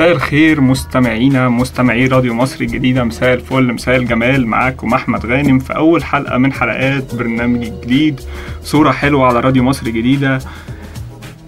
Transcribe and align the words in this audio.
مساء 0.00 0.12
الخير 0.12 0.60
مستمعينا 0.60 1.48
مستمعي 1.48 2.06
راديو 2.06 2.34
مصر 2.34 2.60
الجديدة. 2.60 3.04
مساء 3.04 3.34
الفل 3.34 3.72
مساء 3.72 3.96
الجمال. 3.96 4.46
معاكم 4.46 4.94
أحمد 4.94 5.26
غانم 5.26 5.58
في 5.58 5.76
أول 5.76 6.04
حلقة 6.04 6.38
من 6.38 6.52
حلقات 6.52 7.14
برنامج 7.14 7.60
جديد. 7.82 8.20
صورة 8.62 8.90
حلوة 8.90 9.26
على 9.26 9.40
راديو 9.40 9.62
مصر 9.62 9.86
الجديدة. 9.86 10.38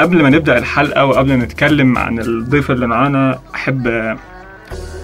قبل 0.00 0.22
ما 0.22 0.30
نبدأ 0.30 0.58
الحلقة 0.58 1.04
وقبل 1.04 1.28
ما 1.36 1.44
نتكلم 1.44 1.98
عن 1.98 2.18
الضيف 2.18 2.70
اللي 2.70 2.86
معانا 2.86 3.38
أحب 3.54 4.16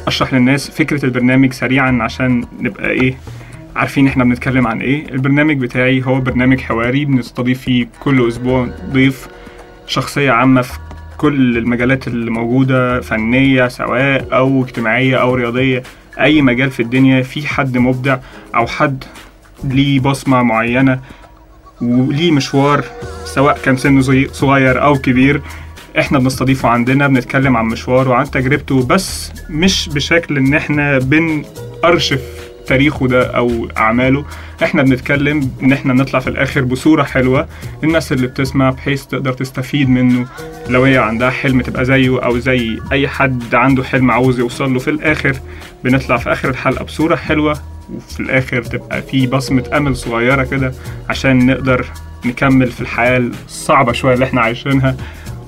أشرح 0.06 0.34
للناس 0.34 0.70
فكرة 0.70 1.04
البرنامج 1.04 1.52
سريعا 1.52 1.98
عشان 2.00 2.44
نبقى 2.60 2.90
إيه 2.90 3.14
عارفين 3.76 4.06
إحنا 4.06 4.24
بنتكلم 4.24 4.66
عن 4.66 4.80
إيه. 4.80 5.08
البرنامج 5.08 5.56
بتاعي 5.56 6.02
هو 6.06 6.20
برنامج 6.20 6.60
حواري 6.60 7.04
بنستضيف 7.04 7.60
فيه 7.60 7.88
كل 8.00 8.28
أسبوع 8.28 8.68
ضيف 8.92 9.28
شخصية 9.86 10.30
عامة 10.30 10.62
في 10.62 10.78
كل 11.18 11.58
المجالات 11.58 12.08
اللي 12.08 12.30
موجودة 12.30 13.00
فنية 13.00 13.68
سواء 13.68 14.28
أو 14.32 14.62
اجتماعية 14.64 15.16
أو 15.16 15.34
رياضية 15.34 15.82
أي 16.20 16.42
مجال 16.42 16.70
في 16.70 16.80
الدنيا 16.82 17.22
في 17.22 17.46
حد 17.48 17.78
مبدع 17.78 18.18
أو 18.54 18.66
حد 18.66 19.04
ليه 19.64 20.00
بصمة 20.00 20.42
معينة 20.42 21.00
وليه 21.82 22.32
مشوار 22.32 22.84
سواء 23.24 23.58
كان 23.64 23.76
سنه 23.76 24.26
صغير 24.32 24.82
أو 24.82 24.94
كبير 24.98 25.42
إحنا 25.98 26.18
بنستضيفه 26.18 26.68
عندنا 26.68 27.06
بنتكلم 27.08 27.56
عن 27.56 27.64
مشواره 27.64 28.10
وعن 28.10 28.30
تجربته 28.30 28.86
بس 28.86 29.32
مش 29.50 29.88
بشكل 29.88 30.36
إن 30.36 30.54
إحنا 30.54 30.98
بنأرشف 30.98 32.20
تاريخه 32.66 33.08
ده 33.08 33.36
أو 33.36 33.68
أعماله. 33.76 34.24
إحنا 34.62 34.82
بنتكلم 34.82 35.50
إن 35.62 35.72
إحنا 35.72 35.92
نطلع 35.94 36.20
في 36.20 36.30
الآخر 36.30 36.60
بصورة 36.60 37.02
حلوة. 37.02 37.48
الناس 37.84 38.12
اللي 38.12 38.26
بتسمع 38.26 38.70
بحيث 38.70 39.04
تقدر 39.04 39.32
تستفيد 39.32 39.88
منه. 39.88 40.26
لو 40.68 40.84
هي 40.84 40.98
عندها 40.98 41.30
حلم 41.30 41.60
تبقى 41.60 41.84
زيه 41.84 42.24
أو 42.24 42.38
زي 42.38 42.78
أي 42.92 43.08
حد 43.08 43.54
عنده 43.54 43.84
حلم 43.84 44.10
عاوز 44.10 44.38
يوصل 44.38 44.72
له 44.72 44.78
في 44.78 44.90
الآخر. 44.90 45.36
بنطلع 45.84 46.16
في 46.16 46.32
آخر 46.32 46.48
الحلقة 46.48 46.84
بصورة 46.84 47.16
حلوة 47.16 47.58
وفي 47.94 48.20
الآخر 48.20 48.62
تبقى 48.62 49.02
في 49.02 49.26
بصمة 49.26 49.64
أمل 49.76 49.96
صغيرة 49.96 50.44
كده 50.44 50.72
عشان 51.08 51.46
نقدر 51.46 51.86
نكمل 52.24 52.66
في 52.66 52.80
الحياة 52.80 53.18
الصعبة 53.46 53.92
شوية 53.92 54.14
اللي 54.14 54.24
إحنا 54.24 54.40
عايشينها. 54.40 54.96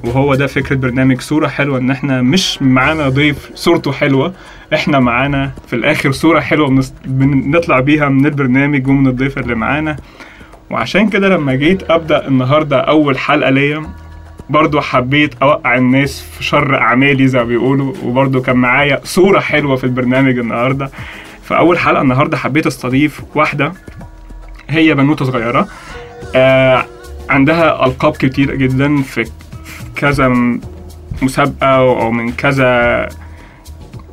وهو 0.04 0.34
ده 0.34 0.46
فكرة 0.46 0.76
برنامج 0.76 1.20
صورة 1.20 1.48
حلوة 1.48 1.78
إن 1.78 1.90
إحنا 1.90 2.22
مش 2.22 2.62
معانا 2.62 3.08
ضيف 3.08 3.50
صورته 3.54 3.92
حلوة. 3.92 4.32
إحنا 4.74 4.98
معانا 4.98 5.52
في 5.66 5.76
الآخر 5.76 6.12
صورة 6.12 6.40
حلوة 6.40 6.68
بنس- 6.68 6.94
بنطلع 7.04 7.80
بيها 7.80 8.08
من 8.08 8.26
البرنامج 8.26 8.88
ومن 8.88 9.06
الضيف 9.06 9.38
اللي 9.38 9.54
معانا. 9.54 9.96
وعشان 10.70 11.08
كده 11.08 11.28
لما 11.28 11.54
جيت 11.54 11.90
أبدأ 11.90 12.28
النهاردة 12.28 12.80
أول 12.80 13.18
حلقة 13.18 13.50
ليا 13.50 13.82
برضو 14.50 14.80
حبيت 14.80 15.34
أوقع 15.42 15.74
الناس 15.76 16.22
في 16.22 16.44
شر 16.44 16.74
أعمالي 16.78 17.28
زي 17.28 17.38
ما 17.38 17.44
بيقولوا 17.44 17.94
وبرضو 18.04 18.42
كان 18.42 18.56
معايا 18.56 19.00
صورة 19.04 19.40
حلوة 19.40 19.76
في 19.76 19.84
البرنامج 19.84 20.38
النهاردة. 20.38 20.90
فأول 21.44 21.78
حلقة 21.78 22.02
النهاردة 22.02 22.36
حبيت 22.36 22.66
أستضيف 22.66 23.22
واحدة 23.34 23.72
هي 24.68 24.94
بنوتة 24.94 25.24
صغيرة. 25.24 25.68
آه 26.36 26.84
عندها 27.30 27.86
ألقاب 27.86 28.12
كتير 28.12 28.54
جدا 28.54 29.02
في 29.02 29.24
كذا 30.00 30.28
مسابقة 31.22 31.66
أو 31.76 32.10
من 32.10 32.32
كذا 32.32 33.08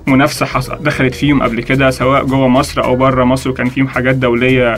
منافسة 0.07 0.75
دخلت 0.75 1.15
فيهم 1.15 1.43
قبل 1.43 1.63
كده 1.63 1.89
سواء 1.89 2.25
جوه 2.25 2.47
مصر 2.47 2.83
أو 2.83 2.95
بره 2.95 3.23
مصر 3.23 3.49
وكان 3.49 3.69
فيهم 3.69 3.87
حاجات 3.87 4.15
دولية 4.15 4.77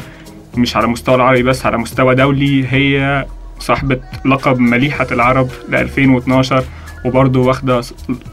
مش 0.58 0.76
على 0.78 0.88
مستوى 0.88 1.16
العربي 1.16 1.44
بس 1.44 1.66
على 1.66 1.78
مستوى 1.78 2.16
دولي 2.16 2.66
هي 2.68 3.26
صاحبة 3.60 4.00
لقب 4.26 4.60
مليحة 4.60 5.08
العرب 5.12 5.50
ل 5.70 5.76
2012 5.76 6.64
وبرضه 7.06 7.40
واخدة 7.40 7.82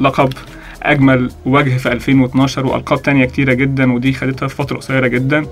لقب 0.01 0.33
أجمل 0.83 1.31
وجه 1.47 1.77
في 1.77 1.93
2012 1.93 2.67
وألقاب 2.67 3.03
تانية 3.03 3.25
كتيرة 3.25 3.53
جدا 3.53 3.93
ودي 3.93 4.13
خدتها 4.13 4.49
في 4.49 4.55
فترة 4.57 4.77
قصيرة 4.77 5.07
جدا 5.07 5.47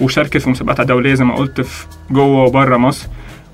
وشاركت 0.00 0.36
في 0.36 0.50
مسابقات 0.50 0.86
دولية 0.86 1.14
زي 1.14 1.24
ما 1.24 1.34
قلت 1.34 1.60
في 1.60 1.86
جوه 2.10 2.42
وبره 2.44 2.76
مصر. 2.76 3.08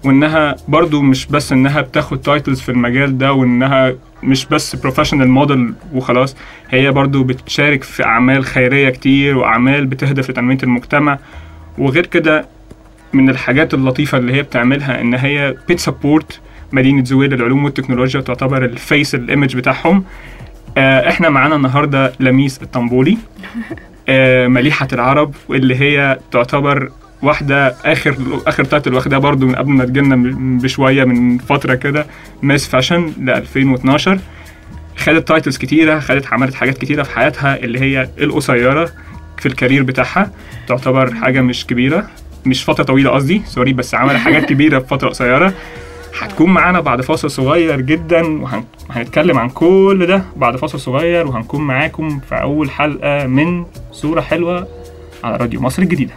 وإنها 0.04 0.56
برضو 0.68 1.02
مش 1.02 1.26
بس 1.26 1.52
إنها 1.52 1.80
بتاخد 1.80 2.20
titles 2.20 2.60
في 2.60 2.68
المجال 2.68 3.18
ده 3.18 3.32
وإنها 3.32 3.94
مش 4.22 4.46
بس 4.46 4.76
professional 4.76 5.28
model 5.28 5.74
وخلاص 5.94 6.36
هي 6.70 6.90
برضو 6.90 7.24
بتشارك 7.24 7.82
في 7.82 8.04
أعمال 8.04 8.44
خيرية 8.44 8.90
كتير 8.90 9.38
وأعمال 9.38 9.86
بتهدف 9.86 10.30
لتنمية 10.30 10.58
المجتمع. 10.62 11.18
وغير 11.78 12.06
كده 12.06 12.46
من 13.12 13.30
الحاجات 13.30 13.74
اللطيفة 13.74 14.18
اللي 14.18 14.32
هي 14.32 14.42
بتعملها 14.42 15.00
إن 15.00 15.14
هي 15.14 15.54
بت 15.68 15.84
support 15.84 16.40
مدينة 16.72 17.04
زويل 17.04 17.30
للعلوم 17.30 17.64
والتكنولوجيا 17.64 18.20
تعتبر 18.20 18.64
ال 18.64 18.74
face 18.74 19.14
ال 19.14 19.21
image 19.21 19.56
بتاعهم. 19.56 20.04
آه، 20.78 21.08
إحنا 21.08 21.28
معانا 21.28 21.56
النهارده 21.56 22.12
لميس 22.20 22.62
الطنبولي 22.62 23.18
آه، 24.08 24.46
مليحة 24.46 24.88
العرب 24.92 25.34
واللي 25.48 25.76
هي 25.80 26.18
تعتبر 26.30 26.90
واحدة 27.22 27.74
آخر 27.84 28.16
آخر 28.46 28.64
title 28.64 28.94
واخدها 28.94 29.18
برضو 29.18 29.46
من 29.46 29.54
قبل 29.54 29.70
ما 29.70 29.84
تجينا 29.84 30.16
م- 30.16 30.58
بشوية 30.58 31.04
من 31.04 31.38
فترة 31.38 31.74
كده 31.74 32.06
Miss 32.42 32.68
Fashion 32.68 33.12
ل 33.20 33.30
2012 33.30 34.18
خدت 34.96 35.28
titles 35.28 35.56
كتيرة 35.58 35.98
خدت 35.98 36.26
عملت 36.32 36.54
حاجات 36.54 36.78
كتيرة 36.78 37.02
في 37.02 37.10
حياتها 37.16 37.56
اللي 37.56 37.80
هي 37.80 38.08
القصيرة 38.20 38.90
في 39.38 39.46
الكارير 39.46 39.82
بتاعها. 39.82 40.30
تعتبر 40.68 41.14
حاجة 41.14 41.40
مش 41.40 41.66
كبيرة 41.66 42.06
مش 42.46 42.64
فترة 42.64 42.84
طويلة 42.84 43.10
قصدي 43.10 43.42
سوري 43.46 43.72
بس 43.72 43.94
عملت 43.94 44.16
حاجات 44.16 44.44
كبيرة 44.44 44.78
في 44.78 44.86
فترة 44.86 45.08
قصيرة. 45.08 45.52
هتكون 46.20 46.50
معانا 46.50 46.80
بعد 46.80 47.00
فاصل 47.00 47.30
صغير 47.30 47.80
جدا 47.80 48.22
وهنتكلم 48.90 49.38
عن 49.38 49.48
كل 49.48 50.06
ده 50.08 50.22
بعد 50.36 50.56
فاصل 50.56 50.80
صغير 50.80 51.26
وهنكون 51.26 51.60
معاكم 51.60 52.20
في 52.28 52.34
أول 52.34 52.70
حلقة 52.70 53.26
من 53.26 53.64
صورة 53.92 54.20
حلوة 54.20 54.68
على 55.24 55.36
راديو 55.36 55.60
مصر 55.60 55.82
الجديدة. 55.82 56.12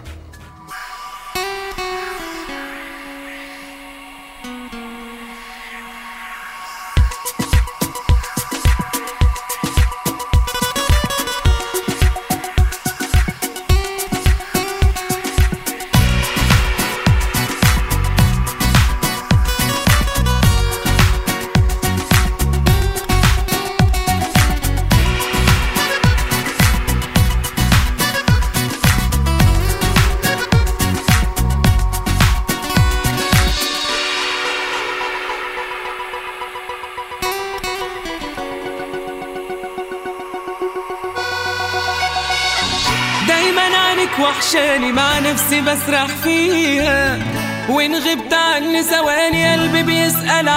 بيسأل 50.34 50.48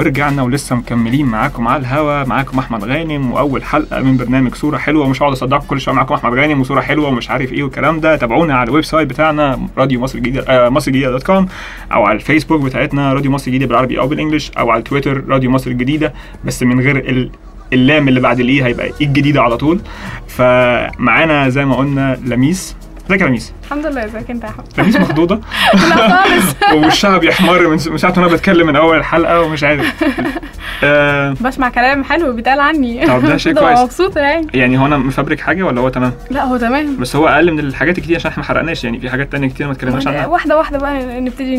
ورجعنا 0.00 0.42
ولسه 0.42 0.76
مكملين 0.76 1.26
معاكم 1.26 1.68
على 1.68 1.80
الهوا. 1.80 2.24
معاكم 2.24 2.58
أحمد 2.58 2.84
غانم 2.84 3.32
وأول 3.32 3.64
حلقة 3.64 4.00
من 4.00 4.16
برنامج 4.16 4.54
صورة 4.54 4.76
حلوة. 4.78 5.06
ومش 5.06 5.22
هقعد 5.22 5.32
اصدعكم 5.32 5.66
كل 5.66 5.80
شوية 5.80 5.94
معاكم 5.94 6.14
أحمد 6.14 6.34
غانم 6.38 6.60
وصورة 6.60 6.80
حلوة 6.80 7.08
ومش 7.08 7.30
عارف 7.30 7.52
إيه 7.52 7.62
والكلام 7.62 8.00
ده. 8.00 8.16
تابعونا 8.16 8.54
على 8.54 8.68
ال 8.68 8.84
website 8.84 9.08
بتاعنا 9.08 9.68
راديو 9.78 10.00
مصر 10.00 10.18
الجديدة 10.18 10.44
آه 10.48 10.68
مصر 10.68 10.88
الجديدة 10.90 11.10
dot 11.10 11.22
com 11.22 11.48
أو 11.92 12.04
على 12.04 12.16
الفيسبوك 12.16 12.62
بتاعتنا 12.62 13.12
راديو 13.12 13.30
مصر 13.30 13.46
الجديدة 13.46 13.66
بالعربي 13.66 13.98
أو 14.00 14.08
بال 14.08 14.17
English 14.17 14.50
أو 14.58 14.70
على 14.70 14.82
تويتر 14.82 15.24
راديو 15.28 15.50
مصر 15.50 15.70
الجديدة. 15.70 16.12
بس 16.44 16.62
من 16.62 16.80
غير 16.80 16.96
ال 16.96 17.30
اللام 17.72 18.08
اللي 18.08 18.20
بعد 18.20 18.40
الإيه 18.40 18.66
هيبقى 18.66 18.86
إيه 18.86 19.06
الجديدة 19.06 19.42
على 19.42 19.56
طول. 19.56 19.80
فمعانا 20.28 21.48
زي 21.48 21.64
ما 21.64 21.76
قلنا 21.76 22.18
لميس 22.24 22.76
ازيك 23.10 23.20
يا 23.22 23.26
لميس 23.26 23.52
الحمد 23.64 23.86
لله 23.86 24.04
ازيك 24.04 24.30
انت 24.30 24.44
يا 24.44 24.48
أحمد؟ 24.48 24.64
لميس 24.78 24.96
مخضوضة؟ 24.96 25.34
لا 25.74 26.22
خالص. 26.22 26.54
ووشها 26.74 27.18
بيحمر 27.18 27.68
من 27.68 27.78
ساعة 27.78 28.10
ما 28.10 28.16
أنا 28.18 28.26
بتكلم 28.26 28.66
من 28.66 28.76
أول 28.76 28.96
الحلقة 28.96 29.40
ومش 29.40 29.64
عارف. 29.64 29.94
آه 30.84 31.34
بسمع 31.40 31.68
كلام 31.68 32.04
حلو 32.04 32.32
بيتقال 32.32 32.60
عني. 32.60 33.06
طب 33.06 33.22
ده 33.22 33.36
شيء 33.36 33.54
كويس. 33.54 33.78
مبسوطه 33.78 34.20
يعني. 34.20 34.46
يعني 34.54 34.78
هو 34.78 34.86
أنا 34.86 34.96
مفبرك 34.96 35.40
حاجة 35.40 35.62
ولا 35.62 35.80
هو 35.80 35.88
تمام؟ 35.88 36.12
لا 36.30 36.44
هو 36.44 36.56
تمام. 36.56 36.96
بس 36.96 37.16
هو 37.16 37.28
أقل 37.28 37.52
من 37.52 37.58
الحاجات 37.58 37.98
الكتير 37.98 38.16
عشان 38.16 38.30
إحنا 38.30 38.42
ما 38.42 38.48
حرقناش 38.48 38.84
يعني 38.84 39.00
في 39.00 39.10
حاجات 39.10 39.32
تانية 39.32 39.48
كتير 39.48 39.66
ما 39.66 39.72
اتكلمناش 39.72 40.06
عنها. 40.06 40.26
واحدة 40.26 40.58
واحدة 40.58 40.78
بقى 40.78 41.20
نبتدي. 41.20 41.56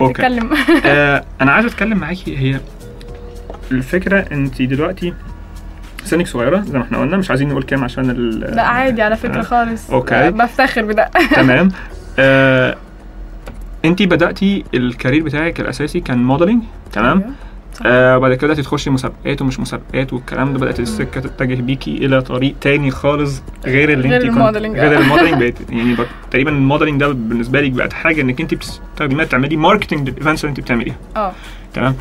نتكلم. 0.00 0.50
آه 0.84 1.24
أنا 1.40 1.52
عايز 1.52 1.66
أتكلم 1.66 1.98
معاكي 1.98 2.38
هي 2.38 2.60
الفكرة 3.72 4.24
انت 4.32 4.62
دلوقتي 4.62 5.14
سنك 6.04 6.26
صغيرة 6.26 6.60
زي 6.60 6.78
ما 6.78 6.84
إحنا 6.84 6.98
قلنا 6.98 7.16
مش 7.16 7.30
عايزين 7.30 7.48
نقول 7.48 7.62
كام 7.62 7.84
عشان 7.84 8.10
ال 8.10 8.40
لا 8.40 8.62
عادي 8.62 9.02
على 9.02 9.16
فكرة 9.16 9.38
آه. 9.38 9.42
خالص 9.42 9.90
أوكي. 9.90 10.30
بفتخر 10.30 10.82
بده 10.82 11.10
تمام 11.36 11.68
آه 12.18 12.76
انت 13.84 14.02
بدأتي 14.02 14.64
ال 14.74 14.81
career 14.81 15.22
بتاعك 15.22 15.60
الأساسي 15.60 16.00
كان 16.00 16.18
modeling 16.18 16.62
تمام 16.92 17.18
أيوة. 17.20 17.32
صح. 17.74 17.82
آه 17.86 18.18
بعد 18.18 18.34
كده 18.34 18.54
تخشي 18.54 18.90
مسابقات 18.90 19.42
ومش 19.42 19.60
مسابقات 19.60 20.12
والكلام 20.12 20.52
ده 20.52 20.58
بدأت 20.58 20.80
السكة 20.80 21.20
تتجه 21.20 21.54
بيكي 21.62 21.90
إلى 21.96 22.22
طريق 22.22 22.54
تاني 22.60 22.90
خالص 22.90 23.42
غير 23.66 23.92
اللي 23.92 24.08
غير 24.08 24.22
انت 24.22 24.30
كنت 24.38 24.56
غير 24.76 24.96
آه. 24.96 25.00
ال 25.00 25.05
modeling 25.05 25.42
بقت 25.42 25.54
يعني 25.70 25.94
بقت 25.94 26.08
تقريبا 26.30 26.50
ال 26.50 26.56
modeling 26.56 27.00
ده 27.00 27.08
بالنسبة 27.08 27.60
لك 27.60 27.70
بقت 27.70 27.92
حاجة 27.92 28.20
إنك 28.20 28.40
انت 28.40 28.54
بتستخدميها 28.54 29.24
تعملي 29.24 29.56
marketing 29.56 30.08
لل 30.08 30.17
events 30.17 30.44
اللي 30.44 30.50
انت 30.50 30.60
بتعمليها 30.60 30.96
آه 31.16 31.32
تمام 31.74 31.94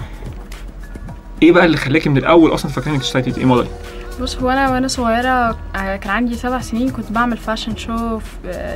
إيه 1.43 1.51
بقى 1.51 1.65
اللي 1.65 1.77
خلاكي 1.77 2.09
من 2.09 2.17
الأول 2.17 2.53
أصلا 2.53 2.71
فاكره 2.71 2.91
إنك 2.91 3.01
تشتغلي 3.01 3.31
تبقي 3.31 3.45
موديل 3.45 3.67
بص 4.21 4.37
هو 4.37 4.49
أنا 4.49 4.69
وأنا 4.69 4.87
صغيرة 4.87 5.57
آه، 5.75 5.95
كان 5.95 6.09
عندي 6.11 6.35
سبع 6.35 6.61
سنين 6.61 6.89
كنت 6.89 7.11
بعمل 7.11 7.37
fashion 7.37 7.75
show 7.75 8.19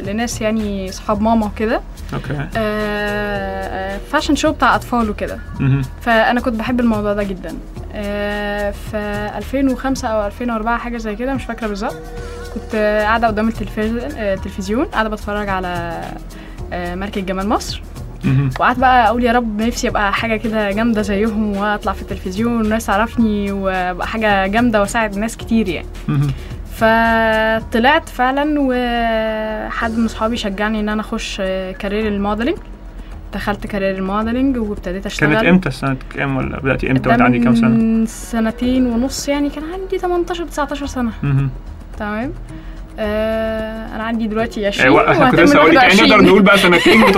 لناس 0.05 0.41
يعني 0.41 0.91
صحاب 0.91 1.21
ماما 1.21 1.45
وكده. 1.45 1.81
okay. 2.13 2.47
آه، 2.57 3.99
fashion 4.11 4.35
show 4.35 4.51
بتاع 4.51 4.75
أطفال 4.75 5.09
وكده. 5.09 5.39
فأنا 6.01 6.41
كنت 6.41 6.55
بحب 6.55 6.79
الموضوع 6.79 7.13
ده 7.13 7.23
جدا. 7.23 7.55
آه، 7.93 8.71
في 8.71 8.97
2005 9.37 10.07
أو 10.07 10.27
2004 10.27 10.77
حاجة 10.77 10.97
زي 10.97 11.15
كده 11.15 11.33
مش 11.33 11.43
فاكرة 11.45 11.67
بالظبط. 11.67 11.95
كنت 12.53 12.75
آه، 12.75 13.03
قاعدة 13.03 13.27
قدام 13.27 13.47
التلفزيون 14.09 14.85
آه، 14.85 14.89
قاعدة 14.91 15.09
بتفرج 15.09 15.49
على 15.49 16.01
آه، 16.73 16.95
ملكة 16.95 17.21
جمال 17.21 17.49
مصر. 17.49 17.81
وقعدت 18.59 18.79
بقى 18.79 19.07
أقول 19.07 19.23
يا 19.23 19.31
رب 19.31 19.61
نفسي 19.61 19.87
ابقى 19.87 20.13
حاجة 20.13 20.35
كده 20.35 20.71
جامدة 20.71 21.01
زيهم 21.01 21.57
وأطلع 21.57 21.93
في 21.93 22.01
التلفزيون 22.01 22.57
والناس 22.57 22.85
تعرفني 22.85 23.51
وأبقى 23.51 24.07
حاجة 24.07 24.47
جامدة 24.47 24.79
وأساعد 24.81 25.17
ناس 25.17 25.37
كتير 25.37 25.69
يعني. 25.69 25.87
فطلعت 26.75 28.09
فعلا 28.09 28.56
وحد 28.59 29.97
من 29.97 30.06
اصحابي 30.06 30.37
شجعني 30.37 30.80
إن 30.80 30.89
أنا 30.89 31.01
أخش 31.01 31.37
career 31.80 32.07
ال 32.07 32.13
modeling 32.13 32.57
دخلت 33.33 33.68
career 33.68 33.95
ال 33.95 34.02
modeling 34.02 34.57
وابتديت 34.57 35.06
أشتغل. 35.06 35.33
كانت 35.33 35.45
إمتى؟ 35.45 35.71
سنة 35.71 35.97
كام 36.15 36.37
ولا 36.37 36.59
بداتي 36.59 36.92
إمتى؟ 36.92 37.09
وأنت 37.09 37.21
عندك 37.21 37.39
كام 37.39 37.56
سنة؟ 37.56 37.68
من 37.69 38.06
سنتين 38.06 38.85
ونص 38.85 39.30
يعني 39.30 39.49
كان 39.49 39.63
عندي 39.73 39.97
18 39.97 40.45
19 40.45 40.85
سنة. 40.85 41.11
تمام. 41.99 42.31
آه 42.99 43.95
أنا 43.95 44.04
عندي 44.04 44.27
دلوقتي 44.27 44.66
20 44.68 44.87
أيوه 44.87 45.13
كنت 45.13 45.21
وهتم 45.21 45.44
لسه 45.44 45.59
أقول 45.59 45.75
لك 45.75 45.83
يعني 45.83 45.94
21. 45.94 46.09
نقدر 46.11 46.25
نقول 46.25 46.42
بقى 46.42 46.57
سنتين 46.57 47.04
و18 47.06 47.13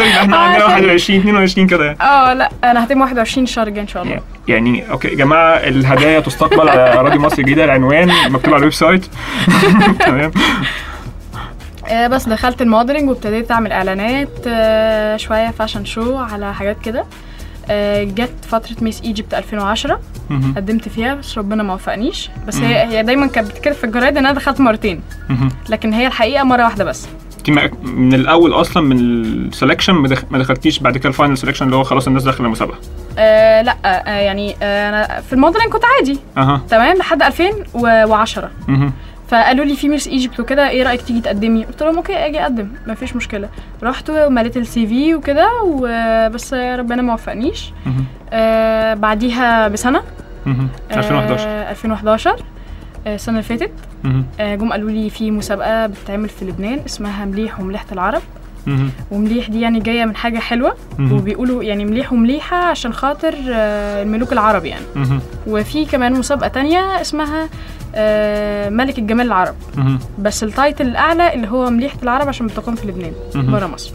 يبقى 0.00 0.20
إحنا 0.20 0.36
عندنا 0.36 0.64
عشان- 0.64 0.74
21 0.84 1.18
22 1.20 1.66
كده 1.66 1.84
يعني. 1.84 1.98
آه 2.00 2.32
لا 2.34 2.50
أنا 2.64 2.84
هتم 2.84 3.00
21 3.00 3.44
الشهر 3.44 3.66
الجاي 3.66 3.82
إن 3.82 3.88
شاء 3.88 4.02
الله. 4.02 4.20
يعني 4.48 4.90
okay 4.90 5.08
يا 5.08 5.14
جماعة 5.14 5.54
الهدايا 5.56 6.20
تستقبل 6.20 6.68
على 6.68 6.94
راديو 7.02 7.20
مصر 7.20 7.38
الجديده 7.38 7.64
العنوان 7.64 8.08
مكتوب 8.28 8.54
على 8.54 8.58
ال 8.58 8.72
website. 8.72 9.06
تمام. 10.06 10.30
آه 11.88 12.06
بس 12.06 12.28
دخلت 12.28 12.62
ال 12.62 12.67
modeling 12.67 13.08
وابتديت 13.08 13.50
أعمل 13.50 13.72
إعلانات 13.72 14.28
آه 14.46 15.16
شوية 15.16 15.50
fashion 15.50 15.84
show 15.84 16.16
على 16.18 16.54
حاجات 16.54 16.76
كده. 16.84 17.04
جت 18.04 18.32
فترة 18.48 18.76
Miss 18.80 19.00
Egypt 19.02 19.34
2010 19.34 20.00
مهم. 20.30 20.54
قدمت 20.56 20.88
فيها 20.88 21.14
بس 21.14 21.38
ربنا 21.38 21.62
ما 21.62 21.74
وفقنيش 21.74 22.30
بس. 22.48 22.56
هي 22.56 22.82
هي 22.98 23.02
دايما 23.02 23.26
كانت 23.26 23.50
بتتكتب 23.50 23.72
في 23.72 23.84
الجرايد 23.84 24.16
إن 24.16 24.26
أنا 24.26 24.34
دخلت 24.34 24.60
مرتين. 24.60 25.00
لكن 25.68 25.92
هي 25.92 26.06
الحقيقة 26.06 26.44
مرة 26.44 26.64
واحدة 26.64 26.84
بس 26.84 27.08
انت 27.48 27.70
من 27.82 28.14
الأول 28.14 28.52
أصلا 28.52 28.82
من 28.82 28.98
ال 29.52 29.56
selection 29.56 29.90
ما 29.90 30.08
دخ- 30.08 30.24
ما 30.30 30.38
دخلتيش 30.38 30.78
بعد 30.78 30.98
كده 30.98 31.08
ال 31.08 31.13
final 31.13 31.38
selection 31.38 31.62
اللي 31.62 31.76
هو 31.76 31.82
خلاص 31.84 32.06
الناس 32.06 32.22
داخلة 32.22 32.46
المسابقة 32.46 32.78
آه 33.18 33.62
لا 33.62 33.76
آه 33.84 34.10
يعني 34.20 34.56
آه 34.62 34.88
أنا 34.88 35.20
في 35.20 35.32
ال 35.32 35.36
modeling 35.36 35.68
كنت 35.72 35.82
عادي 35.98 36.18
أها 36.36 36.60
تمام 36.70 36.96
لحد 36.96 37.22
2010 37.22 38.50
مهم. 38.68 38.92
فقالوا 39.30 39.64
لي 39.64 39.76
في 39.76 39.88
Miss 39.88 40.08
Egypt 40.08 40.40
وكده 40.40 40.68
إيه 40.68 40.82
رأيك 40.82 41.02
تيجي 41.02 41.20
تقدمي 41.20 41.64
قلت 41.64 41.82
لهم 41.82 41.96
okay 41.96 42.16
أجي 42.26 42.40
أقدم 42.42 42.68
مفيش 42.86 43.16
مشكلة 43.16 43.48
رحت 43.82 44.10
ومليت 44.10 44.56
ال 44.56 44.86
CV 44.86 45.14
وكده 45.14 45.48
وبس 45.64 46.54
ربنا 46.54 47.02
ما 47.02 47.14
وفقنيش. 47.14 47.72
آه 48.32 48.94
بعديها 48.94 49.68
بسنة 49.68 50.02
مهم. 50.46 50.68
2011 50.92 51.44
آه 51.48 51.70
2011 51.70 52.36
آه، 53.06 53.14
السنة 53.14 53.38
اللي 53.38 53.48
فاتت. 53.58 53.72
آه، 54.40 54.54
جم 54.54 54.72
قالوا 54.72 54.90
لي 54.90 55.10
في 55.10 55.30
مسابقة 55.30 55.86
بتتعمل 55.86 56.28
في 56.28 56.44
لبنان 56.44 56.80
اسمها 56.86 57.24
مليح 57.24 57.60
ومليحة 57.60 57.86
العرب. 57.92 58.22
ومليح 59.10 59.48
دي 59.50 59.60
يعني 59.60 59.80
جاية 59.80 60.04
من 60.04 60.16
حاجة 60.16 60.38
حلوة. 60.38 60.74
وبيقولوا 61.00 61.62
يعني 61.62 61.84
مليح 61.84 62.12
ومليحة 62.12 62.56
عشان 62.56 62.92
خاطر 62.92 63.34
آه، 63.50 64.02
الملوك 64.02 64.32
العرب 64.32 64.64
يعني. 64.64 64.84
وفي 65.46 65.84
كمان 65.84 66.12
مسابقة 66.12 66.48
تانية 66.48 67.00
اسمها 67.00 67.42
آه، 67.42 67.48
ملك 68.70 68.98
الجمال 68.98 69.26
العرب. 69.26 69.54
بس 70.18 70.44
ال 70.44 70.51
title 70.51 70.86
الأعلى 70.86 71.34
اللي 71.34 71.48
هو 71.48 71.70
مليحة 71.70 71.98
العرب 72.02 72.28
عشان 72.28 72.46
بتقام 72.46 72.74
في 72.74 72.86
لبنان. 72.86 73.12
بره 73.34 73.66
مصر. 73.66 73.92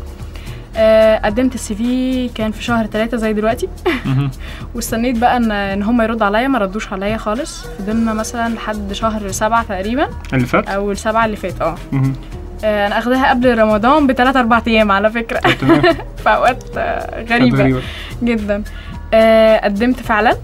آه، 0.77 1.17
قدمت 1.17 1.55
ال 1.55 1.75
CV 1.75 2.29
كان 2.29 2.51
في 2.51 2.63
شهر 2.63 2.85
ثلاثة 2.85 3.17
زي 3.17 3.33
دلوقتي. 3.33 3.67
واستنيت 4.75 5.17
بقى 5.17 5.37
ان 5.37 5.51
إن 5.51 5.83
هم 5.83 6.01
يردوا 6.01 6.25
عليا 6.25 6.47
ما 6.47 6.59
ردوش 6.59 6.93
عليا 6.93 7.17
خالص. 7.17 7.65
فضلنا 7.79 8.13
مثلا 8.13 8.53
لحد 8.53 8.93
شهر 8.93 9.31
سبعة 9.31 9.63
تقريبا. 9.63 10.07
اللي 10.33 10.45
فات؟ 10.45 10.69
أو 10.69 10.91
السبعة 10.91 11.25
اللي 11.25 11.35
فات 11.37 11.61
آه. 11.61 11.75
آه، 12.63 12.87
أنا 12.87 12.99
أخدها 12.99 13.29
قبل 13.29 13.57
رمضان 13.57 14.07
بثلاث 14.07 14.35
أربع 14.35 14.61
أيام 14.67 14.91
على 14.91 15.11
فكرة. 15.11 15.39
في 16.23 16.29
أوقات 16.29 16.63
آه، 16.77 17.23
غريبة. 17.23 17.81
جدا. 18.23 18.63
آه، 19.13 19.57
قدمت 19.65 19.99
فعلا. 19.99 20.35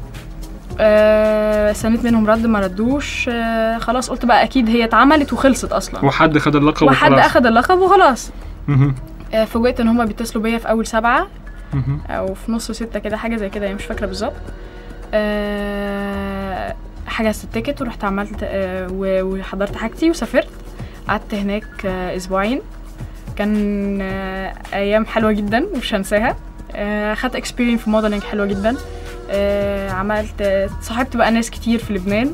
آه، 0.79 1.71
استنيت 1.71 2.03
منهم 2.03 2.27
رد 2.27 2.45
ما 2.45 2.59
ردوش. 2.59 3.29
آه، 3.33 3.77
خلاص 3.77 4.09
قلت 4.09 4.25
بقى 4.25 4.43
أكيد 4.43 4.69
هي 4.69 4.83
اتعملت 4.83 5.33
وخلصت 5.33 5.71
أصلا. 5.71 6.05
وحد 6.05 6.37
خد 6.37 6.55
اللقب 6.55 6.87
وحد 6.87 7.11
وخلاص. 7.11 7.25
أخد 7.25 7.45
اللقب 7.45 7.79
وخلاص. 7.79 8.31
آه، 9.33 9.45
فوجئت 9.45 9.79
إن 9.79 9.87
هم 9.87 10.05
بيتصلوا 10.05 10.43
بيا 10.43 10.57
في 10.57 10.69
أول 10.69 10.85
سبعة. 10.87 11.27
مهم. 11.73 12.01
أو 12.09 12.33
في 12.33 12.51
نص 12.51 12.71
ستة 12.71 12.99
كده 12.99 13.17
حاجة 13.17 13.35
زي 13.35 13.49
كده 13.49 13.65
يعني 13.65 13.75
مش 13.77 13.85
فاكرة 13.85 14.05
بالظبط. 14.05 14.33
آه، 15.13 16.75
حجزت 17.07 17.43
ال 17.43 17.49
ticket 17.49 17.81
ورحت 17.81 18.03
عملت 18.03 18.39
آه، 18.43 18.87
وحضرت 18.91 19.75
حاجتي 19.77 20.09
وسافرت. 20.09 20.49
قعدت 21.07 21.33
هناك 21.33 21.85
آه، 21.85 22.15
أسبوعين. 22.15 22.61
كان 23.35 23.97
آه، 24.01 24.53
أيام 24.73 25.05
حلوة 25.05 25.31
جدا 25.31 25.65
مش 25.77 25.93
هنساها. 25.93 26.35
خدت 27.15 27.35
experience 27.35 27.81
في 27.81 27.89
modeling 27.89 28.23
حلوة 28.23 28.45
جدا. 28.45 28.75
آه، 29.31 29.91
عملت 29.91 30.41
آه، 30.41 30.69
صاحبت 30.81 31.17
بقى 31.17 31.31
ناس 31.31 31.49
كتير 31.49 31.79
في 31.79 31.93
لبنان. 31.93 32.33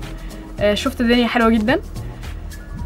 آه، 0.60 0.74
شفت 0.74 1.01
الدنيا 1.01 1.27
حلوة 1.27 1.50
جدا. 1.50 1.79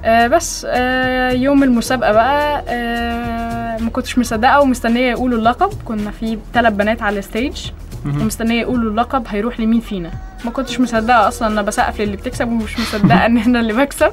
آه، 0.05 0.27
بس 0.27 0.67
آه، 0.69 1.31
يوم 1.31 1.63
المسابقة 1.63 2.11
بقى 2.11 2.63
آه، 2.67 3.77
ما 3.77 3.89
كنتش 3.89 4.17
مصدقة 4.19 4.59
ومستنية 4.61 5.11
يقولوا 5.11 5.39
اللقب. 5.39 5.69
كنا 5.85 6.11
في 6.11 6.37
ثلاث 6.53 6.73
بنات 6.73 7.01
على 7.01 7.19
ال 7.19 7.26
stage. 7.26 7.67
ومستنية 8.05 8.61
يقولوا 8.61 8.91
اللقب 8.91 9.23
هيروح 9.27 9.59
لمين 9.59 9.79
فينا. 9.79 10.11
ما 10.45 10.51
كنتش 10.51 10.79
مصدقة 10.79 11.27
أصلا 11.27 11.47
أنا 11.47 11.61
بسقف 11.61 12.01
للي 12.01 12.17
بتكسب 12.17 12.47
ومش 12.47 12.79
مصدقة 12.79 13.25
إن 13.25 13.37
أنا 13.37 13.59
اللي 13.59 13.73
بكسب. 13.73 14.11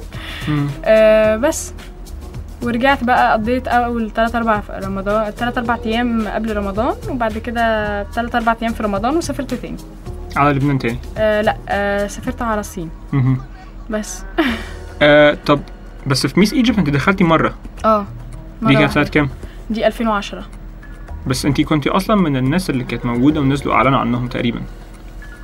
آه 0.85 1.35
بس. 1.35 1.73
ورجعت 2.61 3.03
بقى 3.03 3.33
قضيت 3.33 3.67
أول 3.67 4.11
3 4.11 4.37
4 4.37 4.61
في 4.61 4.71
رمضان 4.85 5.31
3 5.31 5.59
4 5.59 5.79
أيام 5.85 6.27
قبل 6.27 6.57
رمضان 6.57 6.95
وبعد 7.09 7.37
كده 7.37 8.03
3 8.03 8.37
4 8.37 8.57
أيام 8.61 8.73
في 8.73 8.83
رمضان 8.83 9.17
وسافرت 9.17 9.53
تاني. 9.53 9.77
على 10.35 10.53
لبنان 10.53 10.79
تاني؟ 10.79 10.99
آه 11.17 11.41
لا 11.41 11.57
آه 11.69 12.07
سافرت 12.07 12.41
على 12.41 12.59
الصين. 12.59 12.89
مهم. 13.13 13.37
بس. 13.89 14.23
آه 15.01 15.37
طب 15.45 15.59
بس 16.07 16.27
في 16.27 16.39
ميس 16.39 16.53
إيجيبت 16.53 16.77
انت 16.77 16.89
دخلتي 16.89 17.23
مرة. 17.23 17.53
آه 17.85 18.05
دي 18.61 18.73
كانت 18.75 18.91
سنة. 18.91 19.03
كام؟ 19.03 19.29
دي 19.69 19.87
2010 19.87 20.43
بس 21.27 21.45
انت 21.45 21.61
كنتي 21.61 21.89
أصلا 21.89 22.15
من 22.15 22.37
الناس 22.37 22.69
اللي 22.69 22.83
كانت 22.83 23.05
موجودة 23.05 23.41
ونزلوا 23.41 23.73
اعلنوا 23.73 23.99
عنهم 23.99 24.27
تقريبا. 24.27 24.61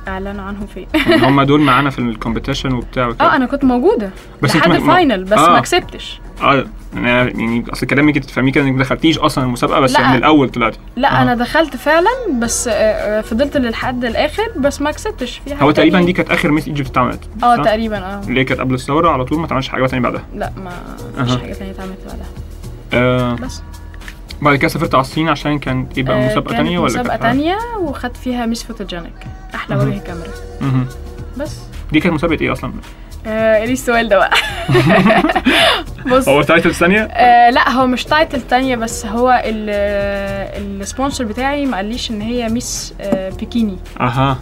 اعلنوا 0.08 0.44
عنهم 0.44 0.66
فين 0.66 0.86
يعني 0.94 1.26
هم 1.28 1.42
دول 1.42 1.60
معانا 1.60 1.90
في 1.90 1.98
ال 1.98 2.04
competition 2.04 2.72
وبتاع 2.72 3.12
آه 3.20 3.36
أنا 3.36 3.46
كنت 3.46 3.64
موجودة. 3.64 4.10
بس 4.42 4.56
لحد 4.56 4.70
ال 4.70 4.79
final 4.79 5.24
بس 5.24 5.38
آه. 5.38 5.52
ما 5.52 5.60
كسبتش. 5.60 6.20
آه 6.42 6.64
أنا 6.94 7.22
يعني 7.22 7.64
أصل 7.72 7.86
كلامي 7.86 8.12
كده 8.12 8.26
تفهميه 8.26 8.52
كده 8.52 8.64
إنك 8.64 8.72
ما 8.72 8.82
دخلتيش 8.82 9.18
أصلا 9.18 9.44
المسابقة 9.44 9.80
بس 9.80 9.92
لا. 9.92 10.10
من 10.10 10.16
الأول 10.16 10.48
طلعتي. 10.48 10.78
لا 10.96 11.18
آه. 11.18 11.22
أنا 11.22 11.34
دخلت 11.34 11.76
فعلا 11.76 12.10
بس 12.40 12.68
آه، 12.68 12.72
آه، 12.72 13.20
فضلت 13.20 13.56
لحد 13.56 14.04
الآخر 14.04 14.46
بس 14.56 14.80
ما 14.82 14.90
كسبتش. 14.90 15.40
في 15.44 15.54
حاجة 15.54 15.64
هو 15.64 15.70
تقريبا 15.70 16.00
دي 16.00 16.12
كانت 16.12 16.30
آخر 16.30 16.50
Miss 16.50 16.66
Egypt 16.68 16.90
اتعملت 16.90 17.20
آه؟ 17.42 17.56
تقريبا 17.56 17.98
آه. 17.98 18.20
اللي 18.28 18.44
كانت 18.44 18.60
قبل 18.60 18.74
الثورة 18.74 19.08
على 19.10 19.24
طول 19.24 19.38
ما 19.38 19.46
اتعملش 19.46 19.68
حاجة 19.68 19.86
تانية 19.86 20.02
بعدها. 20.02 20.24
لا 20.34 20.52
ما 20.64 20.70
أها. 21.18 21.22
مفيش 21.22 21.36
حاجة 21.36 21.52
تانية 21.52 21.70
اتعملت 21.70 21.98
بعدها. 22.06 22.26
آه. 22.94 23.34
بس. 23.34 23.62
بعد 24.42 24.56
كده 24.56 24.68
سافرت 24.68 24.94
على 24.94 25.00
الصين 25.00 25.28
عشان 25.28 25.58
كانت 25.58 25.98
إيه 25.98 26.04
بقى 26.04 26.16
آه، 26.22 26.26
مسابقة 26.26 26.48
كانت 26.54 26.56
تانية 26.62 26.78
ولا 26.78 26.86
مسابقة 26.92 27.08
كانت 27.10 27.22
تانية 27.22 27.56
وخدت 27.80 28.16
فيها 28.16 28.46
Miss 28.46 28.62
Photogenic 28.64 29.12
مهم. 29.70 29.78
وجه 29.88 29.98
كاميرا. 29.98 30.28
مهم. 30.60 30.86
بس. 31.36 31.58
دي 31.92 32.00
كانت 32.00 32.14
مسابقة 32.14 32.40
إيه 32.42 32.52
أصلا؟ 32.52 32.72
آه 33.26 33.56
إيه 33.56 33.72
السؤال 33.72 34.08
ده 34.08 34.16
بقى؟ 34.16 34.30
بص. 36.10 36.28
هو 36.28 36.42
title 36.42 36.74
تانية؟ 36.74 37.02
آه 37.02 37.50
لا 37.50 37.70
هو 37.70 37.86
مش 37.86 38.04
title 38.04 38.40
تانية 38.40 38.76
بس 38.76 39.06
هو 39.06 39.42
ال- 39.44 40.80
ال 40.80 40.86
sponsor 40.86 41.24
بتاعي 41.24 41.66
ما 41.66 41.76
قاليش 41.76 42.10
إن 42.10 42.20
هي 42.20 42.48
Miss 42.48 42.94
آه 43.00 43.30
بيكيني. 43.30 43.76
أها. 44.00 44.38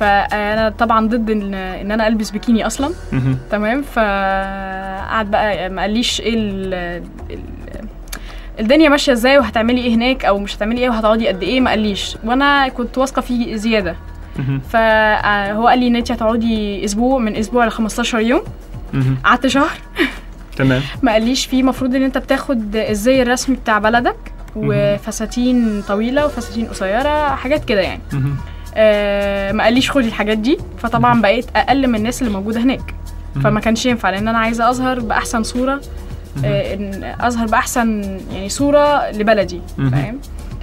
فأنا 0.00 0.68
طبعا 0.78 1.08
ضد 1.08 1.30
إن 1.30 1.54
إن 1.54 1.92
أنا 1.92 2.06
ألبس 2.08 2.30
بيكيني 2.30 2.66
أصلا. 2.66 2.90
تمام؟ 3.50 3.82
فقعد 3.82 5.30
بقى 5.30 5.68
ما 5.68 5.82
قاليش 5.82 6.20
إيه 6.20 6.34
الدنيا 8.60 8.88
ماشية 8.88 9.12
إزاي 9.12 9.38
وهتعملي 9.38 9.80
إيه 9.80 9.94
هناك 9.94 10.24
أو 10.24 10.38
مش 10.38 10.56
هتعملي 10.56 10.80
إيه 10.80 10.88
وهتقعدي 10.90 11.28
قد 11.28 11.42
إيه؟ 11.42 11.60
ما 11.60 11.70
قاليش. 11.70 12.16
وأنا 12.24 12.68
كنت 12.68 12.98
واثقة 12.98 13.22
فيه 13.22 13.56
زيادة. 13.56 13.96
فهو 14.70 15.66
قال 15.68 15.78
لي 15.78 15.86
إن 15.86 15.96
انت 15.96 16.12
هتقعدي 16.12 16.84
أسبوع 16.84 17.18
من 17.18 17.36
أسبوع 17.36 17.64
ل 17.66 17.70
15 17.70 18.18
يوم. 18.20 18.42
قعدت 19.24 19.46
شهر. 19.46 19.70
تمام. 20.56 20.82
ما 21.02 21.12
قاليش 21.12 21.46
فيه. 21.46 21.60
المفروض 21.60 21.94
إن 21.94 22.02
أنت 22.02 22.18
بتاخد 22.18 22.76
الزي 22.76 23.22
الرسمي 23.22 23.56
بتاع 23.56 23.78
بلدك 23.78 24.16
وفساتين 24.56 25.82
طويلة 25.88 26.26
وفساتين 26.26 26.66
قصيرة 26.66 27.34
حاجات 27.34 27.64
كده 27.64 27.80
يعني. 27.80 28.00
آه 28.74 29.52
ما 29.52 29.64
قاليش 29.64 29.90
خدي 29.90 30.08
الحاجات 30.08 30.38
دي. 30.38 30.58
فطبعا 30.78 31.20
بقيت 31.20 31.46
أقل 31.56 31.86
من 31.88 31.94
الناس 31.94 32.22
اللي 32.22 32.32
موجودة 32.32 32.60
هناك. 32.60 32.94
فما 33.44 33.60
كانش 33.60 33.86
ينفع 33.86 34.10
لأن 34.10 34.28
أنا 34.28 34.38
عايزة 34.38 34.70
أظهر 34.70 35.00
بأحسن 35.00 35.42
صورة. 35.42 35.72
آه 35.74 35.80
إن 36.44 37.14
أظهر 37.20 37.46
بأحسن 37.46 38.18
يعني 38.32 38.48
صورة 38.48 39.10
لبلدي. 39.10 39.60
فاهم 39.76 40.18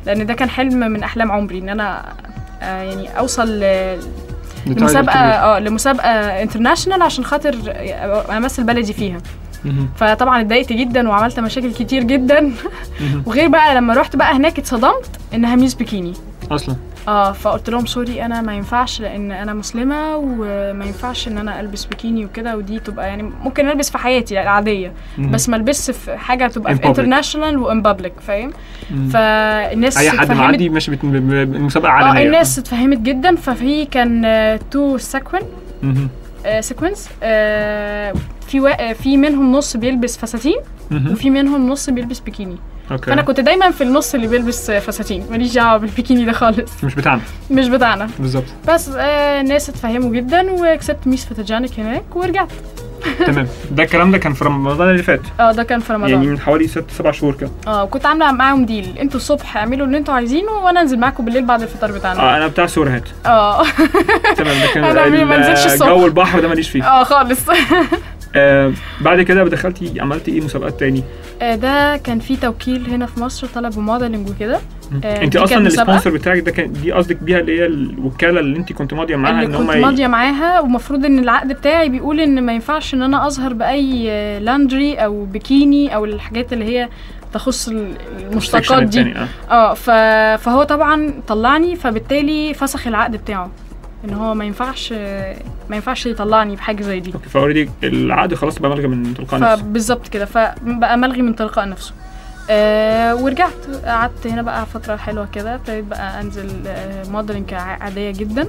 لأن 0.06 0.26
ده 0.26 0.34
كان 0.34 0.50
حلم 0.50 0.80
من 0.80 1.04
أحلام 1.04 1.32
عمري 1.32 1.60
إن 1.60 1.70
أنا 1.70 2.14
آه 2.62 2.82
يعني 2.82 3.20
أوصل 3.20 3.64
لمسابقة 4.66 5.20
آه 5.20 5.60
لمسابقة 5.60 6.10
international 6.42 7.02
عشان 7.02 7.24
خاطر 7.26 7.56
أمثل 8.38 8.64
بلدي 8.64 8.94
فيها. 8.94 9.18
فطبعا 9.96 10.42
اتضايقت 10.42 10.74
جدا 10.74 11.10
وعملت 11.10 11.40
مشاكل 11.40 11.74
كتير 11.74 12.04
جدا. 12.04 12.52
وغير 13.26 13.48
بقى 13.48 13.76
لما 13.76 13.94
رحت 13.94 14.16
بقى 14.16 14.36
هناك 14.36 14.60
اتصدمت 14.60 15.10
إنها 15.34 15.56
Miss 15.56 15.74
Bikini 15.74 16.14
أصلا 16.52 16.76
آه 17.10 17.32
فقلت 17.32 17.70
لهم 17.70 17.86
sorry 17.86 18.26
أنا 18.26 18.42
ما 18.42 18.54
ينفعش 18.56 19.02
لأن 19.02 19.32
أنا 19.32 19.54
مسلمة 19.54 20.16
وما 20.18 20.86
ينفعش 20.86 21.28
إن 21.28 21.38
أنا 21.38 21.60
ألبس 21.60 21.86
بيكيني 21.86 22.26
وكده 22.26 22.58
ودي 22.58 22.80
تبقى 22.80 23.08
يعني 23.08 23.24
ممكن 23.24 23.70
ألبس 23.70 23.90
في 23.92 23.98
حياتي 23.98 24.42
العادية 24.42 24.94
مهم. 25.18 25.32
بس 25.32 25.50
ما 25.50 25.58
ألبسش 25.58 25.92
في 25.96 26.18
حاجة 26.18 26.48
تبقى 26.48 26.76
في. 26.76 26.86
international 26.86 27.58
و 27.58 27.66
in 27.66 27.82
public 27.82 28.14
فاهم. 28.20 28.52
فالناس 29.14 29.98
أي 29.98 30.12
حد 30.12 30.32
معدي 30.32 30.70
ماشي 30.70 30.92
بت- 30.92 31.06
ب- 31.06 31.30
ب- 31.30 31.56
المسابقة 31.56 31.90
آه 31.90 31.92
علنيه 31.92 32.26
الناس 32.26 32.60
اتفهمت 32.60 32.98
جدا 32.98 33.36
ففي 33.36 33.86
كان 33.86 34.26
two 34.72 34.98
سكوين. 34.98 35.44
sequence 36.60 37.10
في 38.48 38.60
وا- 38.60 38.94
في 38.94 39.18
منهم 39.18 39.52
نص 39.52 39.78
بيلبس 39.78 40.18
فساتين. 40.18 40.58
وفي 41.12 41.30
منهم 41.30 41.70
نص 41.70 41.90
بيلبس 41.90 42.20
بيكيني 42.20 42.56
okay. 42.92 43.06
فأنا 43.06 43.22
كنت 43.22 43.40
دايما 43.40 43.72
في 43.72 43.82
النص 43.84 44.16
اللي 44.16 44.28
بيلبس 44.28 44.72
فساتين 44.72 45.26
ماليش 45.32 45.54
دعوة 45.54 45.78
بالبيكيني 45.78 46.26
ده 46.26 46.32
خالص. 46.32 46.84
مش 46.84 46.96
بتاعنا. 46.96 47.22
مش 47.52 47.68
بتاعنا. 47.68 48.10
بالظبط. 48.20 48.44
بس 48.68 48.90
آه 48.98 49.42
الناس 49.42 49.70
اتفهموا 49.70 50.12
جدا 50.12 50.52
وكسبت 50.52 51.08
Miss 51.08 51.26
Photogenic 51.26 51.80
هناك 51.80 52.16
ورجعت. 52.16 52.52
تمام. 53.28 53.48
ده 53.72 53.84
الكلام 53.84 54.12
ده 54.12 54.18
كان 54.18 54.34
في 54.34 54.46
رمضان 54.46 54.90
اللي 54.90 55.04
فات. 55.04 55.22
آه 55.40 55.52
ده 55.52 55.64
كان 55.64 55.80
في 55.80 55.94
رمضان. 55.94 56.10
يعني 56.10 56.28
من 56.28 56.40
حوالي 56.40 56.68
ست 56.68 56.86
سبع 56.98 57.12
شهور 57.12 57.36
كده. 57.36 57.50
آه 57.68 57.84
وكنت 57.84 58.06
عاملة 58.06 58.32
معاهم 58.32 58.66
deal 58.66 58.98
أنتوا 58.98 59.20
الصبح 59.20 59.58
اعملوا 59.58 59.86
اللي 59.88 59.98
أنتوا 59.98 60.14
عايزينه 60.14 60.52
وأنا 60.52 60.82
أنزل 60.82 61.00
معاكم 61.00 61.26
بالليل 61.26 61.46
بعد 61.46 61.62
الفطار 61.62 61.92
بتاعنا. 61.92 62.20
آه 62.20 62.38
أنا 62.38 62.48
بتاع 62.48 62.66
سورهات 62.66 63.04
آه. 63.26 63.64
تمام 64.38 64.64
لكن 64.64 64.84
أنا 64.90 65.06
ال- 65.06 65.26
ما 65.26 65.54
الصبح. 65.54 65.88
جو 65.88 66.06
البحر 66.06 66.40
ده 66.40 66.48
ماليش 66.48 66.70
فيه. 66.70 66.84
آه 66.84 67.04
خالص. 67.04 67.40
آه 68.36 68.72
بعد 69.02 69.22
كده 69.22 69.44
دخلتي 69.44 70.00
عملتي 70.02 70.32
إيه 70.32 70.42
مسابقات 70.42 70.80
تاني؟ 70.80 71.04
آه، 71.42 71.56
ده 71.56 71.98
كان 71.98 72.20
في 72.20 72.36
توكيل 72.36 72.90
هنا 72.90 73.06
في 73.06 73.20
مصر 73.20 73.48
طلبوا 73.48 73.82
modeling 73.82 74.30
وكده. 74.30 74.60
آه، 75.06 75.24
انت 75.24 75.36
أصلا. 75.36 75.58
ال 75.58 75.64
sponsor 75.64 76.10
بتاعك 76.10 76.40
ده 76.40 76.52
كان 76.52 76.74
دي 76.74 76.92
قصدك 76.92 77.24
بيها 77.24 77.40
اللي 77.40 77.60
هي 77.60 77.66
الوكالة 77.66 78.40
اللي 78.40 78.58
انت 78.58 78.74
كنت 78.74 78.94
ماضية 78.94 79.16
معاها 79.16 79.34
اللي 79.44 79.46
إن 79.46 79.52
كنت 79.68 79.76
ماضية 79.78 80.08
معاها 80.08 80.60
ومفروض 80.60 81.06
إن 81.06 81.20
العقد 81.20 81.48
بتاعي 81.54 81.90
بيقول 81.90 82.20
إن 82.20 82.44
ما 82.46 82.54
ينفعش 82.54 82.94
إن 82.94 83.02
أنا 83.02 83.28
أظهر 83.28 83.54
بأي 83.54 84.06
آه، 84.12 84.40
لاندري 84.40 84.96
أو 84.96 85.26
بيكيني 85.26 85.96
أو 85.96 86.06
الحاجات 86.06 86.54
اللي 86.54 86.66
هي 86.66 86.90
تخص 87.34 87.68
ال- 87.68 87.94
المشتقات 88.32 88.84
دي. 88.84 89.14
آه 89.52 89.74
ف... 89.74 89.90
فهو 90.44 90.64
طبعا 90.64 91.14
طلعني 91.28 91.76
فبالتالي 91.76 92.54
فسخ 92.54 92.88
العقد 92.88 93.12
بتاعه. 93.16 93.52
إن 94.06 94.14
هو 94.14 94.34
ما 94.34 94.46
ينفعش 94.46 94.94
ما 95.70 95.76
ينفعش 95.76 96.06
يطلعني 96.06 96.56
بحاجة 96.56 96.84
زي 96.84 97.00
دي. 97.00 97.14
okay 97.14 97.30
ف 97.30 97.35
already 97.35 97.70
العقد 97.84 98.34
خلاص 98.34 98.60
بقى 98.60 98.70
ملغي 98.72 98.88
من 98.88 99.14
تلقاء 99.14 99.40
نفسه. 99.40 99.56
فبالظبط 99.56 100.08
كده 100.08 100.26
فبقى 100.26 100.98
ملغي 100.98 101.22
من 101.22 101.36
تلقاء 101.36 101.70
نفسه. 101.70 101.94
آه 102.50 103.16
ورجعت 103.16 103.66
قعدت 103.86 104.28
هنا 104.28 104.42
بقى 104.42 104.66
فترة 104.66 104.96
حلوة 104.96 105.28
كده 105.34 105.56
ابتديت 105.56 105.84
بقى 105.86 106.22
أنزل 106.22 106.50
آه 106.68 107.10
modeling 107.10 107.54
عاديه 107.54 108.12
جدا 108.12 108.48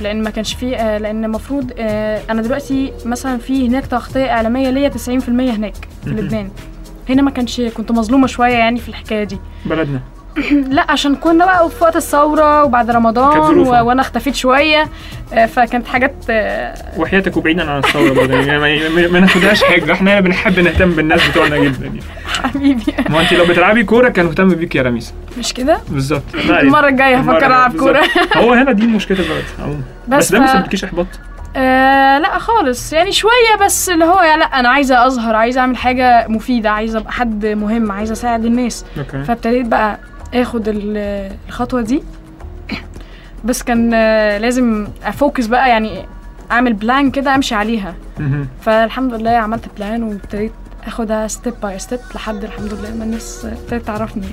لأن 0.00 0.22
ما 0.22 0.30
كانش 0.30 0.54
فيه 0.54 0.76
آه 0.76 0.98
لأن 0.98 1.24
المفروض 1.24 1.72
آه 1.78 2.22
أنا 2.30 2.42
دلوقتي 2.42 2.92
مثلا 3.04 3.38
في 3.38 3.68
هناك 3.68 3.86
تغطية 3.86 4.30
إعلامية 4.32 4.70
ليا 4.70 4.88
90% 4.88 5.28
هناك 5.28 5.74
في. 6.04 6.10
لبنان. 6.10 6.50
هنا 7.08 7.22
ما 7.22 7.30
كانش 7.30 7.60
كنت 7.60 7.92
مظلومة 7.92 8.26
شوية 8.26 8.52
يعني 8.54 8.80
في 8.80 8.88
الحكاية 8.88 9.24
دي. 9.24 9.38
بلدنا. 9.66 10.00
لا 10.76 10.86
عشان 10.90 11.14
كنا 11.16 11.44
بقى 11.44 11.70
في 11.70 11.84
وقت 11.84 11.96
الثورة 11.96 12.64
وبعد 12.64 12.90
رمضان. 12.90 13.58
و... 13.58 13.70
وأنا 13.86 14.00
اختفيت 14.02 14.34
شوية 14.34 14.88
آه، 15.32 15.46
فكانت 15.46 15.86
حاجات 15.86 16.14
آه، 16.30 16.74
وحياتك 16.96 17.36
وبعيدا 17.36 17.70
عن 17.70 17.78
الثورة 17.78 18.12
برضه. 18.12 18.34
يعني 18.34 18.88
ما- 19.08 19.20
ناخدهاش 19.20 19.62
حاجة. 19.64 19.92
إحنا 19.92 20.20
بنحب 20.20 20.58
نهتم 20.60 20.90
بالناس 20.90 21.28
بتوعنا 21.28 21.58
جدا 21.58 21.86
يعني. 21.86 22.00
حبيبي. 22.44 22.84
ما 23.10 23.20
أنت 23.20 23.32
لو 23.32 23.44
بتلعبي 23.44 23.84
كورة 23.84 24.08
كان 24.08 24.26
مهتم 24.26 24.48
بيك 24.48 24.74
يا 24.74 24.82
رميس. 24.82 25.14
مش 25.38 25.54
كده؟ 25.54 25.78
بالظبط. 25.88 26.22
المرة 26.50 26.88
الجاية 26.88 27.16
هفكر 27.16 27.46
ألعب. 27.46 27.76
كورة. 27.76 28.02
هو 28.36 28.52
هنا 28.52 28.72
دي 28.72 28.86
مشكله 28.86 29.18
عموما 29.62 29.80
بس 30.08 30.16
بس 30.18 30.32
ده 30.32 30.40
ما 30.40 30.46
سببكيش 30.52 30.84
إحباط. 30.84 31.06
آه 31.56 32.18
لا 32.18 32.38
خالص. 32.38 32.92
يعني 32.92 33.12
شوية 33.12 33.56
بس 33.64 33.88
اللي 33.88 34.04
هو 34.04 34.20
يا 34.22 34.36
لا 34.36 34.44
أنا 34.44 34.68
عايزة 34.68 35.06
أظهر 35.06 35.36
عايزة 35.36 35.60
أعمل 35.60 35.76
حاجة 35.76 36.26
مفيدة 36.28 36.70
عايزة 36.70 36.98
أبقى 36.98 37.12
حد 37.12 37.46
مهم 37.46 37.92
عايزة 37.92 38.12
أساعد 38.12 38.44
الناس. 38.44 38.84
أوكي. 38.98 39.24
فابتديت 39.24 39.66
بقى 39.66 39.98
آخد 40.34 40.68
ال- 40.68 41.32
الخطوة 41.48 41.80
دي. 41.82 42.02
بس 43.44 43.62
كان 43.62 43.94
آه، 43.94 44.38
لازم 44.38 44.86
أ 45.04 45.11
focus 45.11 45.46
بقى 45.46 45.68
يعني 45.68 46.04
أعمل 46.50 46.72
plan 46.72 47.10
كده 47.10 47.34
أمشي 47.34 47.54
عليها. 47.54 47.94
فالحمد 48.60 49.14
لله 49.14 49.30
عملت 49.30 49.64
plan 49.76 50.02
وابتديت 50.02 50.52
أخدها 50.86 51.26
step 51.26 51.54
by 51.62 51.78
step 51.78 51.98
لحد 52.14 52.44
الحمد 52.44 52.74
لله 52.74 52.94
ما 52.94 53.04
الناس 53.04 53.44
ابتدت 53.44 53.86
تعرفني. 53.86 54.24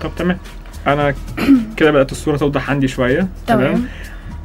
طب 0.00 0.10
تمام. 0.16 0.38
أنا 0.86 1.14
كده 1.76 1.90
بدأت 1.90 2.12
الصورة 2.12 2.36
توضح 2.36 2.70
عندي 2.70 2.88
شوية. 2.88 3.28
تمام. 3.46 3.84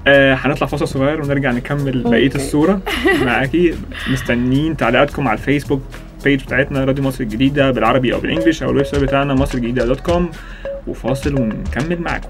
آه 0.08 0.34
هنطلع 0.34 0.68
فاصل 0.68 0.88
صغير 0.88 1.22
ونرجع 1.22 1.52
نكمل 1.52 2.04
بقية. 2.04 2.36
الصورة. 2.36 2.82
معاكي. 3.26 3.74
مستنيين 4.12 4.78
تعليقاتكم 4.78 5.28
على 5.28 5.38
الفيسبوك 5.38 5.82
page 6.24 6.44
بتاعتنا 6.44 6.84
راديو 6.86 7.04
مصر 7.04 7.24
الجديدة 7.24 7.72
بالعربي 7.72 8.14
أو 8.14 8.20
بال 8.20 8.29
English 8.29 8.64
أو 8.64 8.70
ال 8.72 8.86
website 8.86 9.04
بتاعنا 9.04 9.34
مصر 9.34 9.58
الجديدة 9.58 9.86
dot 9.86 10.00
com 10.00 10.30
وفاصل 10.88 11.42
ونكمل 11.42 12.02
معاكم. 12.02 12.30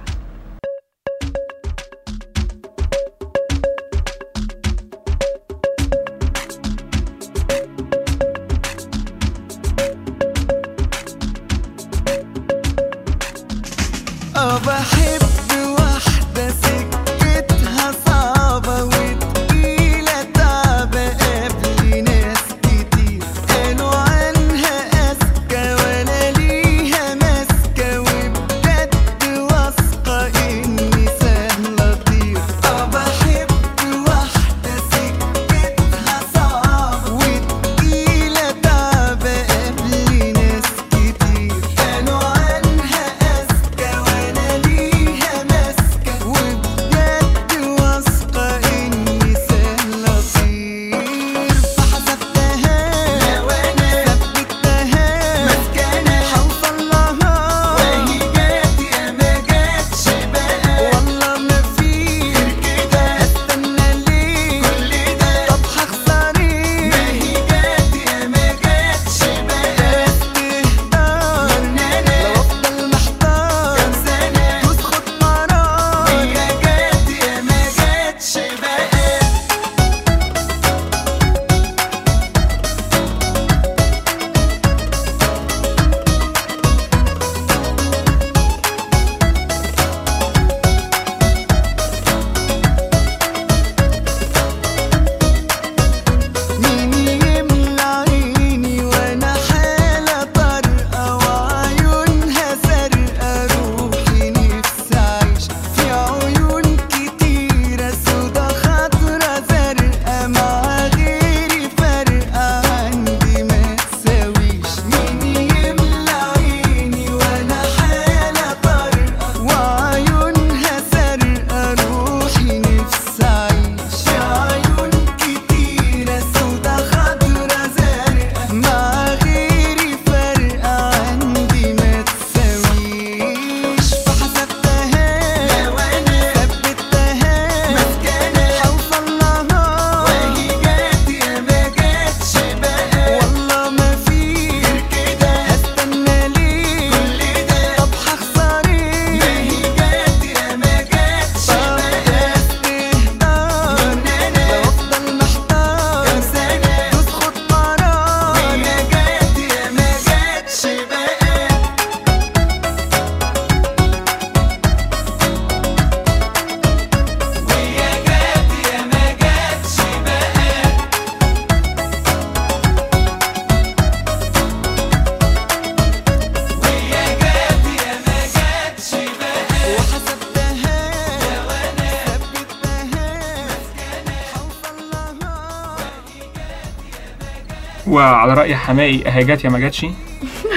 رأي 188.46 188.56
حمائي 188.56 189.04
هي 189.06 189.24
جت 189.24 189.44
يا 189.44 189.50
ما 189.50 189.60
جاتش 189.60 189.86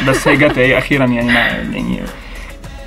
بس 0.08 0.28
هي 0.28 0.36
جت 0.36 0.58
إيه 0.58 0.78
أخيرا 0.78 1.06
يعني 1.06 1.32
ما 1.32 1.38
يعني 1.38 2.00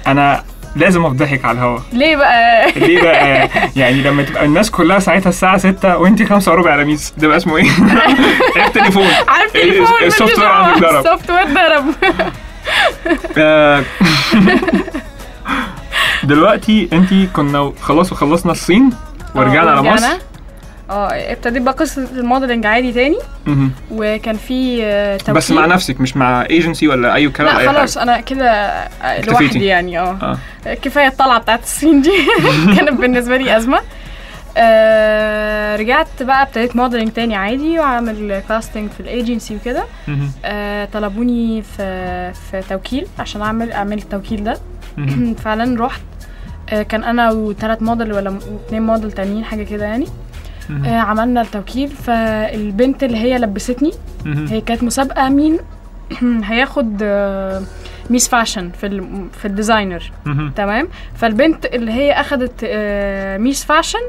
أنا 0.08 0.44
لازم 0.76 1.06
افضحك 1.06 1.46
على 1.46 1.58
الهوا. 1.58 1.80
ليه 1.94 2.16
بقى؟ 2.16 2.72
ليه 2.72 3.02
بقى؟ 3.02 3.50
يعني 3.76 4.02
لما 4.02 4.24
تبقى 4.24 4.46
الناس 4.46 4.72
كلها 4.72 5.00
ساعتها 5.00 5.30
الساعة 5.30 5.58
6 5.58 5.98
وانت 5.98 6.24
5 6.24 6.52
وربع 6.52 6.72
على 6.72 6.86
ميس 6.86 7.14
ده 7.18 7.28
بقى 7.28 7.38
اسمه 7.38 7.58
إيه؟ 7.58 7.70
التليفون. 8.68 9.08
عارف 9.28 9.52
تليفون 9.54 9.88
السوفت 10.04 10.40
وير 10.40 10.48
عندك 10.48 10.82
ضرب. 10.82 11.06
السوفت 11.06 11.30
وير 11.30 11.46
ضرب. 11.46 11.86
آه، 13.38 13.84
دلوقتي 16.24 16.90
انت 16.94 17.14
كنا 17.36 17.74
خلاص 17.82 18.12
وخلصنا 18.12 18.52
الصين 18.52 18.90
ورجعنا 19.36 19.72
على 19.72 19.82
مصر. 19.82 20.08
آه 20.90 21.08
ابتديت 21.32 21.62
بقى 21.62 21.74
قصة 21.74 22.08
ال 22.16 22.21
modeling 22.21 22.66
عادي 22.66 22.92
تاني. 22.92 23.18
وكان 23.92 24.38
في 24.38 24.80
آه، 24.84 25.18
توكيل 25.18 25.34
بس 25.34 25.52
مع 25.52 25.66
نفسك 25.66 26.02
مش 26.02 26.18
مع 26.18 26.46
ايجنسي 26.50 26.88
ولا 26.88 27.16
أي 27.16 27.30
كلام؟ 27.30 27.58
لا 27.58 27.72
خلاص 27.72 27.98
أنا 27.98 28.22
كده 28.22 28.52
آه،. 28.52 29.22
لوحدي 29.22 29.66
يعني 29.66 30.00
آه. 30.00 30.38
آه. 30.66 30.74
كفاية 30.74 31.08
الطلعة 31.08 31.40
بتاعت 31.40 31.64
الصين 31.64 32.02
دي. 32.02 32.12
كانت 32.76 33.02
بالنسبة 33.02 33.38
لي 33.38 33.58
أزمة. 33.58 33.80
آه 34.58 35.76
رجعت 35.76 36.24
بقى 36.24 36.42
ابتديت 36.42 36.76
modeling 36.76 37.12
تاني 37.12 37.36
عادي 37.36 37.80
وعامل 37.80 38.42
casting 38.50 38.90
في 38.90 39.00
الايجنسي 39.00 39.56
وكده. 39.56 39.84
آه 40.46 40.86
طلبوني 40.86 41.62
في 41.62 42.34
في 42.34 42.62
توكيل 42.70 43.08
عشان 43.20 43.42
أعمل 43.42 43.72
أعمل 43.72 43.98
التوكيل 43.98 44.44
ده. 44.44 44.58
فعلا 45.44 45.86
رحت. 45.86 46.02
آه 46.70 46.82
كان 46.82 47.04
أنا 47.04 47.32
وثلاث 47.32 47.82
موديل 47.82 48.14
ولا 48.14 48.40
اتنين 48.68 48.82
موديل 48.82 49.12
تانيين 49.12 49.44
حاجة 49.44 49.64
كده 49.64 49.86
يعني. 49.86 50.08
آه 50.86 50.90
عملنا 51.00 51.42
التوكيل 51.42 51.90
فالبنت 51.90 53.04
اللي 53.04 53.18
هي 53.18 53.38
لبستني. 53.38 53.92
هي 54.26 54.62
كانت 54.62 54.84
مسابقة 54.84 55.30
مين 55.30 55.60
هياخد 56.44 57.00
آه، 57.04 57.62
Miss 58.10 58.28
Fashion 58.28 58.70
في 58.72 58.86
ال- 58.88 59.28
في 59.40 59.46
ال 59.46 59.52
designer. 59.52 60.12
تمام 60.56 60.88
فالبنت 61.16 61.66
اللي 61.66 61.92
هي 61.92 62.12
أخدت 62.14 62.54
آه، 62.64 63.38
Miss 63.38 63.66
Fashion. 63.66 64.00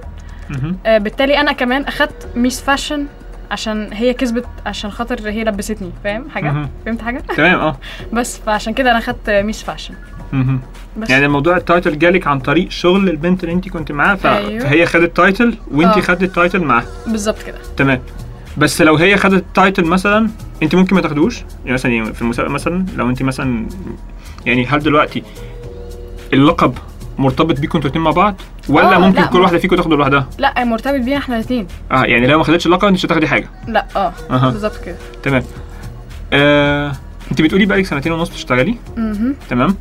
آه، 0.86 0.98
بالتالي 0.98 1.40
أنا 1.40 1.52
كمان 1.52 1.82
أخدت 1.82 2.28
Miss 2.36 2.60
Fashion 2.62 3.06
عشان 3.50 3.88
هي 3.92 4.14
كسبت 4.14 4.46
عشان 4.66 4.90
خاطر 4.90 5.30
هي 5.30 5.44
لبستني 5.44 5.90
فاهم 6.04 6.30
حاجة. 6.30 6.68
فهمت 6.86 7.02
حاجة 7.02 7.18
تمام 7.36 7.60
آه 7.60 7.76
بس 8.12 8.38
فعشان 8.38 8.74
كده 8.74 8.90
أنا 8.90 8.98
أخدت 8.98 9.30
Miss 9.30 9.62
Fashion. 9.62 9.94
بس 10.96 11.10
يعني 11.10 11.26
الموضوع 11.26 11.56
ال 11.56 11.63
title 11.63 11.98
جالك 11.98 12.26
عن 12.26 12.38
طريق 12.40 12.70
شغل 12.70 13.08
البنت 13.10 13.44
اللي 13.44 13.54
انت 13.54 13.68
كنت 13.68 13.92
معاها 13.92 14.14
ف- 14.16 14.26
أيوه. 14.26 14.60
فهي 14.64 14.86
خدت 14.86 15.16
title 15.16 15.54
وانت 15.70 15.96
آه. 15.96 16.00
خدت 16.00 16.22
ال 16.22 16.29
title 16.29 16.64
معاها. 16.64 16.86
بالظبط 17.06 17.42
كده. 17.42 17.58
تمام. 17.76 18.00
بس 18.56 18.82
لو 18.82 18.96
هي 18.96 19.16
خدت 19.16 19.44
title 19.54 19.84
مثلا 19.84 20.30
انت 20.62 20.74
ممكن 20.74 20.96
ما 20.96 21.02
تاخدوش. 21.02 21.38
يعني 21.38 21.72
مثلا 21.72 21.92
يعني 21.92 22.12
في 22.14 22.22
المسابقه 22.22 22.50
مثلا 22.52 22.86
لو 22.96 23.10
انت 23.10 23.22
مثلا 23.22 23.66
يعني 24.46 24.66
هل 24.66 24.78
دلوقتي 24.80 25.22
اللقب 26.32 26.74
مرتبط 27.18 27.60
بيكم 27.60 27.78
أنتوا 27.78 27.90
الاتنين 27.90 28.04
مع 28.04 28.10
بعض؟ 28.10 28.34
ولا 28.68 28.96
آه، 28.96 28.98
ممكن 28.98 29.24
كل 29.24 29.40
واحدة 29.40 29.58
فيكم 29.58 29.76
تاخد 29.76 29.92
لوحدها؟ 29.92 30.28
لا 30.38 30.64
مرتبط 30.64 31.00
بينا 31.00 31.16
إحنا 31.16 31.34
الاثنين 31.36 31.66
آه 31.92 32.04
يعني 32.04 32.26
لو 32.26 32.38
ما 32.38 32.44
خدتش 32.44 32.66
اللقب 32.66 32.84
انت 32.88 32.94
مش 32.94 33.06
هتاخدي 33.06 33.26
حاجة. 33.26 33.48
لا 33.68 33.86
آه 33.96 34.12
أها. 34.30 34.50
بالظبط 34.50 34.76
كده. 34.86 34.96
تمام. 35.22 35.42
آه، 36.32 36.92
انت 37.30 37.42
بتقولي 37.42 37.66
بقالك 37.66 37.86
سنتين 37.86 38.12
ونص 38.12 38.28
بتشتغلي. 38.28 38.74
تمام. 39.50 39.76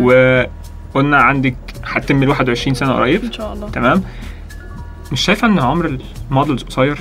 وقلنا 0.00 1.16
عندك 1.16 1.54
هتتم 1.84 2.22
ال 2.22 2.28
21 2.28 2.74
سنة 2.74 2.92
قريب. 2.92 3.24
إن 3.24 3.32
شاء 3.32 3.52
الله. 3.52 3.70
تمام. 3.70 4.02
مش 5.12 5.20
شايفة 5.20 5.48
إن 5.48 5.58
عمر 5.58 5.98
ال 6.30 6.35
models 6.35 6.62
قصير؟ 6.62 6.98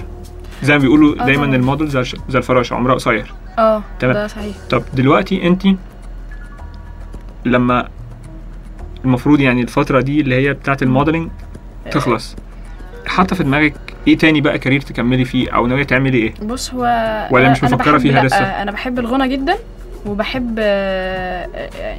زي 0.64 0.74
ما 0.74 0.80
بيقولوا 0.82 1.22
آه 1.22 1.26
دايما 1.26 1.44
طبعاً. 1.46 1.56
ال 1.56 1.62
models 1.62 1.98
زي 2.30 2.38
الفراشه 2.40 2.74
عمرها 2.74 2.96
قصير. 2.96 3.34
آه 3.60 3.84
تمام. 4.00 4.14
ده 4.14 4.28
صحيح. 4.28 4.56
طب 4.70 4.84
دلوقتي 4.94 5.48
انت 5.48 5.64
لما 7.46 7.88
المفروض 9.06 9.40
يعني 9.40 9.62
الفترة 9.62 10.02
دي 10.02 10.22
اللي 10.22 10.36
هي 10.36 10.54
بتاعت 10.54 10.84
ال 10.84 10.89
modeling 10.89 11.30
تخلص 11.92 12.36
حاطة 13.08 13.36
في 13.36 13.44
دماغك 13.44 13.74
إيه 14.08 14.18
تاني 14.18 14.42
بقى 14.42 14.60
كارير 14.60 14.82
تكملي 14.82 15.26
فيه 15.26 15.50
أو 15.56 15.68
ناوية 15.68 15.84
تعملي 15.84 16.18
إيه؟ 16.18 16.34
بص 16.44 16.74
هو 16.74 16.82
ولا 17.32 17.50
مش 17.52 17.62
بحب- 17.62 17.98
فيها 17.98 18.24
لسه؟ 18.24 18.38
أنا 18.38 18.72
بحب 18.72 19.00
الغنى 19.00 19.28
جدا. 19.38 19.56
وبحب 20.06 20.60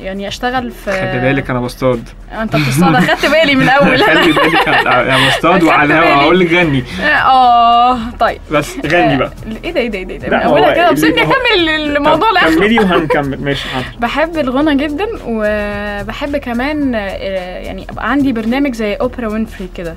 يعني 0.01 0.29
أشتغل 0.29 0.71
في 0.71 0.93
خلي 0.93 1.21
بالك 1.21 1.51
أنا 1.51 1.61
بصطاد 1.61 2.09
أنت 2.41 2.57
بتصطاد 2.57 2.97
خدت 2.97 3.27
بالي 3.27 3.55
من 3.55 3.69
اول 3.69 3.99
خلي 4.05 4.33
بالك 4.33 4.69
أنا. 4.69 5.17
بصطاد 5.29 5.63
وعلى 5.63 5.99
الهوا. 5.99 6.15
هقول 6.23 6.41
لك 6.41 6.53
غني. 6.53 6.85
آه 7.27 7.99
طيب. 8.21 8.39
بس 8.53 8.77
غني 8.87 9.17
بقى. 9.17 9.29
آه، 9.29 9.65
إيه 9.65 9.73
ده 9.73 9.81
إيه 9.81 9.89
ده 9.91 9.99
إيه 9.99 10.19
ده, 10.19 10.29
من 10.37 10.43
اولها 10.43 10.73
كده 10.75 10.91
وسيبني 10.91 11.23
أكمل 11.23 11.69
الموضوع 11.97 12.31
لأخره. 12.31 12.55
كملي 12.55 12.79
وهنكمل. 12.85 13.41
ماشي 13.41 13.69
حاضر. 13.69 13.87
بحب 14.01 14.39
الغنى 14.39 14.87
جدا 14.87 15.07
وبحب 15.27 16.37
كمان 16.37 16.95
آه، 16.95 16.99
يعني 17.59 17.87
أبقى 17.91 18.11
عندي 18.11 18.33
برنامج 18.33 18.75
زي 18.75 18.95
أوبرا 18.95 19.29
وينفري 19.29 19.69
كده. 19.77 19.95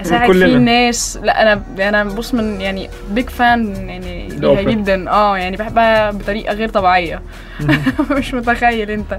أساعد 0.00 0.28
كلنا. 0.28 0.46
فيه 0.46 0.56
الناس 0.56 1.18
لا 1.22 1.42
أنا 1.42 1.62
أنا 1.88 2.04
بص 2.04 2.34
من 2.34 2.60
يعني 2.60 2.90
big 3.10 3.28
fan 3.30 3.88
يعني 3.88 4.28
ليها. 4.28 4.62
جدا 4.62 5.10
آه 5.10 5.38
يعني 5.38 5.56
بحبها 5.56 6.10
بطريقة 6.10 6.54
غير 6.54 6.68
طبيعية 6.68 7.22
مش 8.10 8.34
متخيل 8.34 8.90
أنت 8.90 9.18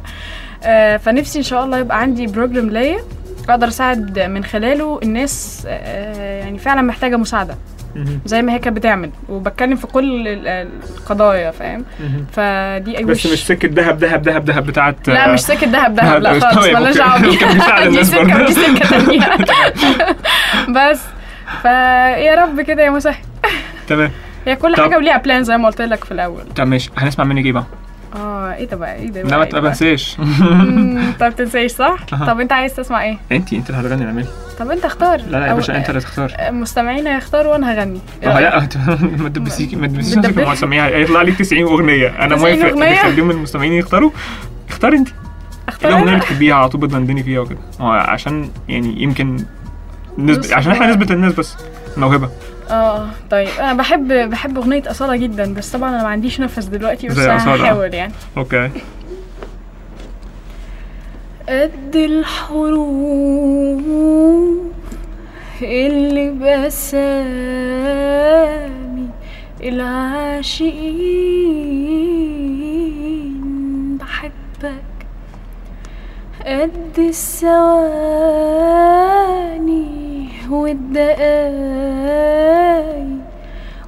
آه 0.64 0.98
فنفسي 0.98 1.38
إن 1.40 1.44
شاء 1.44 1.64
الله 1.66 1.78
يبقى 1.78 2.02
عندي 2.02 2.28
program 2.28 2.70
ليا 2.70 2.98
أقدر 3.50 3.68
أساعد 3.68 4.20
من 4.20 4.44
خلاله 4.44 5.00
الناس 5.04 5.64
آه 5.70 6.40
يعني 6.40 6.58
فعلا 6.58 6.82
محتاجة 6.82 7.16
مساعدة. 7.18 7.56
زي 8.26 8.42
ما 8.42 8.54
هي 8.54 8.60
كانت 8.60 8.78
بتعمل 8.78 9.10
وبتكلم 9.30 9.76
في 9.76 9.88
كل 9.88 10.28
ال- 10.28 10.48
القضايا 10.98 11.52
فاهم. 11.52 11.86
فدي 12.32 13.04
بس 13.04 13.28
wish- 13.28 13.32
مش 13.32 13.46
سكة 13.48 13.68
دهب 13.68 14.00
دهب 14.00 14.22
دهب 14.22 14.46
دهب 14.46 14.66
بتاعت 14.66 15.08
لا 15.10 15.34
مش 15.34 15.40
سكة 15.40 15.68
دهب 15.68 15.96
دهب 15.96 16.22
لا 16.22 16.40
خالص 16.54 16.68
مالناش. 16.68 16.98
دعوه 17.68 17.88
دي 17.90 18.04
سكة. 18.04 18.42
ودي 18.42 18.54
سكة 18.54 18.90
تانية 18.90 19.38
بس 20.70 21.02
فيا 21.62 22.36
رب 22.44 22.62
كده 22.62 22.84
يا 22.84 22.90
مسهل 22.90 23.16
تمام 23.88 24.12
هي 24.48 24.56
كل. 24.56 24.76
حاجة 24.76 24.98
وليها 24.98 25.18
بلان 25.18 25.44
زي 25.44 25.58
ما 25.58 25.68
قلت 25.68 25.82
لك 25.82 26.04
في 26.04 26.12
الأول 26.12 26.42
طب 26.56 26.68
ماشي 26.68 26.90
هنسمع 26.98 27.26
منك 27.26 27.46
إيه 27.46 27.52
بقى؟ 27.54 27.66
آه 28.16 28.54
إيه 28.54 28.66
ده 28.66 28.78
بقى؟ 28.78 28.96
إيه 28.96 29.08
ده 29.10 29.22
لا 29.22 29.38
ما 29.38 29.44
إيه؟ 29.44 29.50
تنساش 29.50 30.18
طب 31.20 31.36
تنساش 31.36 31.72
صح. 31.72 31.98
طب 32.28 32.40
أنت 32.40 32.52
عايز 32.52 32.76
تسمع 32.76 33.04
إيه؟ 33.04 33.18
انت 33.32 33.54
أنت 33.54 33.70
اللي 33.70 33.82
هتغني 33.82 34.06
اعملي. 34.06 34.28
طب 34.60 34.72
أنت 34.72 34.86
اختار. 34.86 35.18
لا 35.18 35.38
لا 35.38 35.48
يا 35.48 35.54
باشا 35.54 35.78
أنت 35.78 35.90
اللي 35.90 36.02
تختار. 36.02 36.34
مستمعينا 36.52 37.18
يختاروا 37.18 37.52
وأنا 37.52 37.74
هغني. 37.74 38.00
إيه 38.24 38.30
آه؟ 38.30 38.40
لا 38.40 38.60
ما 39.24 39.30
تدبسيش 39.30 39.74
ما 39.74 39.88
تدبسيش؟ 39.88 40.18
نفسك 40.18 40.38
المسامعين 40.40 40.82
هيطلع 40.82 41.22
لك 41.22 41.38
90 41.38 41.62
أغنية. 41.64 42.08
أنا 42.08 42.36
90 42.36 42.60
موافق؟ 42.60 43.06
نخليهم 43.06 43.32
المستمعين 43.32 43.74
يختاروا 43.74 44.12
اختار 44.70 44.94
انت 44.94 45.08
إيه 45.08 45.16
اختار 45.68 45.92
الاغنيه 45.92 46.08
اللي؟ 46.12 46.20
بتحبيها 46.20 46.56
على 46.56 46.70
طول 46.70 46.82
بتدندني 46.82 47.24
فيها 47.24 47.40
وكده. 47.40 47.60
عشان 47.80 48.50
يعني 48.70 49.04
يمكن 49.04 49.38
نسبة 50.18 50.56
عشان 50.56 50.72
إحنا 50.72 50.88
نثبت 50.92 51.12
الناس 51.12 51.34
بس. 51.34 51.58
موهبة. 51.98 52.30
آه 52.70 53.10
طيب. 53.32 53.48
أنا 53.60 53.74
بحب 53.74 54.08
بحب 54.30 54.58
أغنية 54.58 54.84
أصالة 54.92 55.16
جدا 55.16 55.54
بس 55.54 55.72
طبعا 55.72 55.90
أنا 55.90 56.04
ما 56.04 56.10
عنديش 56.10 56.40
نفس 56.42 56.66
دلوقتي 56.66 57.08
بس. 57.08 57.18
هحاول 57.20 57.94
يعني. 57.94 58.14
أوكي. 58.38 58.70
قد 61.50 61.96
الحروف 61.96 63.82
اللي 65.62 66.30
بسامي 66.66 67.08
العاشقين 72.58 73.98
بحبك. 73.98 74.84
قد 76.46 77.00
الثواني 79.28 80.17
والدقايق 80.50 81.18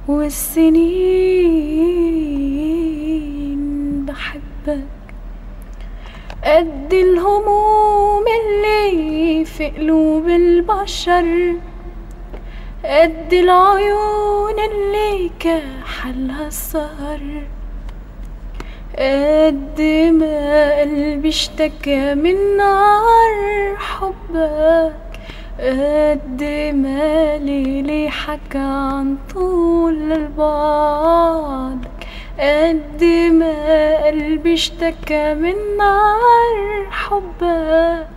والسنين 0.08 1.24
بحبك. 4.04 4.84
قد 6.44 6.92
الهموم 6.92 8.24
اللي 8.40 9.44
في 9.44 9.70
قلوب 9.70 10.28
البشر. 10.28 11.54
قد 12.84 13.32
العيون 13.32 14.54
اللي 14.70 15.30
كحلها 15.40 16.46
السهر. 16.46 17.20
قد 18.98 19.80
ما 20.12 20.80
قلبي 20.80 21.28
اشتكى 21.28 22.14
من 22.14 22.56
نار 22.56 23.76
حبك. 23.76 25.09
قد 25.60 26.42
ما 26.74 27.36
ليلي 27.36 28.10
حكى 28.10 28.58
عن 28.58 29.16
طول 29.34 30.12
البعد. 30.12 31.84
قد 32.38 33.04
ما 33.32 34.06
قلبي 34.06 34.54
اشتكى 34.54 35.34
من 35.34 35.54
نار 35.78 36.86
حبك. 36.90 38.08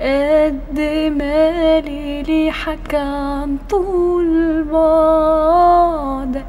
قد 0.00 0.80
ما 1.18 1.80
ليلي 1.80 2.52
حكى 2.52 2.96
عن 2.96 3.58
طول 3.70 4.64
بعدك. 4.64 6.46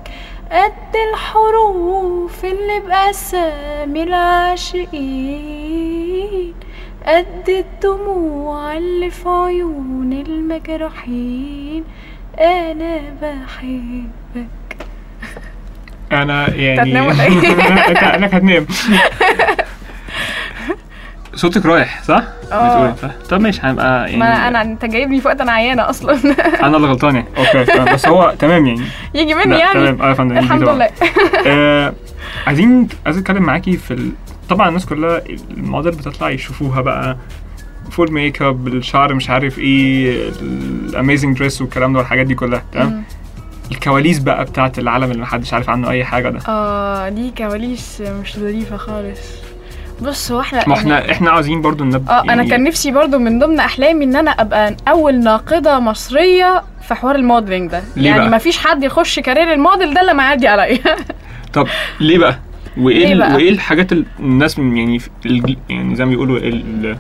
قد 0.52 0.96
الحروف 1.12 2.46
اللي 2.46 2.80
بأسامي 2.80 4.04
العاشقين. 4.04 4.92
قد 7.08 7.50
الدموع 7.50 8.78
اللي 8.78 9.10
في 9.10 9.30
عيون 9.30 10.14
المجروحين 10.28 11.84
أنا 12.40 13.00
بحبك. 13.22 14.48
أنا 16.12 16.50
يعني؟ 16.56 17.00
أنت 17.90 18.04
أنك 18.04 18.34
هتنام. 18.34 18.66
صوتك 21.36 21.66
رايح 21.66 22.04
صح؟ 22.04 22.24
صح؟ 23.02 23.10
طب 23.30 23.42
ماشي 23.42 23.62
هنبقى 23.64 24.06
يعني 24.06 24.18
ما 24.18 24.48
أنا 24.48 24.62
أنت 24.62 24.86
جايبني 24.86 25.22
في 25.22 25.28
وقت 25.28 25.42
أنا 25.42 25.52
عيانة 25.52 25.90
أصلا. 25.90 26.14
أنا 26.66 26.78
اللي 26.78 26.88
غلطان 26.88 27.16
يعني 27.16 27.28
okay 27.38 27.66
تمام. 27.66 27.94
بس 27.94 28.08
هو 28.08 28.34
تمام 28.40 28.66
يعني. 28.68 28.82
يجي 29.14 29.34
مني 29.36 29.60
يعني؟ 29.60 29.74
تمام. 29.74 30.02
آه 30.02 30.10
يا 30.10 30.14
فندم 30.14 30.36
يجي 30.38 30.46
الحمد. 30.46 30.64
لله. 30.70 30.90
آه 31.48 31.94
عايزين 32.48 32.88
عايز 33.06 33.18
أتكلم 33.18 33.44
معاكي 33.44 33.78
في 33.78 33.92
ال... 33.94 34.12
طبعا 34.52 34.68
الناس 34.70 34.86
كلها 34.86 35.22
الموديل 35.52 35.92
بتطلع 35.92 36.30
يشوفوها 36.30 36.82
بقى 36.82 37.18
full 37.92 38.12
makeup 38.12 38.68
الشعر 38.68 39.14
مش 39.14 39.30
عارف 39.30 39.60
إيه 39.60 40.30
ال 40.42 40.54
amazing 40.54 41.38
dress 41.38 41.62
والكلام 41.62 41.94
ده 41.94 42.00
والحاجات 42.00 42.26
دي 42.26 42.36
كلها 42.36 42.64
تمام. 42.74 43.04
الكواليس 43.72 44.20
بقى 44.20 44.46
بتاعت 44.46 44.80
العالم 44.80 45.12
اللي 45.12 45.22
محدش 45.22 45.54
عارف 45.54 45.70
عنه 45.70 45.90
أي 45.90 46.04
حاجة 46.06 46.30
ده 46.30 46.40
آه 46.48 47.10
دي 47.10 47.32
كواليس 47.38 48.02
مش 48.02 48.38
ظريفة 48.38 48.78
خالص 48.78 49.20
بص 50.02 50.32
هو 50.32 50.42
إحنا 50.42 50.64
ما 50.68 50.74
إحنا 50.76 51.12
إحنا 51.12 51.32
عاوزين 51.32 51.62
برضو 51.62 51.84
نبدا 51.84 52.12
آه 52.14 52.22
أنا 52.24 52.44
كان 52.44 52.64
نفسي 52.64 52.92
برضو 52.92 53.20
من 53.20 53.40
ضمن 53.40 53.60
أحلامي 53.60 54.06
إن 54.06 54.16
أنا 54.16 54.32
أبقى 54.32 54.76
أول 54.88 55.24
ناقدة 55.24 55.80
مصرية 55.80 56.64
في 56.88 56.96
حوار 56.96 57.16
ال 57.16 57.22
modeling 57.22 57.72
ده 57.72 57.84
ليه 57.96 58.10
يعني؟ 58.10 58.30
ما 58.30 58.38
فيش 58.38 58.58
حد 58.58 58.84
يخش 58.84 59.20
career 59.20 59.54
الموديل 59.54 59.94
ده 59.94 60.02
لما 60.04 60.24
يعدي 60.24 60.48
عليا 60.48 60.80
طب 61.54 61.68
ليه 62.00 62.18
بقى؟ 62.18 62.40
وإيه؟ 62.78 63.34
وإيه 63.36 63.50
الحاجات 63.50 63.92
الناس 64.20 64.58
يعني 64.60 65.02
يعني 65.70 65.96
زي 65.96 66.06
ما 66.06 66.10
بيقولوا 66.12 66.38
ال- 66.38 66.98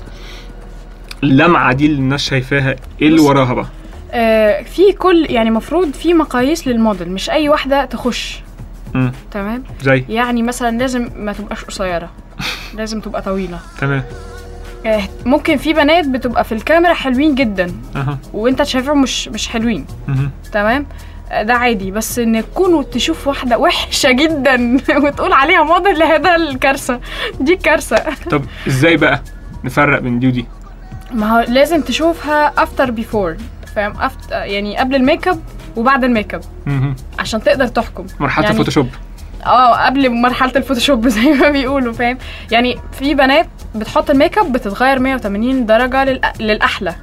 اللمعة 1.24 1.74
دي 1.74 1.86
اللي 1.86 1.98
الناس 1.98 2.22
شايفاها 2.24 2.76
إيه 3.02 3.08
اللي 3.08 3.20
وراها 3.22 3.54
بقى؟ 3.54 3.68
آه 4.12 4.62
في 4.64 4.92
كل 4.94 5.28
يعني 5.30 5.52
مفروض 5.52 5.92
في 5.94 6.14
مقاييس 6.14 6.68
للموديل 6.68 7.12
مش 7.12 7.30
أي 7.30 7.50
واحدة 7.50 7.86
تخش 7.86 8.40
مم. 8.94 9.12
تمام 9.32 9.64
زي 9.82 10.06
يعني 10.10 10.44
مثلا 10.44 10.78
لازم 10.78 11.10
ما 11.16 11.34
تبقاش 11.34 11.64
قصيرة 11.64 12.10
لازم 12.78 13.00
تبقى 13.02 13.22
طويلة 13.22 13.60
تمام 13.80 14.04
آه 14.86 15.02
ممكن 15.26 15.58
في 15.58 15.74
بنات 15.74 16.08
بتبقى 16.08 16.44
في 16.44 16.52
الكاميرا 16.52 16.94
حلوين 16.94 17.36
جدا 17.36 17.72
أها 17.96 18.18
وأنت 18.34 18.64
شايفهم 18.64 19.02
مش 19.02 19.28
مش 19.28 19.48
حلوين. 19.48 19.86
تمام 20.52 20.86
ده 21.42 21.54
عادي 21.54 21.92
بس 21.92 22.20
إن 22.20 22.44
تكون 22.44 22.90
تشوف 22.90 23.28
واحدة 23.28 23.58
وحشة 23.58 24.12
جدا 24.12 24.78
وتقول 25.04 25.34
عليها 25.34 25.64
موديل 25.64 26.00
ده 26.22 26.36
الكارثة 26.36 27.00
دي 27.40 27.54
الكارثة 27.54 28.04
طب 28.30 28.46
إزاي 28.68 28.98
بقى 28.98 29.22
نفرق 29.64 30.00
بين 30.00 30.20
دي 30.20 30.28
ودي؟ 30.28 30.46
ما 31.12 31.32
هو 31.32 31.46
لازم 31.48 31.82
تشوفها 31.82 32.54
after 32.58 32.92
before 32.92 33.38
فاهم 33.76 33.94
aft... 34.02 34.32
يعني 34.32 34.78
قبل 34.78 34.96
الميك 34.96 35.28
اب 35.28 35.40
وبعد 35.76 36.04
الميك 36.04 36.34
اب. 36.34 36.42
عشان 37.20 37.44
تقدر 37.44 37.68
تحكم 37.68 38.06
مرحلة 38.20 38.44
يعني 38.44 38.54
الفوتوشوب 38.54 38.88
آه 39.46 39.86
قبل 39.86 40.10
مرحلة 40.10 40.52
الفوتوشوب 40.56 41.08
زي 41.18 41.34
ما 41.34 41.50
بيقولوا 41.50 41.94
فاهم 41.94 42.18
يعني 42.52 42.78
في 43.00 43.16
بنات 43.16 43.48
بتحط 43.76 44.10
الميك 44.10 44.38
اب 44.38 44.52
بتتغير 44.52 45.00
180 45.00 45.66
درجة 45.66 46.04
للأ... 46.04 46.34
للأحلى. 46.40 46.96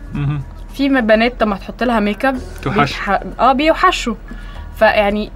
في 0.79 0.89
بنات 0.89 1.43
لما 1.43 1.57
تحط 1.57 1.83
لها 1.83 2.01
ميك 2.01 2.25
اب 2.25 2.39
توحش. 2.63 2.93
بيتح- 2.95 3.21
آه 3.41 3.53
بيوحشوا. 3.53 4.15
فيعني 4.79 5.31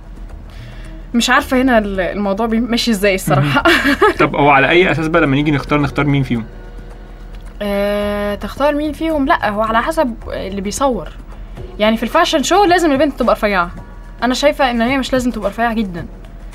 مش 1.14 1.30
عارفة 1.30 1.62
هنا 1.62 1.78
ال- 1.78 2.00
الموضوع 2.00 2.46
ماشي 2.46 2.90
إزاي 2.90 3.14
الصراحة. 3.14 3.62
طب 4.20 4.36
هو 4.36 4.50
على 4.50 4.68
أي 4.68 4.90
أساس 4.92 5.08
بقى 5.08 5.22
لما 5.22 5.36
نيجي 5.36 5.50
نختار 5.50 5.80
نختار 5.80 6.04
مين 6.06 6.22
فيهم؟ 6.22 6.44
آه، 7.62 8.34
تختار 8.34 8.74
مين 8.74 8.92
فيهم؟ 8.92 9.26
لأ 9.26 9.48
هو 9.50 9.62
على 9.62 9.82
حسب 9.82 10.14
اللي 10.32 10.60
بيصور. 10.60 11.08
يعني 11.78 11.96
في 11.96 12.02
الفاشن 12.02 12.42
شو 12.42 12.64
لازم 12.64 12.92
البنت 12.92 13.18
تبقى 13.20 13.34
رفيعة. 13.34 13.70
أنا 14.22 14.34
شايفة 14.34 14.70
إن 14.70 14.80
هي 14.82 14.98
مش 14.98 15.12
لازم 15.12 15.30
تبقى 15.30 15.50
رفيعة 15.50 15.74
جدا. 15.74 16.06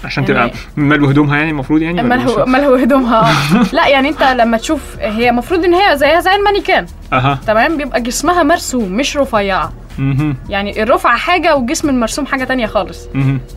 عشان 0.05 0.23
يعني- 0.23 0.35
تبقى 0.49 0.51
ملو 0.77 1.07
هدومها 1.07 1.37
يعني 1.37 1.49
المفروض 1.51 1.81
يعني 1.81 2.03
ملهو؟ 2.03 2.45
ملهو 2.45 2.75
هدومها. 2.75 3.33
لا 3.73 3.87
يعني 3.87 4.09
انت 4.09 4.23
لما 4.23 4.57
تشوف 4.57 4.81
هي 4.99 5.29
المفروض 5.29 5.63
إن 5.65 5.73
هي 5.73 5.97
زيها 5.97 6.19
زي 6.19 6.35
المانيكان 6.35 6.85
أها 7.13 7.39
تمام 7.47 7.77
بيبقى 7.77 8.01
جسمها 8.01 8.43
مرسوم 8.43 8.91
مش 8.91 9.17
رفيعة. 9.17 9.73
يعني 10.49 10.83
الرفعه 10.83 11.17
حاجة 11.17 11.55
والجسم 11.55 11.89
المرسوم 11.89 12.25
حاجة 12.25 12.43
تانية 12.43 12.65
خالص. 12.67 13.07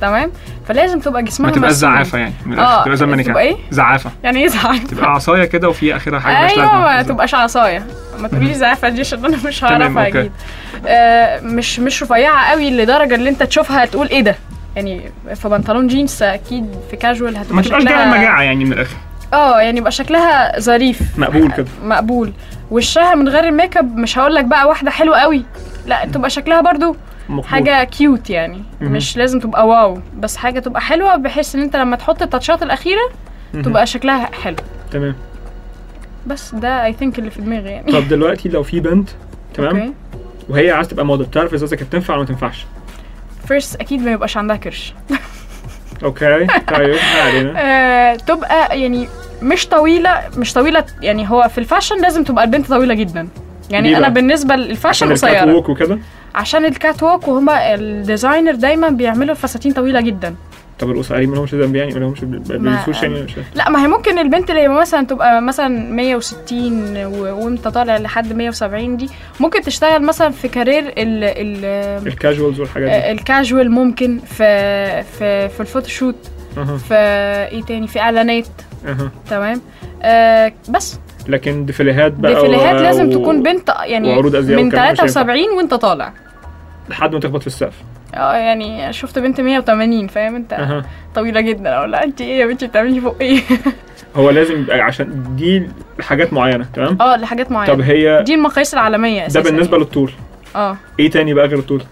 تمام 0.01 0.31
فلازم 0.69 1.01
تبقى 1.01 1.23
جسمها 1.23 1.51
ما 1.51 1.57
تبقاش 1.57 1.73
مرسوم. 1.73 1.91
زعافة 1.91 2.19
يعني 2.19 2.33
من 2.47 2.53
الآخر، 2.53 2.85
تبقى 2.85 2.97
زي 2.97 3.07
ما 3.07 3.15
أنا 3.15 3.23
تبقى 3.23 3.35
كده. 3.45 3.55
إيه؟ 3.57 3.57
زعافة 3.71 4.11
يعني 4.25 4.41
إيه 4.43 4.49
زعافة 4.49 4.87
تبقى 4.87 5.11
عصاية 5.13 5.45
كده 5.45 5.69
وفي 5.69 5.97
آخرها 5.97 6.19
مالهاش 6.27 6.51
أيوه. 6.59 6.79
ما 6.81 7.03
تبقاش 7.03 7.35
عصاية 7.35 7.87
ما 8.19 8.29
تقوليش 8.29 8.57
زعافة 8.57 8.89
دي 8.89 9.01
عشان 9.01 9.25
أنا 9.25 9.37
مش 9.47 9.65
هعرفها. 9.65 10.09
أكيد 10.09 10.33
آه 10.87 11.41
مش 11.41 11.81
مش 11.81 12.03
رفيعة 12.03 12.51
قوي 12.51 12.71
لدرجة 12.71 13.15
اللي 13.15 13.31
أنت 13.31 13.43
تشوفها 13.43 13.85
تقول 13.85 14.09
إيه 14.09 14.21
ده 14.21 14.37
يعني 14.81 15.11
في 15.35 15.49
بنطلون 15.49 15.87
جينز 15.87 16.23
أكيد 16.23 16.67
في 16.91 16.97
كاجوال 16.97 17.37
هتبقى 17.37 17.57
ما 17.57 17.63
تبقاش 17.63 17.85
جاية 17.85 18.05
مجاعة 18.07 18.43
يعني 18.43 18.65
من 18.65 18.73
الآخر. 18.73 18.97
آه 19.33 19.61
يعني 19.61 19.79
يبقى 19.79 19.93
شكلها 19.93 20.61
ظريف. 20.61 21.19
مقبول 21.19 21.53
كده. 21.53 21.67
مقبول. 21.85 22.33
وشها 22.71 23.15
من 23.15 23.29
غير 23.29 23.45
الميك 23.45 23.77
اب 23.77 23.97
مش 23.97 24.19
هقول 24.19 24.35
لك 24.35 24.45
بقى 24.45 24.69
واحدة 24.69 24.91
حلوة 24.91 25.19
قوي. 25.19 25.45
لا 25.87 26.07
تبقى 26.07 26.31
شكلها 26.31 26.61
برضو 26.61 26.97
مقبول. 27.29 27.45
حاجة 27.51 27.85
cute 27.85 28.31
يعني. 28.31 28.63
مهم. 28.81 28.93
مش 28.93 29.17
لازم 29.17 29.41
تبقى 29.41 29.69
wow 29.69 29.99
بس 30.19 30.37
حاجة 30.37 30.61
تبقى 30.61 30.81
حلوة 30.81 31.17
بحيث 31.17 31.55
إن 31.55 31.63
أنت 31.63 31.77
لما 31.77 31.97
تحط 31.97 32.23
ال 32.23 32.29
touchات 32.29 32.63
الأخيرة 32.63 33.11
مهم. 33.55 33.63
تبقى 33.63 33.87
شكلها 33.87 34.31
حلو. 34.43 34.57
تمام. 34.91 35.15
بس 36.27 36.55
ده 36.55 36.85
I 36.85 36.93
think 36.93 37.19
اللي 37.19 37.31
في 37.31 37.43
دماغي 37.43 37.71
يعني. 37.71 37.93
طب 37.93 38.09
دلوقتي 38.09 38.49
لو 38.49 38.63
في 38.63 38.81
بنت 38.81 39.09
تمام؟ 39.55 39.95
وهي 40.49 40.71
عايزة 40.71 40.91
تبقى 40.91 41.07
موديل 41.07 41.27
تعرف 41.31 41.55
اذا 41.55 41.77
كانت 41.77 41.93
تنفع 41.93 42.15
ولا 42.15 42.23
ما 42.23 42.29
تنفعش؟ 42.29 42.67
first 43.51 43.81
أكيد 43.81 44.03
ما 44.03 44.11
يبقاش 44.11 44.37
عندها 44.37 44.57
كرش. 44.57 44.95
okay 46.05 46.47
طيب 46.47 46.97
آه، 47.57 48.15
تبقى 48.15 48.81
يعني 48.81 49.09
مش 49.43 49.67
طويلة 49.69 50.23
مش 50.37 50.53
طويلة 50.53 50.85
يعني 51.03 51.31
هو 51.31 51.49
في 51.49 51.59
ال 51.59 51.64
fashion 51.64 52.03
لازم 52.03 52.25
تبقى 52.25 52.45
البنت 52.45 52.69
طويلة 52.69 52.95
جدا. 52.95 53.29
يعني 53.71 53.97
أنا؟ 53.97 54.09
بالنسبة 54.09 54.57
لل 54.57 54.68
fashion 54.68 55.07
عشان 55.07 55.13
ال 55.13 55.20
cat 55.20 55.41
قصيرة. 55.41 55.55
walk 55.55 55.69
وكده؟ 55.69 55.99
عشان 56.35 56.65
ال 56.65 57.03
catwalk 57.03 57.29
وهما 57.29 57.75
ال 57.75 57.84
designer 57.84 58.55
دايما 58.55 58.89
بيعملوا 58.89 59.35
الفساتين 59.35 59.73
طويلة 59.73 60.01
جدا. 60.01 60.35
طب 60.81 60.91
القصيرين 60.91 61.29
ما 61.31 61.35
لهمش 61.37 61.55
ذنب 61.55 61.77
يعني 61.77 61.95
ما 61.95 61.99
لهمش 61.99 62.21
بيلبسوش 62.25 63.03
يعني. 63.03 63.23
مش 63.23 63.33
لا 63.55 63.69
ما 63.71 63.83
هي 63.85 63.89
ممكن 63.89 64.19
البنت 64.19 64.51
اللي 64.51 64.69
مثلا 64.69 65.07
تبقى 65.07 65.43
مثلا 65.43 65.69
160 65.93 66.97
و- 66.97 67.45
وانت 67.45 67.69
طالع 67.69 67.97
لحد 67.97 68.33
170 68.33 68.97
دي 68.97 69.09
ممكن 69.41 69.61
تشتغل 69.63 70.03
مثلا 70.03 70.31
في 70.31 70.49
career 70.49 70.83
ال 70.87 71.25
ال 71.25 71.65
ال 72.07 72.13
casuals 72.14 72.61
والحاجات 72.61 72.89
دي. 72.91 73.11
الكاجوال 73.11 73.71
ممكن 73.71 74.19
في 74.19 75.03
في 75.03 75.49
في 75.49 75.61
ال 75.61 75.66
photoshoot 75.66 76.17
في 76.89 76.95
إيه 77.53 77.63
تاني؟ 77.63 77.87
في 77.89 78.01
إعلانات. 78.01 78.47
تمام؟ 79.31 79.61
آه 80.03 80.53
بس. 80.69 80.99
لكن 81.29 81.65
ديفيليهات 81.67 82.13
بقى 82.13 82.35
ديفيليهات 82.35 82.75
و- 82.81 82.83
لازم 82.83 83.09
و- 83.09 83.13
تكون 83.13 83.43
بنت 83.43 83.69
يعني 83.85 84.13
من 84.13 84.19
والكلام 84.19 84.65
مش 84.93 85.01
هينفع. 85.01 85.07
73 85.07 85.57
وانت 85.57 85.75
طالع. 85.75 86.13
لحد 86.89 87.13
ما 87.15 87.21
تخبط 87.21 87.41
في 87.41 87.47
السقف. 87.47 87.75
آه 88.15 88.35
يعني 88.35 88.93
شفت 88.93 89.19
بنت 89.19 89.41
180 89.41 90.07
فاهم 90.09 90.35
انت؟ 90.37 90.53
أها. 90.53 90.85
طويلة 91.15 91.41
جدا. 91.41 91.77
أقول 91.77 91.93
لها 91.93 92.05
أنت 92.05 92.21
إيه 92.21 92.41
يا 92.41 92.47
بنتي؟ 92.47 92.67
بتعملي 92.67 93.01
فوق 93.01 93.17
إيه؟ 93.21 93.41
هو 94.17 94.31
لازم 94.31 94.61
يبقى 94.61 94.81
عشان 94.81 95.37
دي 95.37 95.69
حاجات 96.01 96.33
معينة 96.33 96.67
تمام؟ 96.75 96.99
آه 97.01 97.17
لحاجات 97.17 97.53
معينة. 97.53 97.75
طب 97.75 97.81
هي 97.81 98.23
دي 98.27 98.35
المقاييس 98.35 98.75
العالمية 98.75 99.27
ده 99.27 99.41
بالنسبة 99.41 99.73
يعني. 99.73 99.85
للطول. 99.85 100.13
آه. 100.57 100.77
إيه 101.01 101.11
تاني 101.11 101.35
بقى 101.35 101.47
غير 101.47 101.59
الطول؟ 101.59 101.83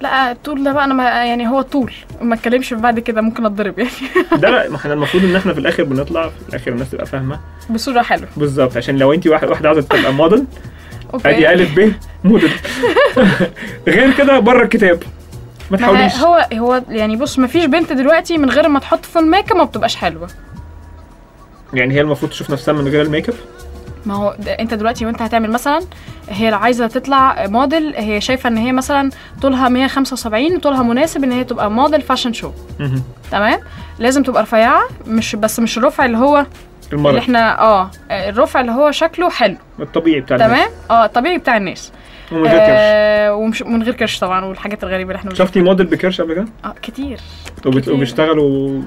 لا 0.00 0.32
الطول 0.32 0.64
ده 0.64 0.72
بقى 0.72 0.84
أنا 0.84 0.94
ما 0.94 1.04
يعني 1.04 1.48
هو 1.48 1.60
الطول 1.60 1.92
ما 2.22 2.34
أتكلمش 2.34 2.74
بعد 2.74 2.98
كده 3.00 3.20
ممكن 3.20 3.46
أتضرب 3.46 3.78
يعني. 3.78 3.90
ده 4.42 4.50
لا 4.50 4.70
ما 4.70 4.76
إحنا 4.76 4.92
المفروض 4.92 5.24
إن 5.24 5.36
إحنا 5.36 5.52
في 5.52 5.60
الآخر 5.60 5.82
بنطلع 5.84 6.28
في 6.28 6.48
الآخر 6.48 6.70
الناس 6.70 6.90
تبقى 6.90 7.06
فاهمة. 7.06 7.40
بصورة 7.70 8.02
حلوة. 8.02 8.28
بالظبط 8.36 8.76
عشان 8.76 8.96
لو 8.98 9.12
انت 9.12 9.26
واحد 9.26 9.48
واحدة 9.48 9.68
عايزة 9.68 9.82
تبقى 9.88 10.12
موديل 10.12 10.44
أدي 11.24 11.52
ألف 11.52 11.78
ب 11.78 11.92
موديل 12.24 12.50
غير 13.88 14.12
كده 14.18 14.38
بره 14.38 14.62
الكتاب. 14.64 15.02
ما 15.70 15.76
تحاوليش. 15.76 16.16
هو 16.16 16.46
هو 16.54 16.82
يعني 16.88 17.16
بص 17.16 17.38
ما 17.38 17.46
فيش 17.46 17.64
بنت 17.64 17.92
دلوقتي 17.92 18.38
من 18.38 18.50
غير 18.50 18.68
ما 18.68 18.78
تحط 18.78 19.04
full 19.04 19.30
make 19.30 19.50
up 19.50 19.56
ما 19.56 19.64
بتبقاش 19.64 19.96
حلوة. 19.96 20.28
يعني 21.74 21.94
هي 21.94 22.00
المفروض 22.00 22.30
تشوف 22.30 22.50
نفسها 22.50 22.74
من 22.74 22.88
غير 22.88 23.02
ال 23.02 23.07
make 23.07 23.28
up 23.28 23.34
ما 24.06 24.14
هو 24.14 24.36
انت 24.60 24.74
دلوقتي 24.74 25.06
وانت 25.06 25.22
هتعمل 25.22 25.50
مثلا 25.50 25.80
هي 26.28 26.50
لو 26.50 26.58
عايزة 26.58 26.86
تطلع 26.86 27.46
موديل 27.46 27.94
هي 27.96 28.20
شايفة 28.20 28.48
إن 28.48 28.56
هي 28.56 28.72
مثلا 28.72 29.10
طولها 29.42 29.68
175 29.68 30.56
وطولها 30.56 30.82
مناسب 30.82 31.24
إن 31.24 31.32
هي 31.32 31.44
تبقى 31.44 31.70
موديل 31.70 32.02
fashion 32.02 32.32
show. 32.32 32.50
تمام؟ 33.30 33.60
لازم 33.98 34.22
تبقى 34.22 34.42
رفيعة 34.42 34.82
مش 35.06 35.36
بس 35.36 35.60
مش 35.60 35.78
الرفع 35.78 36.04
اللي 36.04 36.18
هو 36.18 36.38
اللي 36.38 36.46
المرض 36.92 37.16
إحنا 37.16 37.60
آه 37.60 37.90
الرفع 38.10 38.60
اللي 38.60 38.72
هو 38.72 38.90
شكله 38.90 39.30
حلو. 39.30 39.56
الطبيعي 39.80 40.20
بتاع 40.20 40.36
الناس. 40.36 40.50
تمام؟ 40.50 40.68
آه 40.90 41.04
الطبيعي 41.04 41.38
بتاع 41.38 41.56
الناس. 41.56 41.92
ومن 42.32 42.42
غير 42.42 42.58
كرش. 42.58 42.68
آه 42.70 43.34
ومش 43.34 43.62
من 43.62 43.82
غير 43.82 43.94
كرش 43.94 44.18
طبعا 44.18 44.44
والحاجات 44.44 44.84
الغريبة 44.84 45.10
اللي 45.10 45.18
إحنا 45.18 45.34
شفتي 45.34 45.60
موديل 45.60 45.86
بكرش 45.86 46.20
قبل 46.20 46.34
كده؟ 46.34 46.44
آه 46.64 46.74
كتير. 46.82 47.18
كتير. 47.76 47.92
وبيشتغلوا 47.94 48.44
و- 48.48 48.82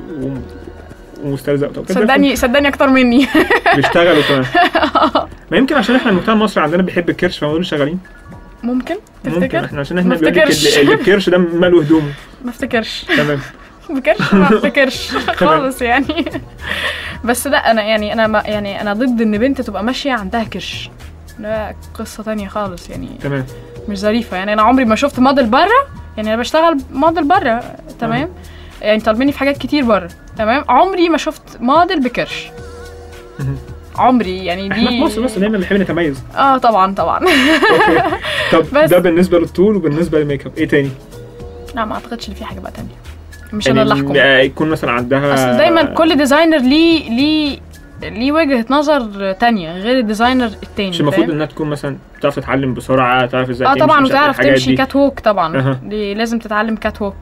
ومسترزق 1.23 1.71
طب 1.71 1.85
صدقني 1.89 2.35
صدقني 2.35 2.67
أكتر 2.67 2.87
مني. 2.87 3.27
بيشتغلوا 3.75 4.21
كمان. 4.29 4.45
ما 5.51 5.57
يمكن 5.57 5.75
عشان 5.75 5.95
إحنا 5.95 6.11
المجتمع 6.11 6.33
المصري 6.33 6.63
عندنا 6.63 6.81
بيحب 6.83 7.09
الكرش 7.09 7.39
فما 7.39 7.51
دول 7.51 7.65
شغالين. 7.65 7.99
ممكن؟ 8.63 8.95
ممكن. 9.25 9.39
تفتكر؟ 9.39 9.65
إحنا 9.65 9.79
عشان 9.79 9.97
إحنا 9.97 10.15
بيقول 10.15 10.35
لك 10.37 10.99
بكرش 11.01 11.29
ده 11.29 11.37
ماله 11.37 11.81
هدومه. 11.81 12.11
ما 12.43 12.49
افتكرش. 12.49 13.05
تمام. 13.17 13.39
بكرش 13.89 14.33
ما 14.33 14.43
افتكرش. 14.43 15.11
خالص 15.35 15.81
يعني. 15.81 16.25
بس 17.23 17.47
لا 17.47 17.71
أنا 17.71 17.83
يعني 17.83 18.13
أنا 18.13 18.27
ما 18.27 18.43
يعني 18.45 18.81
أنا 18.81 18.93
ضد 18.93 19.21
إن 19.21 19.37
بنت 19.37 19.61
تبقى 19.61 19.83
ماشية 19.83 20.11
عندها 20.11 20.43
كرش. 20.43 20.89
ده 21.39 21.75
قصة 21.93 22.23
تانية 22.23 22.47
خالص 22.47 22.89
يعني 22.89 23.07
تمام. 23.21 23.45
مش 23.89 23.99
ظريفة. 23.99 24.37
يعني 24.37 24.53
أنا 24.53 24.61
عمري 24.61 24.85
ما 24.85 24.95
شفت 24.95 25.19
موديل 25.19 25.45
بره 25.45 25.87
يعني 26.17 26.29
أنا 26.33 26.37
بشتغل 26.41 26.77
موديل 26.91 27.27
بره 27.27 27.63
تمام؟ 27.99 28.29
يعني 28.81 28.99
طالبيني 29.01 29.31
في 29.31 29.39
حاجات 29.39 29.57
كتير 29.57 29.83
بره 29.85 30.09
تمام؟ 30.37 30.63
عمري 30.69 31.09
ما 31.09 31.17
شفت 31.17 31.41
موديل 31.59 32.03
بكرش. 32.03 32.47
عمري 33.95 34.45
يعني 34.45 34.71
إحنا 34.71 34.89
في 34.89 34.95
دي 34.95 35.01
مصر 35.03 35.21
بس 35.21 35.37
دايما 35.37 35.57
بنحب 35.57 35.75
نتميز. 35.75 36.23
آه 36.37 36.57
طبعا 36.57 36.95
طبعا. 36.95 37.19
okay. 37.19 38.15
طب. 38.51 38.77
ده 38.91 38.99
بالنسبة 38.99 39.39
للطول 39.39 39.75
وبالنسبة 39.75 40.19
لل 40.19 40.28
make 40.28 40.45
up 40.45 40.51
إيه 40.57 40.67
تاني؟ 40.67 40.89
لا 41.75 41.85
ما 41.85 41.93
أعتقدش 41.95 42.29
إن 42.29 42.33
في 42.33 42.45
حاجة 42.45 42.59
بقى 42.59 42.71
تانية. 42.71 42.89
مش 43.53 43.67
يعني 43.67 43.81
أنا 43.81 43.93
اللي 43.93 44.03
أحكم. 44.05 44.17
آه، 44.17 44.39
يكون 44.39 44.69
مثلا 44.69 44.91
عندها 44.91 45.33
أصل 45.33 45.57
دايما 45.57 45.83
كل 45.83 46.17
designer 46.17 46.57
ليه 46.57 47.09
ليه 47.09 47.59
ليه 48.09 48.31
وجهة 48.31 48.65
نظر 48.69 49.31
تانية 49.33 49.71
غير 49.77 49.99
ال 49.99 50.04
designer 50.04 50.45
التاني 50.63 50.89
مش 50.89 51.01
المفروض؟ 51.01 51.29
إنها 51.29 51.45
تكون 51.45 51.69
مثلا 51.69 51.97
تعرف 52.21 52.35
تتعلم 52.35 52.73
بسرعة 52.73 53.25
تعرف 53.25 53.49
إزاي 53.49 53.67
آه 53.67 53.73
طبعا 53.73 54.05
وتعرف 54.05 54.41
تمشي. 54.41 54.75
cat 54.75 54.95
walk 54.95 55.19
طبعا 55.19 55.57
أها. 55.57 55.79
دي 55.83 56.13
لازم 56.13 56.39
تتعلم 56.39 56.75
catwalk 56.75 57.15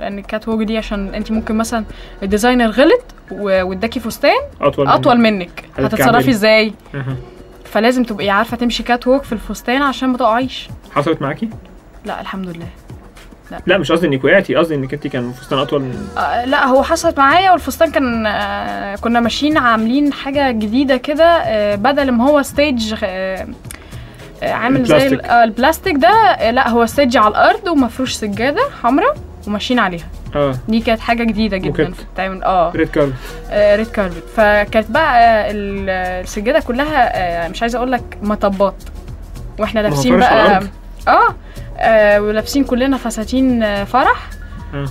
لأن 0.00 0.18
ال 0.18 0.48
catwalk 0.48 0.62
دي 0.62 0.78
عشان 0.78 1.14
أنت 1.14 1.30
ممكن 1.30 1.54
مثلا 1.56 1.84
ال 2.22 2.27
designer 2.27 2.70
غلط 2.70 3.02
واداكي 3.30 4.00
فستان 4.00 4.30
أطول 4.60 4.88
أطول 4.88 5.18
منك. 5.18 5.64
منك. 5.78 5.86
هتتصرفي 5.92 6.30
إزاي 6.30 6.72
أها. 6.94 7.16
فلازم 7.64 8.04
تبقي 8.04 8.30
عارفة 8.30 8.56
تمشي 8.56 8.82
catwalk 8.82 9.22
في 9.22 9.32
الفستان 9.32 9.82
عشان 9.82 10.08
ما 10.08 10.18
تقعيش 10.18 10.68
حصلت 10.94 11.22
معاكي؟ 11.22 11.48
لا 12.04 12.20
الحمد 12.20 12.48
لله 12.48 12.66
لا. 13.66 13.78
مش 13.78 13.92
قصدي 13.92 14.06
انك 14.06 14.24
وقعتي 14.24 14.54
قصدي 14.54 14.74
إنك 14.74 14.94
انت 14.94 15.06
كان 15.06 15.32
فستان 15.32 15.58
أطول 15.58 15.80
من 15.80 16.08
آه 16.18 16.44
لا 16.44 16.66
هو 16.66 16.82
حصلت 16.82 17.18
معايا 17.18 17.50
والفستان 17.50 17.90
كان 17.90 18.26
آه 18.26 18.96
كنا 18.96 19.20
ماشيين 19.20 19.58
عاملين 19.58 20.12
حاجة 20.12 20.50
جديدة 20.50 20.96
كده 20.96 21.24
آه 21.24 21.74
بدل 21.74 22.10
ما 22.10 22.28
هو 22.28 22.42
stage 22.42 22.94
آه 23.04 23.46
آه 24.42 24.52
عامل 24.52 24.84
زي 24.84 24.96
ال- 24.96 25.02
البلاستيك. 25.02 25.30
آه 25.30 25.44
البلاستيك 25.44 25.96
ده 25.96 26.08
آه 26.08 26.50
لا 26.50 26.68
هو 26.68 26.86
stage 26.86 27.16
على 27.16 27.28
الأرض 27.28 27.68
ومفروش 27.68 28.12
سجادة 28.12 28.62
حمراء 28.82 29.14
وماشيين 29.46 29.78
عليها. 29.78 30.06
آه. 30.36 30.54
دي 30.68 30.80
كانت 30.80 31.00
حاجة 31.00 31.24
جديدة 31.24 31.56
جدا. 31.56 31.92
بتتعمل 32.12 32.42
آه. 32.44 32.70
red 32.74 32.88
card 32.88 33.14
آه، 33.50 33.76
red 33.76 33.86
carpet 33.86 34.22
فكانت 34.36 34.90
بقى 34.90 35.18
آه، 35.20 35.50
ال- 35.50 35.90
السجادة 36.24 36.60
كلها 36.60 37.12
آه، 37.44 37.48
مش 37.48 37.62
عايزة 37.62 37.76
أقول 37.78 37.92
لك 37.92 38.18
مطبات. 38.22 38.74
وإحنا 39.58 39.80
لابسين 39.80 40.18
بقى. 40.18 40.60
آه. 41.08 41.34
آه، 41.78 42.20
ولابسين 42.20 42.64
كلنا 42.64 42.96
فساتين 42.96 43.62
آه، 43.62 43.84
فرح. 43.84 44.30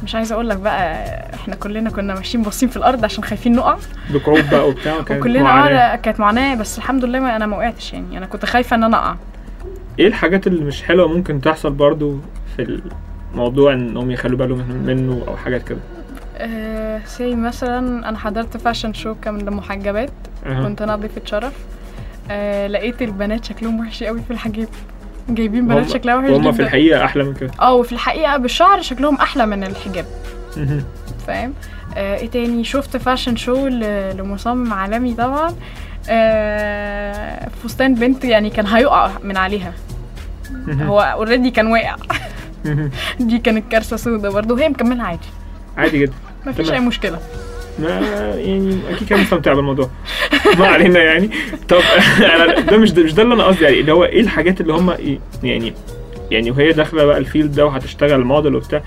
مش 0.04 0.16
عايزة 0.16 0.36
أقول 0.36 0.50
لك 0.50 0.58
بقى 0.58 1.04
إحنا 1.34 1.56
كلنا 1.56 1.90
كنا 1.90 2.14
ماشيين 2.16 2.44
باصين 2.44 2.70
في 2.70 2.78
الأرض 2.78 3.06
عشان 3.06 3.24
خايفين 3.24 3.56
نقع. 3.56 3.78
بكعوب 4.10 4.40
بقى 4.52 4.68
وبتاع 4.70 4.98
وكلنا 5.02 5.96
كانت 5.96 6.20
معاناة 6.20 6.56
بس 6.56 6.78
الحمد 6.78 7.06
لله 7.06 7.20
ما 7.20 7.36
أنا 7.36 7.46
ما 7.46 7.58
وقعتش 7.58 7.94
يعني. 7.94 8.18
أنا 8.18 8.26
كنت 8.26 8.46
خايفة 8.46 8.76
إن 8.76 8.84
أنا 8.84 8.98
أقع. 8.98 9.16
إيه 10.00 10.08
الحاجات 10.08 10.48
اللي 10.48 10.66
مش 10.66 10.84
حلوة 10.84 11.08
ممكن 11.08 11.42
تحصل 11.42 11.72
برضو 11.74 12.18
في 12.58 12.80
الموضوع 13.34 13.74
إنهم 13.74 14.12
يخلوا 14.12 14.38
بالهم 14.38 14.58
من- 14.58 14.84
منه 14.86 15.24
أو 15.28 15.38
حاجات 15.38 15.64
كده؟ 15.68 15.80
آه 16.38 17.02
زي 17.06 17.36
مثلا 17.36 18.10
أنا 18.10 18.18
حضرت 18.18 18.58
fashion 18.58 18.94
show 18.94 19.16
كان 19.16 19.38
لمحجبات. 19.38 20.12
أها. 20.46 20.64
كنت 20.64 20.82
أنا 20.82 20.96
ضيفه 20.96 21.22
شرف 21.26 21.54
آه 22.32 22.68
لقيت 22.68 23.02
البنات 23.02 23.46
شكلهم 23.46 23.80
وحش 23.80 24.04
قوي 24.04 24.22
في 24.22 24.32
الحجاب 24.32 24.68
جايبين 25.30 25.68
بنات 25.68 25.90
شكلها 25.90 26.16
وحش 26.16 26.30
وهم 26.30 26.52
في 26.52 26.62
الحقيقة 26.62 27.06
أحلى 27.06 27.24
من 27.24 27.34
كده. 27.34 27.52
آه 27.62 27.74
وفي 27.74 27.92
الحقيقة 27.92 28.38
بالشعر 28.38 28.82
شكلهم 28.82 29.16
أحلى 29.16 29.46
من 29.46 29.64
الحجاب. 29.64 30.06
فاهم؟ 31.28 31.54
آه 31.98 32.18
إيه 32.18 32.30
تاني؟ 32.30 32.64
شفت 32.64 32.98
fashion 32.98 33.36
show 33.36 33.68
لمصمم 33.68 34.74
عالمي 34.74 35.14
طبعا. 35.14 35.56
آه 36.10 37.50
فستان 37.64 37.96
بنت 37.96 38.26
يعني 38.26 38.50
كان 38.50 38.68
هيقع 38.68 39.12
من 39.24 39.38
عليها. 39.38 39.74
هو 40.70 41.00
already 41.00 41.52
كان 41.52 41.68
واقع. 41.68 41.96
دي 43.20 43.38
كانت 43.38 43.72
كارثة 43.72 43.98
سودة 43.98 44.30
برضه. 44.30 44.56
وهي 44.56 44.70
مكمله 44.70 45.04
عادي. 45.04 45.28
عادي 45.78 46.00
جدا. 46.00 46.14
ما 46.46 46.52
فيش 46.52 46.68
تمام. 46.68 46.82
اي 46.82 46.88
مشكلة. 46.88 47.20
ما 47.80 47.90
يعني 48.36 48.80
أكيد 48.90 49.08
كان 49.08 49.20
مستمتع 49.20 49.54
بالموضوع. 49.54 49.90
ما 50.60 50.68
علينا 50.68 51.00
يعني. 51.04 51.30
طب 51.70 51.78
ده 52.72 52.78
مش 52.78 52.92
ده 52.92 53.04
مش 53.04 53.14
ده 53.14 53.24
اللي 53.24 53.34
أنا 53.34 53.44
قصدي 53.44 53.66
عليه 53.66 53.82
اللي 53.82 53.92
هو 53.94 54.04
إيه 54.06 54.22
الحاجات 54.22 54.62
اللي 54.62 54.74
هم 54.74 54.94
يعني 55.44 55.74
يعني 56.32 56.52
وهي 56.52 56.72
داخلة 56.72 57.06
بقى 57.06 57.18
الفيلد 57.18 57.56
ده 57.56 57.66
وهتشتغل 57.66 58.24
موديل 58.24 58.56
وبتاع. 58.56 58.82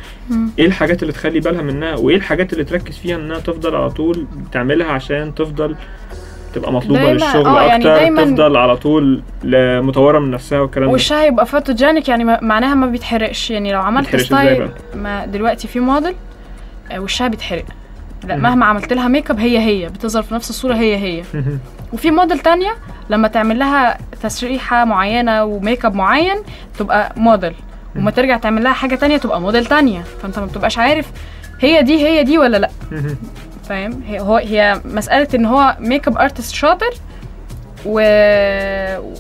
إيه 0.58 0.66
الحاجات 0.66 1.02
اللي 1.02 1.12
تخلي 1.12 1.40
بالها 1.40 1.62
منها؟ 1.62 1.96
وإيه 1.96 2.16
الحاجات 2.16 2.52
اللي 2.52 2.64
تركز 2.64 2.98
فيها 2.98 3.16
إنها 3.16 3.38
تفضل 3.38 3.74
على 3.76 3.90
طول 3.90 4.26
تعملها 4.52 4.86
عشان 4.86 5.34
تفضل 5.34 5.76
تبقى 6.54 6.72
مطلوبة 6.72 7.12
للشغل 7.12 7.46
آه، 7.46 7.62
يعني 7.62 7.76
أكتر 7.76 7.96
دايما- 7.96 8.24
تفضل 8.24 8.56
على 8.56 8.76
طول 8.76 9.22
مطورة 9.82 10.18
من 10.18 10.30
نفسها 10.30 10.60
والكلام 10.60 10.88
ده؟ 10.88 10.94
وشها 10.94 11.24
يبقى 11.24 11.46
photogenic 11.46 12.08
يعني 12.08 12.24
معناها 12.24 12.74
ما 12.74 12.86
بيتحرقش. 12.86 13.50
يعني 13.50 13.72
لو 13.72 13.80
عملت 13.80 14.16
style 14.16 14.68
ما 14.94 15.26
دلوقتي 15.26 15.68
في 15.68 15.80
موديل 15.80 16.14
آه، 16.92 17.00
وشها 17.00 17.28
بيتحرق. 17.28 17.64
لا. 18.26 18.36
مهما 18.36 18.66
عملت 18.66 18.92
لها 18.92 19.08
make 19.08 19.30
up 19.30 19.40
هي 19.40 19.58
هي 19.58 19.88
بتظهر 19.88 20.22
في 20.22 20.34
نفس 20.34 20.50
الصورة 20.50 20.74
هي 20.74 20.96
هي. 20.96 21.22
وفي 21.92 22.10
موديل 22.10 22.38
تانية 22.38 22.76
لما 23.10 23.28
تعمل 23.28 23.58
لها 23.58 23.98
تسريحة 24.22 24.84
معينة 24.84 25.44
و 25.44 25.52
make 25.52 25.84
up 25.84 25.94
معين 25.94 26.36
تبقى 26.78 27.12
موديل 27.16 27.54
وما 27.96 28.10
ترجع 28.10 28.36
تعمل 28.36 28.64
لها 28.64 28.72
حاجة 28.72 28.94
تانية 28.94 29.16
تبقى 29.16 29.40
موديل 29.40 29.66
تانية 29.66 30.02
فأنت 30.22 30.38
ما 30.38 30.46
بتبقاش 30.46 30.78
عارف 30.78 31.06
هي 31.60 31.82
دي 31.82 32.06
هي 32.06 32.24
دي 32.24 32.38
ولا 32.38 32.56
لأ. 32.56 32.70
فاهم 33.68 34.02
هي 34.06 34.20
هو 34.20 34.36
هي 34.36 34.80
مسألة 34.84 35.28
إن 35.34 35.44
هو 35.46 35.76
make 35.80 36.08
up 36.08 36.18
artist 36.18 36.54
شاطر 36.54 36.90
و 37.86 37.92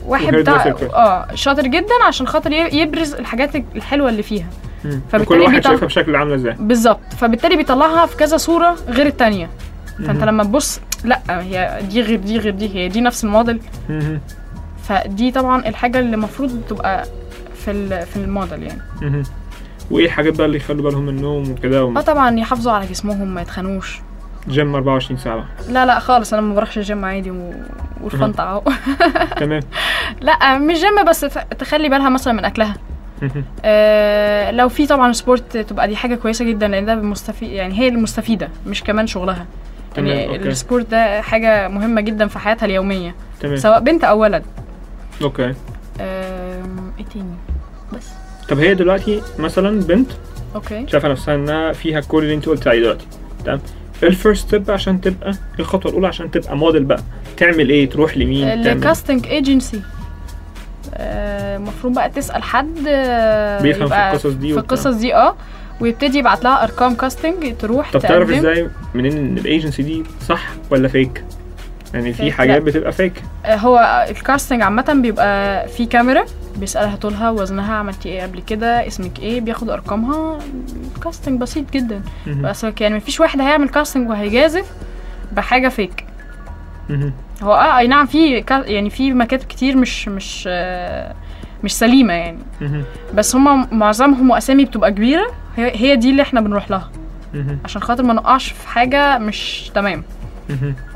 واحد 0.06 0.24
وهير 0.24 0.40
بتاع. 0.42 0.74
آه 0.94 1.26
شاطر 1.34 1.66
جدا 1.66 1.94
عشان 2.08 2.26
خاطر 2.26 2.52
يبرز 2.52 3.14
الحاجات 3.14 3.50
الحلوة 3.76 4.08
اللي 4.08 4.22
فيها. 4.22 4.46
فبالتالي 4.90 5.24
كل 5.24 5.40
واحد 5.40 5.54
بيطلع- 5.54 5.70
شايفها 5.70 5.86
بشكل 5.86 6.16
عاملة 6.16 6.34
إزاي. 6.34 6.56
بالظبط. 6.58 7.00
فبالتالي 7.18 7.56
بيطلعها 7.56 8.06
في 8.06 8.16
كذا 8.16 8.36
صورة 8.36 8.76
غير 8.88 9.06
التانية. 9.06 9.50
فأنت. 10.06 10.22
لما 10.24 10.44
تبص 10.44 10.80
لأ 11.04 11.20
هي 11.28 11.78
دي 11.90 12.00
غير 12.02 12.18
دي 12.18 12.38
غير 12.38 12.52
دي 12.54 12.74
هي 12.74 12.88
دي 12.88 13.00
نفس 13.00 13.24
الموديل. 13.24 13.60
فدي 14.82 15.30
طبعا 15.30 15.66
الحاجة 15.68 15.98
اللي 15.98 16.14
المفروض 16.14 16.60
تبقى 16.68 17.04
في 17.54 18.04
في 18.06 18.16
الموديل 18.16 18.62
يعني. 18.62 19.22
وإيه 19.90 20.04
الحاجات 20.06 20.36
بقى 20.36 20.46
اللي 20.46 20.56
يخلوا 20.56 20.82
بالهم 20.82 21.06
منهم 21.06 21.50
وكده؟ 21.50 21.80
آه 21.80 22.00
طبعا 22.00 22.38
يحافظوا 22.38 22.72
على 22.72 22.86
جسمهم 22.86 23.34
ما 23.34 23.42
يتخنوش. 23.42 24.00
جيم 24.48 24.74
24 24.74 25.18
ساعة. 25.18 25.44
لا 25.68 25.86
لا 25.86 25.98
خالص 25.98 26.32
أنا 26.32 26.42
ما 26.42 26.54
بروحش 26.54 26.78
الجيم 26.78 27.04
عادي 27.04 27.30
و... 27.30 27.52
والفانتا 28.02 28.42
أهو. 28.42 28.62
تمام. 29.40 29.62
لأ 30.20 30.58
مش 30.58 30.76
جيم 30.78 31.04
بس 31.08 31.20
تخلي 31.58 31.88
بالها 31.88 32.08
مثلا 32.08 32.32
من 32.32 32.44
أكلها. 32.44 32.74
آه 33.64 34.50
لو 34.50 34.68
في 34.68 34.86
طبعا 34.86 35.12
sport 35.12 35.56
تبقى 35.56 35.88
دي 35.88 35.96
حاجة 35.96 36.14
كويسة 36.14 36.44
جدا 36.44 36.68
لأن 36.68 36.84
ده 36.84 36.94
مستفيد 36.94 37.50
يعني 37.50 37.78
هي 37.78 37.88
المستفيدة 37.88 38.48
مش 38.66 38.84
كمان 38.84 39.06
شغلها. 39.06 39.46
يعني. 39.96 40.36
ال 40.36 40.45
sport 40.45 40.90
ده 40.90 41.20
حاجة 41.22 41.68
مهمة 41.68 42.00
جدا 42.00 42.26
في 42.26 42.38
حياتها 42.38 42.66
اليومية. 42.66 43.14
تمام. 43.40 43.56
سواء 43.56 43.80
بنت 43.80 44.04
أو 44.04 44.18
ولد. 44.20 44.42
okay. 45.22 45.54
إيه 46.00 47.04
تاني؟ 47.14 47.34
بس. 47.92 48.08
طب 48.48 48.58
هي 48.58 48.74
دلوقتي 48.74 49.22
مثلا 49.38 49.80
بنت؟ 49.80 50.10
okay. 50.54 50.86
شايفة 50.88 51.08
نفسها 51.08 51.34
إنها 51.34 51.72
فيها 51.72 52.00
كل 52.00 52.22
اللي 52.22 52.34
أنت 52.34 52.46
قلت 52.46 52.66
عليه 52.68 52.80
دلوقتي. 52.80 53.06
تمام. 53.44 53.60
ال 54.02 54.10
first 54.10 54.46
step 54.48 54.70
عشان 54.70 55.00
تبقى 55.00 55.32
الخطوة 55.58 55.90
الأولى 55.90 56.06
عشان 56.06 56.30
تبقى 56.30 56.56
موديل 56.56 56.84
بقى. 56.84 57.02
تعمل 57.36 57.70
إيه؟ 57.70 57.90
تروح 57.90 58.16
لمين؟ 58.16 58.48
تعمل 58.64 58.68
ال 58.68 58.75
casting 58.75 59.26
ايجنسي 59.26 59.80
المفروض 60.94 61.94
بقى 61.94 62.10
تسأل 62.10 62.42
حد 62.42 62.78
آه، 62.88 63.62
بيفهم 63.62 63.88
في 63.88 63.94
القصص 63.94 64.26
دي 64.32 64.52
في. 64.52 64.58
القصص 64.60 64.86
دي 64.94 65.14
آه 65.14 65.36
ويبتدي 65.80 66.18
يبعت 66.18 66.44
لها 66.44 66.64
أرقام 66.64 66.94
casting 66.94 67.56
تروح 67.58 67.92
طب 67.92 68.00
تعرف. 68.00 68.30
إزاي 68.30 68.68
منين 68.94 69.16
إن 69.16 69.38
الايجنسي 69.38 69.82
دي 69.82 70.02
صح 70.28 70.42
ولا 70.70 70.88
fake 70.88 71.24
يعني 71.94 72.12
في 72.12 72.32
حاجات. 72.32 72.62
بتبقى 72.62 72.92
fake 72.92 73.12
آه، 73.44 73.56
هو 73.56 74.06
ال 74.10 74.17
casting 74.17 74.62
عامة 74.62 74.98
بيبقى 75.02 75.68
في 75.68 75.86
كاميرا 75.86 76.24
بيسألها 76.56 76.96
طولها 76.96 77.30
وزنها 77.30 77.74
عملتي 77.74 78.08
إيه 78.08 78.22
قبل 78.22 78.42
كده 78.42 78.86
اسمك 78.86 79.18
إيه 79.18 79.40
بياخد 79.40 79.70
أرقامها 79.70 80.38
الكاستنج 80.96 81.40
بسيط 81.40 81.70
جدا. 81.72 82.00
بس 82.26 82.66
يعني 82.80 82.96
مفيش 82.96 83.20
واحد 83.20 83.40
هيعمل 83.40 83.68
كاستنج 83.68 84.10
وهيجازف 84.10 84.66
بحاجة 85.32 85.68
فيك. 85.68 86.04
هو 87.42 87.52
آه 87.54 87.78
أي 87.78 87.86
نعم 87.88 88.06
في 88.06 88.44
يعني 88.50 88.90
في 88.90 89.12
مكاتب 89.12 89.46
كتير 89.46 89.76
مش 89.76 90.08
مش 90.08 90.44
آه، 90.48 91.14
مش 91.64 91.72
سليمة 91.72 92.12
يعني. 92.12 92.38
بس 93.14 93.36
هما 93.36 93.68
معظمهم 93.72 94.30
واسامي 94.30 94.64
بتبقى 94.64 94.90
كبيرة. 94.92 95.26
هي 95.56 95.72
هي 95.74 95.96
دي 95.96 96.10
اللي 96.10 96.22
إحنا 96.22 96.40
بنروح 96.40 96.70
لها. 96.70 96.90
عشان 97.64 97.82
خاطر 97.82 98.02
ما 98.02 98.12
نقعش 98.12 98.48
في 98.52 98.68
حاجة 98.68 99.18
مش 99.18 99.70
تمام. 99.74 100.02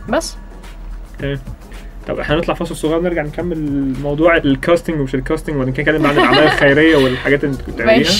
بس. 0.08 0.36
تمام 1.18 1.38
طب 2.08 2.18
إحنا 2.18 2.34
هنطلع 2.36 2.54
فاصل 2.54 2.76
صغير 2.76 2.98
ونرجع 2.98 3.22
نكمل 3.22 3.92
موضوع 4.02 4.36
ال 4.36 4.44
casting 4.44 5.00
ومش 5.00 5.14
ال 5.14 5.19
casting 5.19 5.56
وبعدين 5.56 5.74
كده 5.74 5.92
نتكلم 5.92 6.06
عن 6.06 6.18
الاعمال 6.18 6.38
الخيرية 6.42 6.96
والحاجات 6.96 7.44
اللي 7.44 7.52
أنت 7.54 7.62
كنت 7.62 7.74
بتعمليها. 7.74 8.10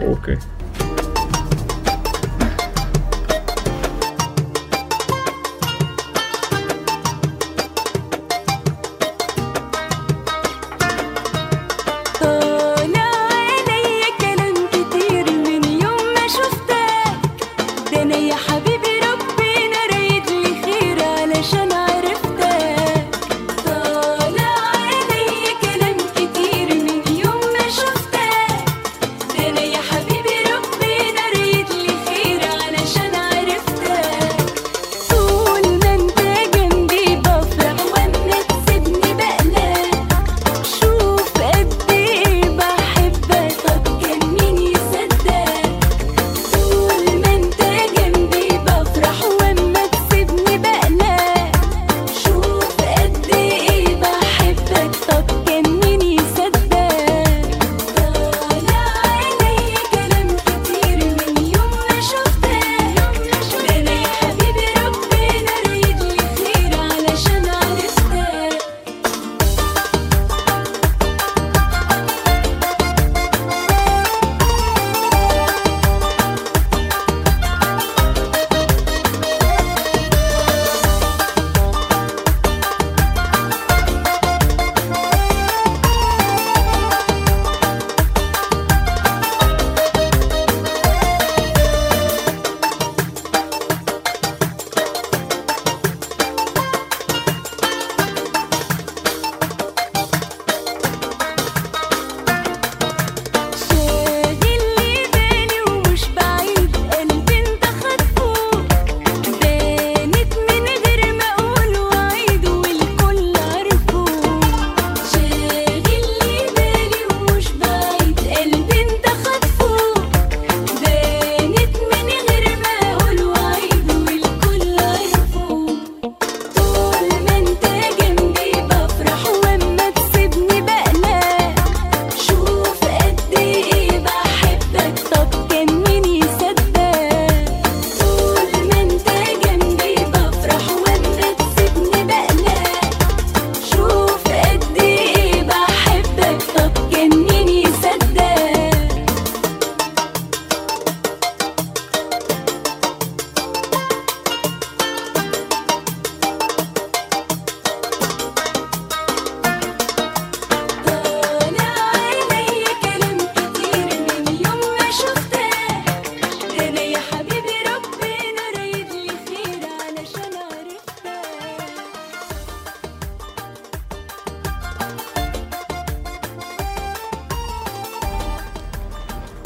okay. 0.00 0.36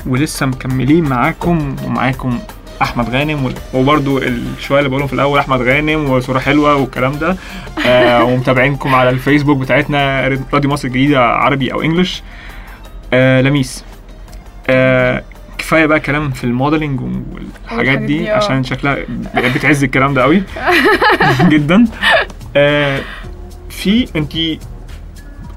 ولسه 0.06 0.46
مكملين 0.46 1.04
معاكم 1.04 1.76
ومعاكم 1.84 2.38
أحمد 2.82 3.10
غانم 3.10 3.54
وبرضو 3.74 4.18
الشويه 4.18 4.78
اللي 4.78 4.88
بقولهم 4.90 5.06
في 5.08 5.12
الأول 5.12 5.38
أحمد 5.38 5.60
غانم 5.62 6.10
وصورة 6.10 6.38
حلوة 6.38 6.76
والكلام 6.76 7.12
ده. 7.18 7.36
آه 7.86 8.24
ومتابعينكم 8.24 8.94
على 8.94 9.10
الفيسبوك 9.10 9.58
بتاعتنا 9.58 10.28
راديو 10.52 10.70
مصر 10.70 10.88
الجديدة 10.88 11.20
عربي 11.26 11.72
أو 11.72 11.82
English 11.82 12.22
آه 13.12 13.40
لميس. 13.40 13.84
آه 14.70 15.22
كفاية 15.58 15.86
بقى 15.86 16.00
كلام 16.00 16.30
في 16.30 16.44
ال 16.44 16.50
modeling 16.50 17.00
والحاجات 17.00 17.98
دي 17.98 18.32
آه. 18.32 18.36
عشان 18.36 18.64
شكلها 18.64 18.96
بتعز 19.54 19.84
الكلام 19.84 20.14
ده 20.14 20.22
قوي 20.22 20.42
جدا. 21.52 21.84
آه 22.56 23.00
في 23.70 24.08
انت 24.16 24.32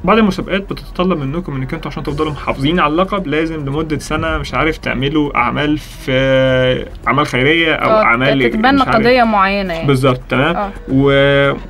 بعض 0.03 0.17
المسابقات 0.17 0.61
بتتطلب 0.73 1.17
منكم 1.19 1.55
إنك 1.55 1.73
أنتوا 1.73 1.91
عشان 1.91 2.03
تفضلوا 2.03 2.31
محافظين 2.31 2.79
على 2.79 2.91
اللقب 2.91 3.27
لازم 3.27 3.65
لمدة 3.65 3.99
سنة 3.99 4.37
مش 4.37 4.53
عارف 4.53 4.77
تعملوا 4.77 5.37
أعمال 5.37 5.77
في 5.77 6.85
أعمال 7.07 7.25
خيرية 7.27 7.73
أو 7.73 7.89
آه، 7.89 8.03
أعمال 8.03 8.49
تتبنى 8.51 8.81
قضية 8.81 9.23
معينة 9.23 9.73
يعني. 9.73 9.87
بالظبط 9.87 10.21
تمام؟ 10.29 10.55
آه. 10.55 10.71
و... 10.91 11.11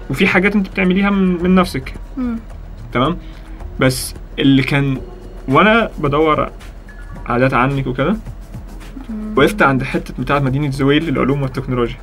وفي 0.10 0.28
حاجات 0.28 0.56
أنت 0.56 0.70
بتعمليها 0.70 1.10
من, 1.10 1.44
من 1.44 1.56
نفسك. 1.56 1.94
مم. 2.18 2.40
تمام؟ 2.94 3.18
بس 3.80 4.16
اللي 4.40 4.64
كان 4.64 4.98
وأنا 5.48 5.90
بدور 6.00 6.50
عادات 7.26 7.54
عنك 7.54 7.88
وكده 7.88 8.16
وقفت 9.36 9.62
عند 9.62 9.84
حتة 9.84 10.14
بتاعة 10.20 10.40
مدينة 10.40 10.72
زويل 10.72 11.04
للعلوم 11.10 11.42
والتكنولوجيا. 11.42 11.98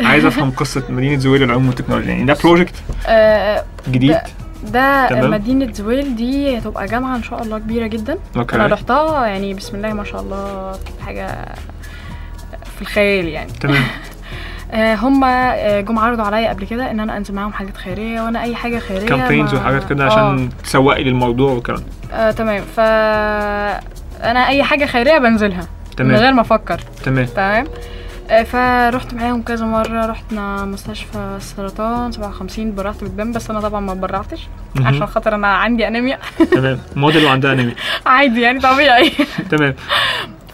عايز 0.00 0.24
أفهم 0.24 0.50
قصة 0.50 0.82
مدينة 0.88 1.18
زويل 1.18 1.42
للعلوم 1.42 1.66
والتكنولوجيا 1.66 2.10
يعني 2.10 2.24
ده 2.24 2.36
بروجكت 2.44 2.74
آه، 3.06 3.64
جديد؟ 3.88 4.16
ده 4.64 5.08
تمام. 5.08 5.30
مدينة 5.30 5.72
زويل 5.72 6.16
دي 6.16 6.58
هتبقى 6.58 6.86
جامعة 6.86 7.16
إن 7.16 7.22
شاء 7.22 7.42
الله 7.42 7.58
كبيرة 7.58 7.86
جدا. 7.86 8.18
okay. 8.36 8.56
أنا 8.56 8.66
رحتها 8.66 9.26
يعني 9.26 9.54
بسم 9.54 9.76
الله 9.76 9.92
ما 9.92 10.04
شاء 10.04 10.20
الله 10.20 10.72
حاجة 11.06 11.26
في 12.76 12.82
الخيال 12.82 13.28
يعني. 13.28 13.52
تمام. 13.52 13.82
آه، 14.72 14.94
هم 14.94 15.24
آه، 15.24 15.80
جم 15.80 15.98
عرضوا 15.98 16.24
عليا 16.24 16.48
قبل 16.48 16.66
كده 16.66 16.90
إن 16.90 17.00
أنا 17.00 17.16
أنزل 17.16 17.34
معاهم 17.34 17.52
حاجات 17.52 17.76
خيرية 17.76 18.20
وأنا 18.20 18.42
أي 18.42 18.54
حاجة 18.54 18.78
خيرية 18.78 19.06
campaigns 19.06 19.54
وحاجات 19.54 19.88
كده 19.88 20.04
آه، 20.04 20.06
عشان 20.06 20.48
تسوقي 20.64 21.04
للموضوع 21.04 21.52
والكلام. 21.52 21.82
آه 22.12 22.30
تمام. 22.30 22.62
ف 22.76 22.80
أنا 24.24 24.48
أي 24.48 24.62
حاجة 24.62 24.84
خيرية 24.84 25.18
بنزلها. 25.18 25.60
من 25.90 25.96
تمام. 25.96 26.16
غير 26.16 26.32
ما 26.32 26.40
أفكر. 26.40 26.80
تمام. 27.04 27.26
تمام. 27.26 27.66
آه، 28.30 28.42
فرحت 28.42 29.14
معاهم 29.14 29.42
كذا 29.42 29.66
مرة. 29.66 30.06
رحنا 30.06 30.64
مستشفى 30.64 31.34
السرطان 31.36 32.12
57 32.12 32.74
برعت 32.74 33.02
بالدم 33.04 33.32
بس 33.32 33.50
أنا 33.50 33.60
طبعا 33.60 33.80
ما 33.80 33.94
برعتش. 33.94 34.48
عشان 34.84 35.06
خاطر 35.06 35.34
أنا 35.34 35.46
عندي 35.46 35.88
أنيميا. 35.88 36.18
تمام. 36.52 36.78
موديل 36.96 37.24
وعندها 37.24 37.52
انمي 37.52 37.74
عادي 38.06 38.40
يعني 38.40 38.58
طبيعي. 38.60 39.10
تمام. 39.50 39.74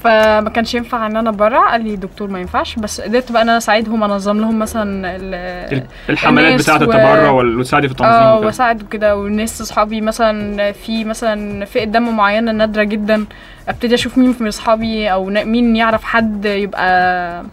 فما 0.04 0.50
كانش 0.50 0.74
ينفع 0.74 1.06
إن 1.06 1.16
أنا 1.16 1.30
أتبرع. 1.30 1.70
قال 1.70 1.84
لي 1.84 1.94
الدكتور 1.94 2.28
ما 2.30 2.40
ينفعش 2.40 2.76
بس 2.76 3.00
قدرت 3.00 3.32
بقى 3.32 3.42
إن 3.42 3.48
أنا 3.48 3.58
أساعدهم 3.58 4.04
أنظم 4.04 4.40
لهم 4.40 4.58
مثلا 4.58 5.16
ال- 5.16 5.82
الحملات 6.10 6.60
بتاعة 6.60 6.78
و- 6.78 6.82
التبرع 6.82 7.30
وال- 7.30 7.58
وتساعدي 7.58 7.88
في 7.88 7.92
التنظيم 7.92 8.12
آه 8.14 8.34
وكده. 8.34 8.46
وأساعد 8.46 8.82
كده 8.90 9.16
والناس 9.16 9.60
أصحابي 9.60 10.00
مثلا 10.00 10.72
في 10.72 11.04
مثلا 11.04 11.64
فئة 11.64 11.84
دم 11.84 12.16
معينة 12.16 12.52
نادرة 12.52 12.82
جدا 12.84 13.24
أبتدي 13.68 13.94
أشوف 13.94 14.18
مين 14.18 14.34
من 14.40 14.46
أصحابي 14.48 15.12
أو 15.12 15.24
مين 15.24 15.76
يعرف 15.76 16.04
حد 16.04 16.44
يبقى 16.44 17.44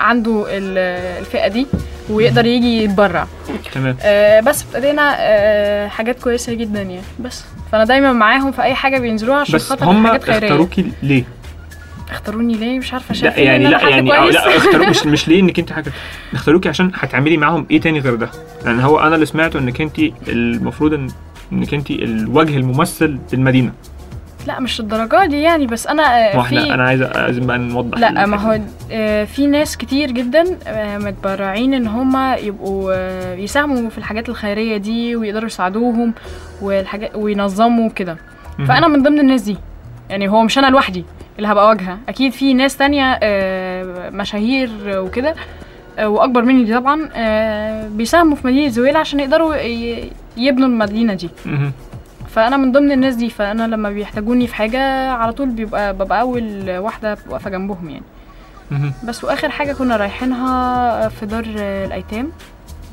عنده 0.00 0.44
ال- 0.48 0.78
الفئة 1.20 1.48
دي 1.48 1.66
ويقدر 2.10 2.46
يجي 2.46 2.82
يتبرع 2.84 3.26
تمام. 3.74 3.96
آه 4.02 4.40
بس 4.40 4.64
ابتدينا 4.64 5.14
آه 5.18 5.88
حاجات 5.88 6.20
كويسة 6.22 6.54
جدا 6.54 6.82
يعني. 6.82 7.00
بس 7.20 7.44
فأنا 7.72 7.84
دايما 7.84 8.12
معاهم 8.12 8.52
في 8.52 8.62
أي 8.62 8.74
حاجة 8.74 8.98
بينزلوها 8.98 9.38
عشان 9.40 9.54
بس 9.54 9.68
خاطر 9.68 9.84
هم 9.90 10.06
حاجات 10.06 10.24
خيرية. 10.24 10.38
اختاروكي 10.38 10.92
ليه؟ 11.02 11.24
اختاروني 12.10 12.54
ليه؟ 12.54 12.78
مش 12.78 12.92
عارفة 12.92 13.14
لا 13.14 13.20
شايفين 13.20 13.44
يعني 13.44 13.66
إن 13.66 13.70
لا 13.70 13.88
يعني 13.88 14.10
كويس؟ 14.10 14.34
لا 14.34 14.56
اختاروا 14.56 14.86
مش 14.86 15.06
مش 15.14 15.28
ليه 15.28 15.40
إنك 15.40 15.58
أنت 15.58 15.72
حاجة 15.72 15.92
اختاروكي 16.32 16.68
عشان 16.68 16.90
هتعملي 16.94 17.36
معاهم 17.36 17.66
إيه 17.70 17.80
تاني 17.80 18.00
غير 18.00 18.14
ده؟ 18.14 18.30
لأن 18.64 18.80
هو 18.80 18.98
أنا 19.00 19.14
اللي 19.14 19.26
سمعته 19.26 19.58
إنك 19.58 19.80
أنت 19.80 19.98
المفروض 20.28 20.92
ان 20.94 21.08
إنك 21.52 21.74
أنت 21.74 21.90
الوجه 21.90 22.56
الممثل 22.56 23.18
للمدينة. 23.32 23.72
لا 24.46 24.60
مش 24.60 24.80
الدرجة 24.80 25.26
دي 25.26 25.40
يعني 25.42 25.66
بس 25.66 25.86
أنا 25.86 26.02
آه، 26.32 26.36
ما 26.36 26.42
إحنا 26.42 26.64
في 26.64 26.74
أنا 26.74 26.82
عايز 26.84 27.02
لازم 27.02 27.46
بقى 27.46 27.58
نوضح 27.58 27.98
لا 27.98 28.26
ما. 28.26 28.36
هو 28.36 28.60
آه، 28.92 29.24
في 29.24 29.46
ناس 29.46 29.76
كتير 29.76 30.10
جدا 30.10 30.44
آه، 30.66 30.98
متبرعين 30.98 31.74
إن 31.74 31.86
هم 31.86 32.34
يبقوا 32.38 32.92
آه، 32.94 33.34
يساهموا 33.34 33.90
في 33.90 33.98
الحاجات 33.98 34.28
الخيرية 34.28 34.76
دي 34.76 35.16
ويقدروا 35.16 35.46
يساعدوهم 35.46 36.14
والحاجات 36.62 37.10
وينظموا 37.16 37.88
كده. 37.90 38.16
فأنا 38.68 38.88
من 38.88 39.02
ضمن 39.02 39.20
الناس 39.20 39.42
دي 39.42 39.56
يعني 40.10 40.28
هو 40.28 40.42
مش 40.42 40.58
أنا 40.58 40.66
لوحدي 40.66 41.04
اللي 41.36 41.48
هبقى 41.48 41.66
واجهة 41.68 41.98
أكيد 42.08 42.32
في 42.32 42.54
ناس 42.54 42.76
تانية 42.76 43.18
آه، 43.22 44.10
مشاهير 44.10 44.70
وكده 44.86 45.34
آه، 45.98 46.08
وأكبر 46.08 46.42
مني 46.42 46.74
طبعا 46.74 47.08
آه، 47.14 47.88
بيساهموا 47.88 48.36
في 48.36 48.46
مدينة 48.46 48.68
زويل 48.68 48.96
عشان 48.96 49.20
يقدروا 49.20 49.54
يبنوا 50.36 50.68
المدينة 50.68 51.14
دي. 51.14 51.30
فأنا 52.34 52.56
من 52.56 52.72
ضمن 52.72 52.92
الناس 52.92 53.14
دي 53.14 53.30
فأنا 53.30 53.62
لما 53.66 53.90
بيحتاجوني 53.90 54.46
في 54.46 54.54
حاجة 54.54 55.10
على 55.10 55.32
طول 55.32 55.48
بيبقى 55.50 55.94
ببقى 55.94 56.20
أول 56.20 56.70
واحدة 56.78 57.18
واقفة 57.28 57.50
جنبهم 57.50 57.90
يعني. 57.90 58.04
بس 59.04 59.24
وآخر 59.24 59.48
حاجة 59.50 59.72
كنا 59.72 59.96
رايحينها 59.96 61.08
في 61.08 61.26
دار 61.26 61.44
الأيتام 61.56 62.32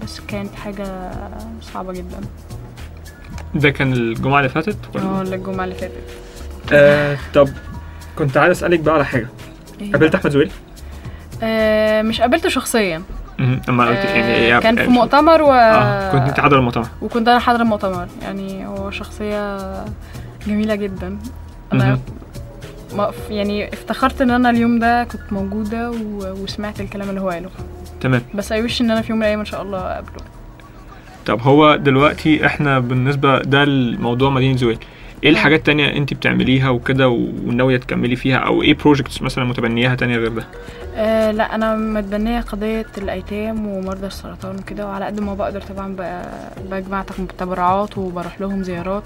بس 0.03 0.19
كانت 0.19 0.55
حاجة 0.55 1.11
صعبة 1.61 1.93
جدا 1.93 2.19
ده 3.55 3.69
كان 3.69 3.93
الجمعة 3.93 4.37
اللي 4.39 4.49
فاتت؟ 4.49 4.77
آه 4.95 5.21
الجمعة 5.21 5.63
اللي 5.63 5.75
فاتت 5.75 5.93
آه 6.73 7.17
طب 7.33 7.49
كنت 8.17 8.37
عايز 8.37 8.57
أسألك 8.57 8.79
بقى 8.79 8.93
على 8.95 9.05
حاجة 9.05 9.27
إيه 9.81 9.91
قابلت؟ 9.91 10.15
أحمد 10.15 10.31
زويل 10.31 10.51
آه 11.43 12.01
مش 12.01 12.21
قابلته 12.21 12.49
شخصيا. 12.49 13.03
اما 13.39 13.85
قلت 13.85 14.05
يعني 14.05 14.57
آه 14.57 14.59
كان 14.59 14.75
في 14.75 14.87
مؤتمر 14.87 15.41
و 15.41 15.51
آه 15.51 16.11
كنت 16.11 16.27
أنت 16.27 16.39
حاضر 16.39 16.59
المؤتمر. 16.59 16.87
وكنت 17.01 17.27
أنا 17.27 17.39
حاضره 17.39 17.61
المؤتمر. 17.61 18.07
يعني 18.21 18.67
هو 18.67 18.91
شخصية 18.91 19.57
جميلة 20.47 20.75
جدا. 20.75 21.17
أنا 21.73 21.99
يعني 23.29 23.73
افتخرت 23.73 24.21
إن 24.21 24.31
أنا 24.31 24.49
اليوم 24.49 24.79
ده 24.79 25.03
كنت 25.03 25.33
موجودة 25.33 25.91
و... 25.91 25.95
وسمعت 26.43 26.81
الكلام 26.81 27.09
اللي 27.09 27.21
هو 27.21 27.29
قاله. 27.29 27.49
تمام. 28.01 28.21
بس 28.33 28.51
اي 28.51 28.63
وش 28.63 28.81
إن 28.81 28.91
أنا 28.91 29.01
في 29.01 29.11
يوم 29.11 29.19
من 29.19 29.23
الأيام 29.23 29.39
إن 29.39 29.45
شاء 29.45 29.61
الله 29.61 29.79
أقابله. 29.79 30.23
طب 31.25 31.41
هو 31.41 31.75
دلوقتي 31.75 32.45
إحنا 32.45 32.79
بالنسبة 32.79 33.39
ده 33.39 33.63
الموضوع 33.63 34.29
مدينة 34.29 34.57
زويل. 34.57 34.77
إيه 35.23 35.29
الحاجات 35.29 35.59
التانية 35.59 35.97
انت 35.97 36.13
بتعمليها 36.13 36.69
وكده 36.69 37.09
وناوية 37.09 37.77
تكملي 37.77 38.15
فيها 38.15 38.37
أو 38.37 38.61
إيه 38.61 38.73
بروجكتس 38.73 39.21
مثلا 39.21 39.43
متبنياها 39.45 39.95
تانية 39.95 40.17
غير 40.17 40.27
ده؟ 40.27 40.47
آه 40.95 41.31
لا 41.31 41.55
أنا 41.55 41.75
متبنية 41.75 42.39
قضية 42.41 42.85
الايتام 42.97 43.67
ومرضى 43.67 44.07
السرطان 44.07 44.55
وكده 44.55 44.85
وعلى 44.87 45.05
قد 45.05 45.19
ما 45.19 45.33
بقدر 45.33 45.61
طبعا 45.61 45.95
بجمع 46.71 47.03
تبرعات 47.37 47.97
وبروح 47.97 48.41
لهم 48.41 48.63
زيارات. 48.63 49.03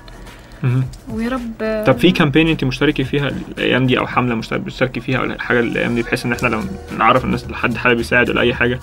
ويا 1.10 1.30
رب 1.30 1.84
طب 1.88 1.98
في 1.98 2.12
كامبين 2.12 2.48
انت 2.48 2.64
مشتركة 2.64 3.04
فيها 3.04 3.28
الأيام 3.28 3.88
دي 3.88 4.00
أو 4.00 4.08
حملة 4.08 4.36
مشترك- 4.36 4.60
بتشتركي 4.62 5.00
فيها 5.00 5.18
أو 5.20 5.40
حاجة 5.40 5.60
الأيام 5.60 5.96
دي 5.96 6.02
بحيث 6.02 6.26
إن 6.26 6.32
إحنا 6.34 6.48
لو 6.48 6.60
نعرف 6.98 7.26
الناس 7.26 7.50
لحد 7.50 7.76
حابب 7.78 8.00
يساعد 8.00 8.30
ولا 8.30 8.42
أي 8.42 8.54
حاجة؟ 8.54 8.80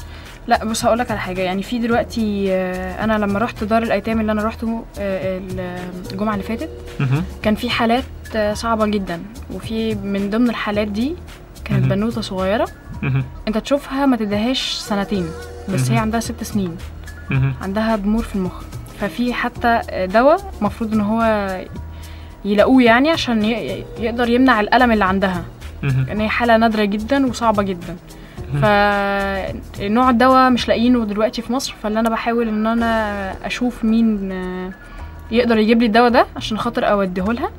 لا 0.48 0.64
بص 0.64 0.84
هقول 0.84 0.98
لك 0.98 1.10
على 1.10 1.20
حاجة 1.20 1.40
يعني 1.40 1.62
في 1.62 1.78
دلوقتي 1.78 2.46
آه، 2.52 3.04
أنا 3.04 3.18
لما 3.18 3.38
رحت 3.38 3.64
دار 3.64 3.82
الأيتام 3.82 4.20
اللي 4.20 4.32
أنا 4.32 4.42
رحته 4.42 4.84
آه، 4.98 5.40
الجمعة 6.12 6.32
اللي 6.34 6.44
فاتت. 6.44 6.70
كان 7.42 7.54
في 7.54 7.70
حالات 7.70 8.04
آه، 8.36 8.54
صعبة 8.54 8.86
جدا 8.86 9.22
وفي 9.54 9.94
من 9.94 10.30
ضمن 10.30 10.50
الحالات 10.50 10.88
دي 10.88 11.16
كانت. 11.64 11.84
بنوتة 11.86 12.20
صغيرة. 12.20 12.68
أنت 13.48 13.58
تشوفها 13.58 14.06
ما 14.06 14.16
تدهاش 14.16 14.72
سنتين 14.72 15.26
بس 15.68 15.90
هي. 15.90 15.98
عندها 15.98 16.20
ست 16.20 16.42
سنين. 16.44 16.76
عندها 17.62 17.96
ضمور 17.96 18.22
في 18.22 18.36
المخ 18.36 18.62
ففي 19.00 19.34
حتى 19.34 19.80
دواء 20.14 20.52
المفروض 20.60 20.92
إن 20.92 21.00
هو 21.00 21.22
يلاقوه 22.44 22.82
يعني 22.82 23.10
عشان 23.10 23.44
يقدر 23.98 24.28
يمنع 24.28 24.60
الألم 24.60 24.92
اللي 24.92 25.04
عندها 25.04 25.44
هي 26.08 26.28
حالة 26.28 26.56
نادرة 26.56 26.84
جدا 26.84 27.26
وصعبة 27.26 27.62
جدا. 27.62 27.96
فنوع 28.52 30.10
الدواء 30.10 30.50
مش 30.50 30.68
لاقيينه 30.68 31.04
دلوقتي 31.04 31.42
في 31.42 31.52
مصر 31.52 31.74
فاللي 31.82 32.00
أنا 32.00 32.10
بحاول 32.10 32.48
إن 32.48 32.66
أنا 32.66 33.46
أشوف 33.46 33.84
مين 33.84 34.32
يقدر 35.30 35.58
يجيب 35.58 35.80
لي 35.80 35.86
الدواء 35.86 36.08
ده 36.10 36.26
عشان 36.36 36.58
خاطر 36.58 36.90
اوديه 36.90 37.22
لها 37.22 37.50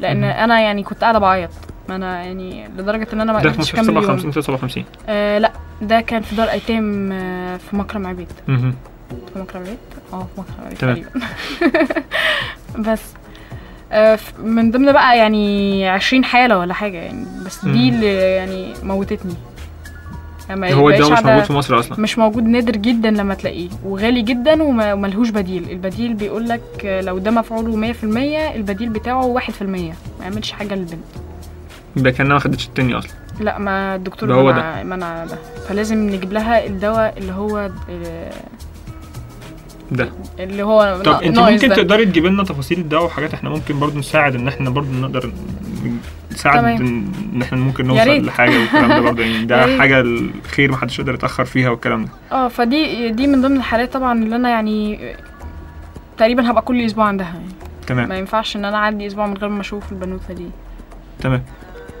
لأن. 0.00 0.24
أنا 0.24 0.60
يعني 0.60 0.82
كنت 0.82 1.00
قاعدة 1.00 1.18
بعيط 1.18 1.50
ما 1.88 1.96
أنا 1.96 2.22
يعني 2.22 2.68
لدرجة 2.68 3.06
إن 3.12 3.20
أنا 3.20 3.32
ما 3.32 3.38
قدرتش 3.38 3.74
أكمل 3.74 3.84
57 3.84 4.18
اليوم 4.18 4.32
57 4.32 4.84
آه 5.08 5.38
لأ 5.38 5.52
ده 5.82 6.00
كان 6.00 6.22
في 6.22 6.36
دار 6.36 6.48
أيتام 6.50 7.12
آه، 7.12 7.56
في 7.56 7.76
مكرم 7.76 8.06
عبيد. 8.06 8.28
في 8.46 9.38
مكرم 9.38 9.60
عبيد 9.62 9.78
آه 10.12 10.26
في 10.34 10.40
مكرم 10.40 10.64
عبيد. 10.66 10.78
تقريبا 10.78 11.10
بس 12.92 13.02
آه، 13.92 14.18
من 14.38 14.70
ضمن 14.70 14.92
بقى 14.92 15.18
يعني 15.18 15.88
عشرين 15.88 16.24
حالة 16.24 16.58
ولا 16.58 16.74
حاجة 16.74 16.96
يعني 16.96 17.26
بس. 17.46 17.64
دي 17.64 17.88
اللي 17.88 18.14
يعني 18.36 18.72
موتتني 18.82 19.34
يعني 20.66 20.74
هو 20.74 20.90
الدواء 20.90 21.12
مش 21.12 21.24
موجود 21.24 21.44
في 21.44 21.52
مصر 21.52 21.78
أصلا. 21.78 22.00
مش 22.00 22.18
موجود 22.18 22.44
نادر 22.44 22.76
جدا 22.76 23.10
لما 23.10 23.34
تلاقيه 23.34 23.68
وغالي 23.84 24.22
جدا 24.22 24.62
وما- 24.62 24.92
وملهوش 24.92 25.30
بديل. 25.30 25.70
البديل 25.70 26.14
بيقول 26.14 26.48
لك 26.48 27.00
لو 27.04 27.18
ده 27.18 27.30
مفعوله 27.30 27.76
100% 27.76 28.54
البديل 28.56 28.88
بتاعه 28.88 29.22
1% 29.26 29.62
ما 30.18 30.24
يعملش 30.24 30.52
حاجة 30.52 30.74
للبنت. 30.74 31.04
يبقى 31.96 32.12
كأنها 32.12 32.32
ما 32.32 32.38
خدتش 32.38 32.66
التاني 32.66 32.98
أصلا. 32.98 33.10
لا 33.40 33.58
ما 33.58 33.94
الدكتور 33.94 34.28
ده 34.28 34.34
هو 34.34 34.52
منع 34.52 34.82
منع 34.82 35.24
ده. 35.24 35.38
فلازم 35.68 35.98
نجيب 36.10 36.32
لها 36.32 36.66
الدواء 36.66 37.14
اللي 37.18 37.32
هو 37.32 37.70
آه، 37.90 38.30
ده. 39.90 40.08
اللي 40.40 40.62
هو 40.62 41.00
طب 41.04 41.22
أنت 41.22 41.38
ممكن 41.38 41.68
ده. 41.68 41.74
تقدري 41.74 42.04
تجيبي 42.06 42.28
لنا 42.28 42.44
تفاصيل 42.44 42.78
الدواء 42.78 43.04
وحاجات 43.04 43.34
إحنا 43.34 43.50
ممكن 43.50 43.78
برضو 43.80 43.98
نساعد 43.98 44.34
إن 44.34 44.48
إحنا 44.48 44.70
برضو 44.70 44.92
نقدر 44.92 45.32
تمام. 46.44 46.76
إن 47.34 47.42
إحنا 47.42 47.58
ممكن. 47.58 47.86
نوصل 47.86 48.26
لحاجة 48.26 48.58
والكلام 48.60 48.88
ده 48.88 49.00
برضو 49.00 49.22
يعني 49.22 49.44
ده. 49.46 49.78
حاجة 49.78 50.00
الخير 50.00 50.72
محدش 50.72 50.98
يقدر 50.98 51.14
يتأخر 51.14 51.44
فيها 51.44 51.70
والكلام 51.70 52.04
ده 52.04 52.10
آه 52.32 52.48
فدي 52.48 53.10
دي 53.10 53.26
من 53.26 53.42
ضمن 53.42 53.56
الحالات 53.56 53.92
طبعا 53.92 54.22
اللي 54.24 54.36
أنا 54.36 54.48
يعني 54.50 54.98
تقريبا 56.18 56.50
هبقى 56.50 56.62
كل 56.62 56.80
أسبوع 56.84 57.04
عندها 57.06 57.26
يعني 57.26 57.44
ما 57.46 57.86
تمام 57.86 58.12
ينفعش 58.12 58.56
إن 58.56 58.64
أنا 58.64 58.76
أعدي 58.76 59.06
أسبوع 59.06 59.26
من 59.26 59.36
غير 59.36 59.48
ما 59.50 59.60
أشوف 59.60 59.92
البنوتة 59.92 60.34
دي 60.34 60.46
تمام 61.20 61.42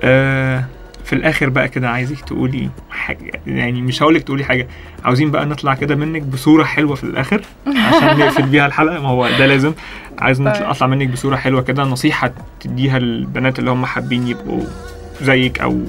آه 0.02 0.64
في 1.04 1.12
الآخر 1.12 1.48
بقى 1.48 1.68
كده 1.68 1.90
عايزك 1.90 2.20
تقولي 2.20 2.68
حاجة 2.90 3.40
يعني 3.46 3.82
مش 3.82 4.02
هقولك 4.02 4.22
تقولي 4.22 4.44
حاجة 4.44 4.68
عاوزين 5.04 5.30
بقى 5.30 5.46
نطلع 5.46 5.74
كده 5.74 5.94
منك 5.94 6.22
بصورة 6.22 6.64
حلوة 6.64 6.94
في 6.94 7.04
الآخر 7.04 7.42
عشان 7.66 8.06
نقفل 8.18 8.42
بيها 8.42 8.66
الحلقة 8.66 9.00
ما 9.02 9.08
هو 9.08 9.28
ده 9.38 9.46
لازم. 9.46 9.72
عايز 10.18 10.40
نطلع 10.40 10.52
طيب. 10.60 10.70
أطلع 10.70 10.86
منك 10.86 11.08
بصورة 11.08 11.36
حلوة 11.36 11.62
كده 11.62 11.82
نصيحة 11.84 12.32
تديها 12.60 12.98
للبنات 12.98 13.58
اللي 13.58 13.70
هم 13.70 13.86
حابين 13.86 14.28
يبقوا 14.28 14.62
زيك 15.22 15.60
أو 15.60 15.80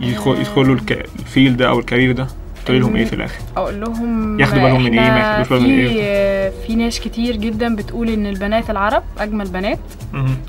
يدخل- 0.00 0.36
يدخلوا 0.40 0.76
الفيل 1.18 1.56
ده 1.56 1.68
أو 1.68 1.78
الكارير 1.78 2.12
ده 2.12 2.26
تقولي 2.64 2.80
لهم 2.80 2.96
إيه 2.96 3.04
في 3.04 3.12
الآخر؟ 3.12 3.38
أقول 3.56 3.80
لهم 3.80 4.40
ياخدوا 4.40 4.62
بالهم 4.62 4.82
من 4.84 4.98
إيه، 4.98 5.10
ما 5.10 5.18
ياخدوش 5.18 5.48
بالهم 5.48 5.70
من 5.78 5.88
في 5.88 5.98
آه، 6.02 6.52
في 6.66 6.74
ناس 6.76 7.00
كتير 7.00 7.36
جدا 7.36 7.76
بتقول 7.76 8.08
إن 8.08 8.26
البنات 8.26 8.70
العرب 8.70 9.02
أجمل 9.18 9.48
بنات. 9.48 9.78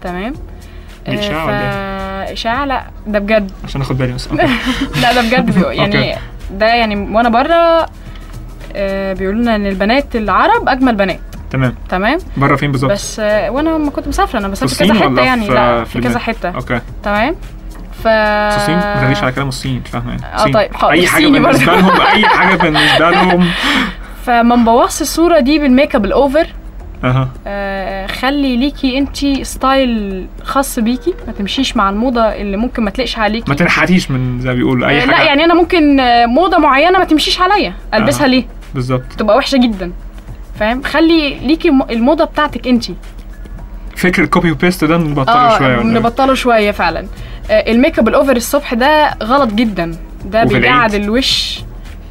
تمام. 0.01 0.34
دي 1.08 1.20
إشاعة 1.20 1.45
ولا 1.45 1.60
فا 2.28 2.34
اشاعه 2.34 2.66
لا 2.66 2.84
ده 3.08 3.20
بجد. 3.20 3.51
عشان 3.66 3.82
أخد 3.82 3.97
بالي 3.97 4.14
بس. 4.14 4.30
لا 5.01 5.14
ده 5.14 5.22
بجد 5.22 5.58
يعني. 5.72 6.16
ده 6.51 6.66
يعني 6.66 6.95
وأنا 7.16 7.30
بره 7.30 7.86
آه، 8.76 9.14
بيقولوا 9.14 9.41
لنا 9.41 9.56
إن 9.56 9.66
البنات 9.68 10.16
العرب 10.16 10.70
أجمل 10.70 10.95
بنات. 10.95 11.20
تمام. 11.51 11.76
تمام؟ 11.89 12.18
بره 12.38 12.56
فين 12.56 12.72
بالظبط؟ 12.72 12.91
بس 12.91 13.20
آه، 13.20 13.49
وأنا 13.51 13.70
لما 13.70 13.91
كنت 13.91 14.08
مسافرة 14.08 14.39
أنا 14.39 14.47
بسافر 14.47 14.86
كذا 14.86 14.93
حتة 14.93 15.22
يعني 15.22 15.45
في- 15.45 15.54
لا 15.54 15.84
في 15.84 16.01
كذا؟ 16.01 16.20
حتة. 16.20 16.49
أوكي. 16.49 16.80
تمام؟ 17.04 17.36
ف 18.04 18.08
الصين؟ 18.08 18.76
ما 18.76 18.95
تغنيش 19.01 19.24
على 19.24 19.32
كلام 19.32 19.47
الصين 19.47 19.82
فاهمة 19.82 20.10
يعني. 20.12 20.26
آه. 20.26 20.51
طيب، 20.51 20.76
حاضر، 20.76 20.93
أي 20.93 21.08
حاجة 21.08 21.28
بالنسبة. 21.28 21.76
لهم 21.76 22.01
أي 22.01 22.26
حاجة 22.26 22.56
بالنسبة 22.56 23.10
لهم. 23.12 23.49
فما 24.26 24.56
نبوظش 24.56 25.01
الصورة 25.01 25.39
دي 25.39 25.60
بال 25.59 25.71
make 25.71 25.95
up 25.95 26.05
ال 26.05 26.14
over 26.14 26.47
آه، 27.47 28.08
خلي 28.08 28.58
ليكي 28.58 28.97
انتي 28.97 29.43
style 29.43 30.26
خاص 30.43 30.80
بيكي 30.80 31.14
ما 31.28 31.34
تمشيش 31.34 31.78
مع 31.78 31.89
الموضة 31.89 32.22
اللي 32.22 32.58
ممكن 32.58 32.84
ما 32.84 32.89
تلاقيش 32.89 33.18
عليكي. 33.18 33.49
ما 33.49 33.56
تنحتيش 33.56 34.12
من 34.12 34.41
زي 34.41 34.49
ما 34.49 34.56
بيقولوا 34.56 34.88
أي 34.89 34.97
آه، 34.97 34.99
حاجة. 34.99 35.12
لا 35.12 35.24
يعني 35.24 35.43
أنا 35.43 35.54
ممكن 35.54 35.99
آه، 35.99 36.26
موضة 36.26 36.58
معينة 36.58 36.99
ما 36.99 37.06
تمشيش 37.06 37.41
عليا 37.41 37.74
ألبسها 37.93 38.24
آه. 38.26 38.28
ليه؟ 38.28 38.43
بالظبط. 38.76 39.04
تبقى 39.18 39.38
وحشة 39.38 39.58
جدا 39.58 39.91
فاهم؟ 40.60 40.84
خلي 40.84 41.34
ليكي 41.36 41.70
الموضة 41.70 42.26
بتاعتك 42.26 42.68
انتي. 42.68 42.95
فكرة 43.95 44.24
ال 44.24 44.29
copy 44.29 44.51
و 44.51 44.57
paste 44.57 44.84
ده 44.84 44.97
نبطله 44.97 45.36
آه 45.56 45.58
شوية 45.58 45.78
إيه؟ 45.78 45.84
نبطله 45.84 46.34
شوية 46.34 46.72
فعلا. 46.72 47.08
آه، 47.51 47.72
ال 47.71 47.77
make 47.77 47.99
up 47.99 48.07
ال 48.07 48.13
over 48.13 48.36
الصبح 48.36 48.74
ده 48.74 49.14
غلط 49.24 49.54
جدا. 49.54 49.91
ده 50.26 50.43
بيجعد؟ 50.43 50.93
الوش 50.93 51.60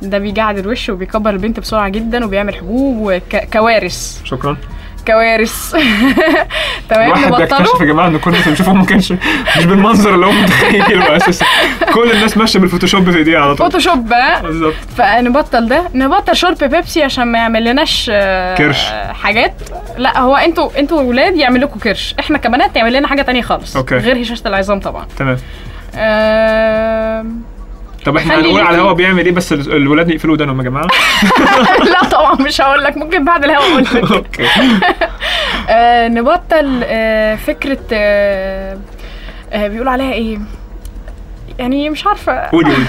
ده 0.02 0.18
بيجعد 0.18 0.58
الوش 0.58 0.88
وبيكبر 0.88 1.30
البنت 1.30 1.60
بسرعة 1.60 1.88
جدا 1.88 2.24
وبيعمل 2.24 2.54
حبوب 2.54 2.96
وكوارث 3.00 4.20
شكرا. 4.24 4.56
كوارث. 5.06 5.76
تمام 6.90 7.06
الواحد 7.06 7.32
بيكتشف 7.32 7.80
يا 7.80 7.84
جماعة 7.86 8.06
إن 8.08 8.18
كل 8.18 8.30
اللي 8.30 8.42
بنشوفه 8.46 8.72
ما 8.72 8.84
كانش 8.84 9.12
مش 9.58 9.64
بالمنظر 9.64 10.14
اللي 10.14 10.26
هو 10.26 10.32
متخيله 10.32 11.16
أساسا. 11.16 11.46
كل 11.94 12.10
الناس 12.10 12.36
ماشية 12.36 12.58
بالفوتوشوب 12.58 13.10
في 13.10 13.18
إيديها 13.18 13.40
على 13.40 13.54
طول. 13.54 13.66
فوتوشوب 13.66 14.08
بالظبط. 14.42 14.74
فنبطل 14.98 15.68
ده. 15.68 15.82
نبطل 15.94 16.36
شرب 16.36 16.58
بيبسي 16.64 17.02
عشان 17.02 17.24
ما 17.24 17.38
يعمل 17.38 17.64
لناش 17.64 18.10
آه، 18.14 18.54
كرش. 18.54 18.84
آه، 18.92 19.12
حاجات. 19.12 19.54
لا 19.98 20.18
هو 20.20 20.36
أنتوا 20.36 20.70
أنتوا 20.78 21.00
ولاد 21.00 21.36
يعمل 21.36 21.60
لكم 21.60 21.78
كرش. 21.80 22.14
إحنا 22.20 22.38
كبنات 22.38 22.76
يعمل 22.76 22.92
لنا 22.92 23.08
حاجة 23.08 23.22
تانية 23.22 23.42
خالص. 23.42 23.76
okay. 23.76 23.94
غير 23.96 24.22
هشاشة 24.22 24.48
العظام 24.48 24.80
طبعا. 24.80 25.06
تمام. 25.18 25.36
آم، 25.96 27.42
طب 28.04 28.16
إحنا 28.16 28.40
هنقول 28.40 28.60
على 28.60 28.76
الهوا 28.76 28.92
بيعمل 28.92 29.26
إيه 29.26 29.32
بس 29.32 29.52
ال- 29.52 29.72
الولاد 29.72 30.10
يقفلوا 30.10 30.34
ودانهم 30.34 30.58
يا 30.58 30.64
جماعة؟ 30.64 30.86
لا 31.92 32.04
طبعا 32.10 32.34
مش 32.34 32.60
هقول 32.60 32.84
لك 32.84 32.96
ممكن 32.96 33.24
بعد 33.24 33.44
الهوا 33.44 33.64
أقول 33.64 33.82
لك. 33.82 33.96
أوكي. 34.12 34.46
آه، 35.68 36.08
نبطل 36.08 36.80
آه، 36.84 37.34
فكرة 37.34 37.78
آه، 37.92 38.76
بيقولوا 39.54 39.92
عليها 39.92 40.12
إيه؟ 40.12 40.38
يعني 41.58 41.90
مش 41.90 42.06
عارفة. 42.06 42.32
قولي 42.46 42.70
قولي. 42.74 42.86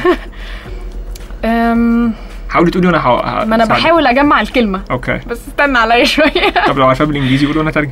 حاولي 2.50 2.72
تقولي 2.72 2.88
وأنا 2.88 3.46
ما 3.46 3.56
أنا 3.56 3.66
بحاول 3.66 4.08
أجمع 4.08 4.42
الكلمة. 4.42 4.82
okay. 4.92 5.20
بس 5.28 5.48
استنى 5.48 5.78
عليا 5.78 6.04
شوية. 6.06 6.50
طب 6.68 6.78
لو 6.78 6.88
عارفاها 6.88 7.08
بالإنجليزي 7.08 7.46
قولي 7.46 7.60
وأنا 7.60 7.72
ترجم. 7.72 7.92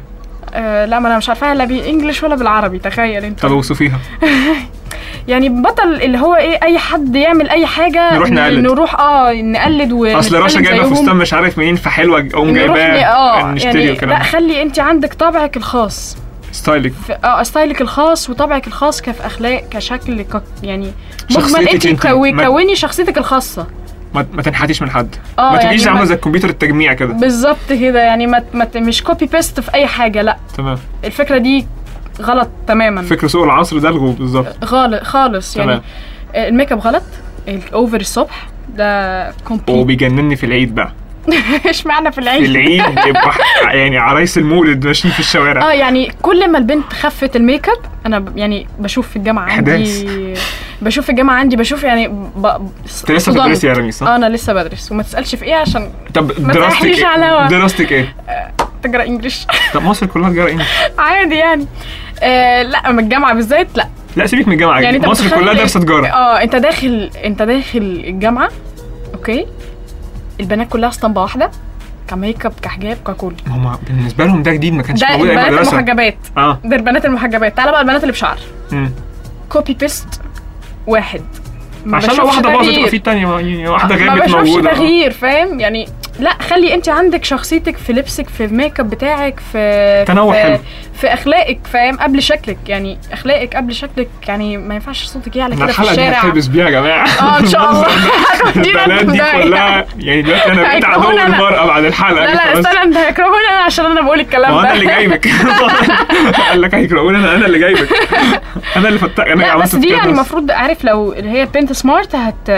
لا 0.53 0.99
ما 0.99 1.07
أنا 1.07 1.17
مش 1.17 1.29
عارفاها 1.29 1.53
لا 1.55 1.65
بال 1.65 1.78
English 1.78 2.23
ولا 2.23 2.35
بالعربي 2.35 2.79
تخيل 2.79 3.25
أنت. 3.25 3.39
طب 3.39 3.51
أوصفيها. 3.51 3.99
يعني 5.27 5.49
بطل 5.49 5.93
اللي 6.01 6.17
هو 6.19 6.35
إيه 6.35 6.59
أي 6.63 6.77
حد 6.79 7.15
يعمل 7.15 7.49
أي 7.49 7.65
حاجة 7.65 8.13
نروح 8.13 8.29
نقلد. 8.31 8.59
نروح 8.65 8.99
آه 8.99 9.33
نقلد 9.33 9.91
و 9.91 10.05
أصل 10.19 10.35
رشا 10.41 10.59
جايبة 10.61 10.89
فستان 10.93 11.15
مش 11.15 11.33
عارف 11.33 11.57
منين 11.57 11.75
فحلوة 11.75 12.27
اقوم 12.33 12.53
جايباه 12.53 12.75
آه 13.03 13.51
نشتري 13.51 13.85
يعني 13.85 14.05
لا. 14.05 14.19
خلي 14.23 14.61
أنت 14.61 14.79
عندك 14.79 15.13
طبعك 15.13 15.57
الخاص. 15.57 16.17
style 16.51 16.81
ك. 16.81 16.93
آه 17.23 17.43
style 17.43 17.75
ك 17.75 17.81
الخاص 17.81 18.29
وطبعك 18.29 18.67
الخاص 18.67 19.01
كف 19.01 19.21
أخلاق 19.21 19.63
كشكل 19.71 20.21
ك 20.21 20.41
يعني 20.63 20.91
مجمل 21.31 21.41
شخصيتك 21.43 21.87
أنت 21.87 22.07
ما- 22.07 22.45
كوني 22.47 22.75
شخصيتك 22.75 23.17
الخاصة. 23.17 23.67
ما, 24.15 24.25
ما 24.33 24.41
تنحتيش 24.41 24.81
من 24.81 24.89
حد. 24.89 25.15
آه 25.39 25.51
ما 25.51 25.57
تبقيش 25.57 25.79
يعني 25.81 25.89
عاملة 25.91 26.05
زي 26.05 26.13
الكمبيوتر 26.15 26.49
التجميع 26.49 26.93
كده. 26.93 27.13
بالظبط 27.13 27.73
كده 27.81 27.99
يعني 27.99 28.27
ما 28.27 28.43
ما 28.53 28.65
ت- 28.65 28.77
مش 28.77 29.03
copy 29.03 29.25
paste 29.25 29.59
في 29.59 29.73
أي 29.73 29.87
حاجة 29.87 30.21
لا. 30.21 30.37
تمام. 30.57 30.77
الفكرة 31.05 31.37
دي 31.37 31.67
غلط 32.21 32.49
تماما. 32.67 33.01
فكر 33.01 33.27
سوق 33.27 33.43
العصر 33.43 33.77
ده 33.77 33.89
الغو 33.89 34.11
بالظبط. 34.11 34.65
غلط 34.65 35.03
خالص 35.03 35.57
يعني 35.57 35.71
تمام. 35.71 35.81
آه، 36.35 36.47
ال 36.49 36.54
make 36.54 36.71
up 36.71 36.79
غلط 36.79 37.03
ال 37.47 37.58
over 37.58 37.99
الصبح 37.99 38.47
ده 38.75 39.31
complete 39.31 39.69
وبيجنني 39.69 40.35
في 40.35 40.45
العيد 40.45 40.75
بقى. 40.75 40.93
اشمعنى 41.69 42.11
في 42.11 42.15
في 42.15 42.21
العيد؟ 42.21 42.43
العيد 42.43 42.83
يبقى 43.07 43.31
يعني 43.77 43.97
عرايس 43.97 44.37
المولد 44.37 44.85
ماشيين 44.85 45.13
في 45.13 45.19
الشوارع. 45.19 45.69
آه 45.69 45.73
يعني 45.73 46.11
كل 46.21 46.51
ما 46.51 46.57
البنت 46.57 46.93
خفت 46.93 47.35
ال 47.35 47.42
make 47.42 47.69
up 47.69 47.77
أنا 48.05 48.25
يعني 48.35 48.67
بشوف 48.79 49.07
في 49.07 49.15
الجامعة 49.15 49.51
عندي 49.51 50.33
بشوف 50.81 51.05
في 51.05 51.09
الجامعة 51.11 51.35
عندي 51.35 51.55
بشوف 51.55 51.83
يعني 51.83 52.07
ب... 52.35 52.45
أنت 52.45 53.11
لسه 53.11 53.31
بتدرسي 53.31 53.67
يا 53.67 53.73
لميس 53.73 53.99
صح؟ 53.99 54.07
آه 54.07 54.15
أنا 54.15 54.29
لسه 54.29 54.53
بدرس 54.53 54.91
وما 54.91 55.03
تسألش 55.03 55.35
في 55.35 55.45
إيه 55.45 55.55
عشان 55.55 55.89
طب 56.13 56.27
دراستك. 56.27 56.85
إيه؟ 56.85 57.47
دراستك 57.47 57.91
إيه؟ 57.91 58.13
تجارة 58.83 59.03
English 59.03 59.47
طب 59.73 59.83
مصر 59.83 60.05
كلها 60.05 60.29
تجاره 60.29 60.51
English 60.51 60.67
عادي 60.97 61.35
يعني. 61.35 61.65
آه 62.21 62.63
لا 62.63 62.91
من 62.91 62.99
الجامعة 62.99 63.33
بالذات 63.33 63.67
لا 63.77 63.87
لا 64.15 64.27
سيبك 64.27 64.47
من 64.47 64.53
الجامعة 64.53 64.79
يعني 64.79 64.99
مصر 64.99 65.29
كلها؟ 65.39 65.53
دارسه 65.53 65.79
تجارة 65.79 66.07
آه 66.07 66.41
انت 66.43 66.55
داخل 66.55 67.09
انت 67.25 67.41
داخل 67.41 68.03
الجامعة 68.07 68.49
okay 69.13 69.45
البنات 70.39 70.69
كلها 70.69 70.89
اسطمبة 70.89 71.21
واحدة 71.21 71.51
ك 72.07 72.15
make 72.15 72.45
up 72.45 72.53
كحجاب 72.61 72.97
ككل 73.07 73.33
هم 73.47 73.75
بالنسبة 73.87 74.25
لهم 74.25 74.43
ده 74.43 74.51
جديد 74.51 74.73
ما 74.73 74.83
كانش 74.83 75.03
موجود 75.03 75.27
اي 75.27 75.31
البنات 75.33 75.51
مدرسه 75.53 75.71
المحجبات 75.71 76.17
آه 76.37 76.59
ده 76.65 76.75
البنات 76.75 77.05
المحجبات 77.05 77.57
تعالى 77.57 77.71
بقى 77.71 77.81
البنات 77.81 78.01
اللي 78.01 78.11
بشعر. 78.11 78.37
copy 79.49 79.73
paste 79.73 80.07
واحد 80.87 81.21
ما 81.85 81.97
عشان 81.97 82.09
لو 82.09 82.15
بشوفش 82.15 82.35
واحدة 82.35 82.49
باظت. 82.49 82.69
يبقى 82.77 82.89
في 82.89 83.01
يعني 83.05 83.67
واحدة 83.67 83.95
ما 83.95 84.05
غابت 84.11 84.21
بشوفش 84.23 84.33
موجودة 84.49 84.71
آه. 84.71 84.73
تغيير 84.73 85.11
فاهم 85.11 85.59
يعني 85.59 85.87
لا 86.19 86.33
خلي 86.49 86.73
انت 86.73 86.89
عندك 86.89 87.23
شخصيتك 87.23 87.77
في 87.77 87.93
لبسك 87.93 88.29
في 88.29 88.45
ال 88.45 88.52
make 88.52 88.79
up 88.79 88.89
بتاعك 88.89 89.39
في 89.51 90.03
تنوع 90.07 90.33
حلو. 90.33 90.57
في 90.93 91.07
أخلاقك 91.13 91.59
فاهم؟ 91.73 91.97
قبل 91.97 92.21
شكلك 92.23 92.57
يعني 92.67 92.97
أخلاقك 93.11 93.55
قبل 93.55 93.75
شكلك 93.75 94.09
يعني 94.27 94.57
ما 94.57 94.73
ينفعش 94.75 95.03
صوتك 95.05 95.35
يعلى 95.35 95.55
كده 95.55 95.65
في 95.65 95.71
الحلقة 95.71 95.95
دي 95.95 96.09
الشارع. 96.09 96.53
بيها 96.53 96.65
يا 96.65 96.69
جماعة. 96.69 97.07
آه 97.07 97.39
إن 97.39 97.47
شاء 97.47 97.71
الله. 97.71 97.87
دي. 98.63 98.71
كلها 99.43 99.85
يعني 99.99 100.21
دلوقتي 100.21 100.51
أنا 100.51 100.61
بقيت 100.61 100.85
عدو. 100.85 101.09
المرأة 101.09 101.65
بعد 101.67 101.83
الحلقة 101.83 102.25
لا 102.25 102.33
لا. 102.33 102.59
استنى 102.59 102.83
أنت 102.83 102.97
هيكرهوني 102.97 103.45
أنا 103.51 103.57
عشان 103.57 103.85
أنا 103.85 104.01
بقول 104.01 104.19
الكلام 104.19 104.51
ده 104.53 104.59
أنا 104.61 104.73
اللي 104.73 104.85
جايبك. 104.85 105.27
قال 106.49 106.61
لك 106.61 106.75
هيكرهوني 106.75 107.17
أنا 107.17 107.35
أنا 107.35 107.45
اللي 107.45 107.59
جايبك. 107.59 107.89
أنا 108.75 108.87
اللي 108.87 108.99
فتح 108.99 109.23
أنا 109.25 109.41
لا 109.41 109.51
عملت 109.51 109.63
بس 109.65 109.75
دي 109.75 109.87
يعني. 109.89 110.09
المفروض 110.09 110.51
عارف 110.51 110.85
لو 110.85 111.11
هي 111.11 111.45
بنت 111.45 111.73
smart 111.73 112.15
هت 112.15 112.49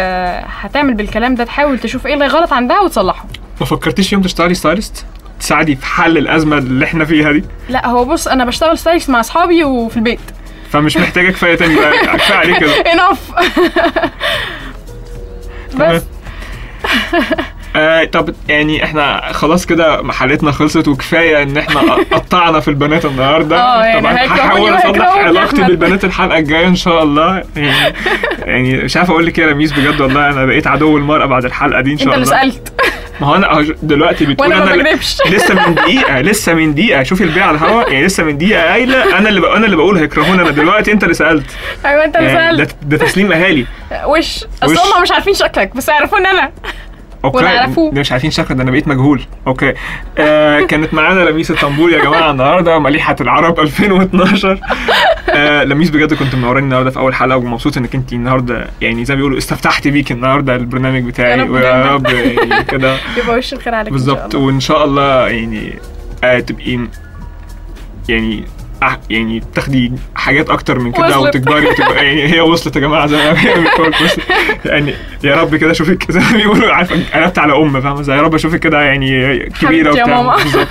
هتعمل 0.62 0.94
بالكلام 0.94 1.36
ده 1.36 1.44
تحاول 1.44 1.80
تشوف 1.80 2.08
إيه 2.08 2.14
اللي 2.14 2.28
غلط 2.28 2.54
عندها 2.54 2.80
وتصلحه. 2.80 3.26
ما 3.60 3.66
فكرتيش 3.66 4.14
يوم 4.14 4.22
تشتغلي 4.22 4.54
stylist 4.54 5.06
تساعدي 5.44 5.76
في 5.76 5.86
حل 5.86 6.18
الأزمة 6.18 6.58
اللي 6.58 6.86
إحنا 6.86 7.06
فيها 7.06 7.32
دي؟ 7.32 7.44
لا 7.70 7.88
هو 7.88 8.06
بص 8.06 8.28
أنا 8.28 8.46
بشتغل 8.46 8.78
stylist 8.78 9.10
مع 9.10 9.20
أصحابي 9.20 9.64
وفي 9.64 9.98
البيت. 9.98 10.20
فمش 10.72 10.98
محتاجة 10.98 11.32
كفاية 11.32 11.56
تاني 11.56 11.76
بقى. 11.76 11.92
كفاية 12.18 12.38
عليه 12.38 12.60
كده. 12.60 12.72
enough. 12.72 13.32
بس. 15.80 16.02
آه 17.76 18.04
طب 18.04 18.36
يعني 18.50 18.84
إحنا 18.84 19.22
خلاص 19.34 19.66
كده 19.66 20.12
حالتنا 20.14 20.52
خلصت 20.52 20.88
وكفاية 20.88 21.44
إن 21.44 21.58
إحنا 21.58 21.82
قطعنا 22.18 22.60
في 22.60 22.68
البنات 22.68 23.06
النهارده. 23.06 23.62
آه، 23.62 23.84
يعني 23.84 24.02
طبعا 24.02 24.14
هحاول 24.16 24.76
اصلح 24.76 25.08
علاقتي. 25.18 25.64
بالبنات 25.64 26.06
الحلقة 26.06 26.38
الجاية 26.38 26.68
إن 26.68 26.76
شاء 26.76 27.04
الله. 27.04 27.44
يعني 27.56 27.94
يعني 28.46 28.78
مش 28.78 28.98
عارف 28.98 29.10
أقول 29.12 29.26
لك 29.26 29.40
إيه 29.40 29.46
يا 29.46 29.52
رميس 29.52 29.72
بجد 29.74 30.02
والله. 30.02 30.30
أنا 30.30 30.46
بقيت 30.46 30.68
عدو 30.68 30.98
المرأة 30.98 31.26
بعد 31.26 31.46
الحلقة 31.46 31.82
دي 31.82 31.92
إن 31.94 31.98
شاء 31.98 32.16
انت 32.16 32.28
الله. 32.28 32.42
اللي 32.42 32.52
سألت. 32.54 32.74
ما 33.22 33.28
هو 33.28 33.36
أنا 33.36 33.76
دلوقتي 33.84 34.26
بتقول 34.26 34.54
أنا 34.54 34.96
لسه 35.32 35.68
من 35.68 35.76
دقيقة 35.76 36.20
لسه 36.30 36.54
من 36.54 36.74
دقيقة. 36.76 37.04
شوفي 37.04 37.24
البيع 37.24 37.46
على 37.46 37.58
الهوا 37.58 37.90
يعني 37.90 38.06
لسه 38.06 38.24
من 38.24 38.38
دقيقة 38.38 38.62
قايلة. 38.64 39.18
أنا 39.18 39.30
اللي 39.30 39.42
بق- 39.42 39.52
أنا 39.56 39.66
اللي 39.66 39.76
بقول 39.76 39.98
هيكرهوني 39.98 40.42
أنا 40.42 40.50
دلوقتي 40.52 40.92
أنت 40.92 41.04
اللي 41.04 41.14
سألت. 41.14 41.46
أيوه 41.86 42.06
أنت 42.06 42.16
اللي 42.16 42.28
يعني 42.30 42.58
ده, 42.58 42.64
سالت 42.64 42.76
ده 42.84 42.98
تسليم 42.98 43.32
أهالي. 43.32 43.66
وش؟ 44.06 44.46
أصل. 44.64 44.78
هم 44.78 45.02
مش 45.02 45.12
عارفين 45.12 45.34
شكلك 45.34 45.76
بس 45.76 45.88
يعرفوني 45.90 46.32
أنا. 46.32 46.52
okay. 47.26 47.46
ده 47.94 48.00
مش 48.00 48.12
عارفين 48.12 48.32
شكل 48.32 48.56
ده 48.56 48.64
أنا 48.64 48.72
بقيت 48.72 48.88
مجهول. 48.88 49.22
okay. 49.48 49.74
آه 50.18 50.62
كانت 50.70 50.94
معانا 50.94 51.30
لميس 51.30 51.52
الطنبولي 51.52 51.94
يا 51.94 52.04
جماعة 52.04 52.32
النهارده 52.32 52.80
مليحة 52.80 53.16
العرب 53.22 53.60
2012 53.60 54.60
آه 55.30 55.64
لميس 55.64 55.90
بجد 55.90 56.14
كنت 56.14 56.36
منوراني 56.36 56.66
النهارده 56.66 56.90
في 56.90 57.00
أول 57.00 57.14
حلقة 57.16 57.38
ومبسوط 57.38 57.78
إنك 57.78 57.96
انت 57.96 58.14
النهارده 58.14 58.68
يعني 58.82 59.06
زي 59.06 59.14
ما 59.14 59.18
بيقولوا 59.18 59.38
استفتحت 59.38 59.88
بيك 59.88 60.12
النهارده 60.12 60.56
البرنامج 60.56 61.04
بتاعي. 61.04 61.40
يا 61.40 61.44
رب. 61.44 61.56
رب 61.56 62.06
يعني 62.06 62.64
كده. 62.64 62.98
يبقى 63.18 63.38
وش 63.38 63.54
الخير 63.54 63.76
عليك 63.76 63.94
بالظبط. 63.94 64.36
وإن 64.36 64.60
شاء 64.60 64.86
الله 64.86 65.28
يعني 65.28 65.74
آه 66.24 66.40
تبقي 66.40 66.80
يعني 68.10 68.44
أح- 68.84 68.98
يعني 69.10 69.44
تاخدي 69.56 69.92
حاجات 70.16 70.50
أكتر 70.50 70.80
من 70.80 70.92
كده. 70.92 71.20
وتكبري 71.20 71.66
وتبقى 71.68 72.06
يعني 72.06 72.34
هي 72.34 72.42
وصلت 72.42 72.76
يا 72.76 72.82
جماعة 72.82 73.08
زي 73.08 73.18
ما 73.18 73.40
هي. 73.42 73.64
يعني 74.66 74.94
يا 75.24 75.36
رب 75.36 75.56
كده 75.56 75.72
اشوفك 75.72 76.12
زي 76.12 76.20
ما 76.20 76.38
بيقولوا 76.38 76.74
عارفة 76.74 76.96
قلبت 77.14 77.40
على 77.40 77.56
ام 77.56 77.82
فاهمة 77.82 78.02
زي 78.02 78.14
يا 78.14 78.22
رب 78.22 78.36
اشوفك 78.36 78.60
كده 78.60 78.82
يعني 78.82 79.40
كبيرة 79.62 79.96
يا 79.96 80.04
وبتاع 80.04 80.22
ماما. 80.22 80.36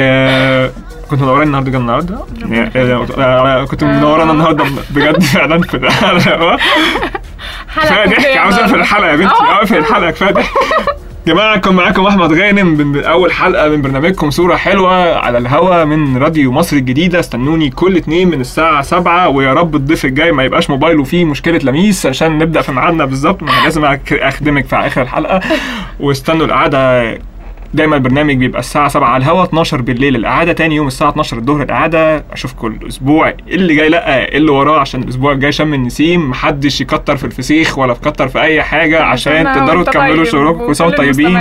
آه 0.00 0.70
كنت 1.10 1.20
منوراني 1.22 1.44
النهارده 1.46 1.70
جدا 1.70 1.78
النهارده 1.78 2.18
يعني 2.50 2.70
آه، 3.18 3.64
كنت 3.64 3.84
منورانا 3.84 4.32
النهارده 4.32 4.64
بجد 4.90 5.22
فعلا 5.22 5.60
في 5.62 5.74
الحلقة 5.76 6.58
كفاية 7.76 8.06
ضحك 8.06 8.36
عاوز 8.36 8.54
أقفل 8.54 8.64
النهاردة. 8.64 8.80
الحلقة 8.82 9.10
يا 9.10 9.16
بنتي. 9.16 9.34
أقفل 9.34 9.76
الحلقة 9.76 10.10
كفاية 10.10 10.30
ضحك 10.30 10.50
جماعة 11.26 11.58
كان 11.58 11.74
معاكم 11.74 12.06
أحمد 12.06 12.32
غانم 12.32 12.66
من 12.66 13.04
أول 13.04 13.32
حلقة 13.32 13.68
من 13.68 13.82
برنامجكم 13.82 14.30
صورة 14.30 14.56
حلوة 14.56 15.18
على 15.18 15.38
الهوا 15.38 15.84
من 15.84 16.16
راديو 16.16 16.52
مصر 16.52 16.76
الجديدة. 16.76 17.20
استنوني 17.20 17.70
كل 17.70 17.96
اتنين 17.96 18.28
من 18.30 18.40
الساعة 18.40 18.82
سبعة 18.82 19.28
ويا 19.28 19.52
رب 19.52 19.76
الضيف 19.76 20.04
الجاي 20.04 20.32
ما 20.32 20.44
يبقاش 20.44 20.70
موبايله 20.70 21.04
فيه 21.04 21.24
مشكلة 21.24 21.58
لميس 21.62 22.06
عشان 22.06 22.38
نبدأ 22.38 22.60
في 22.60 22.72
ميعادنا 22.72 23.04
بالظبط. 23.04 23.42
لازم 23.42 23.84
أخدمك 24.12 24.66
في 24.66 24.76
آخر 24.76 25.02
الحلقة. 25.02 25.40
واستنوا 26.00 26.46
القعدة. 26.46 27.18
دايما 27.76 27.96
البرنامج 27.96 28.36
بيبقى 28.36 28.60
الساعة 28.60 28.88
7 28.88 29.08
على 29.08 29.24
الهوا 29.24 29.44
12 29.44 29.80
بالليل 29.82 30.16
القعدة 30.16 30.52
تاني 30.52 30.74
يوم 30.76 30.86
الساعة 30.86 31.10
12 31.10 31.36
الظهر 31.38 31.62
القعدة. 31.62 32.24
أشوفكم 32.32 32.66
الأسبوع 32.82 33.34
اللي 33.48 33.74
جاي 33.74 33.88
لأ 33.88 34.28
اللي 34.36 34.50
وراه 34.50 34.80
عشان 34.80 35.02
الأسبوع 35.02 35.32
الجاي 35.32 35.52
شم 35.52 35.74
النسيم 35.74 36.30
محدش 36.30 36.80
يكتر 36.80 37.16
في 37.16 37.24
الفسيخ 37.24 37.78
ولا 37.78 37.92
يكتر 37.92 38.28
في 38.28 38.40
أي 38.40 38.62
حاجة 38.62 39.02
عشان 39.02 39.44
تقدروا 39.54 39.84
تكملوا 39.84 40.24
شغلكم 40.24 40.60
وأنتم 40.60 40.90
طيبين. 40.90 41.40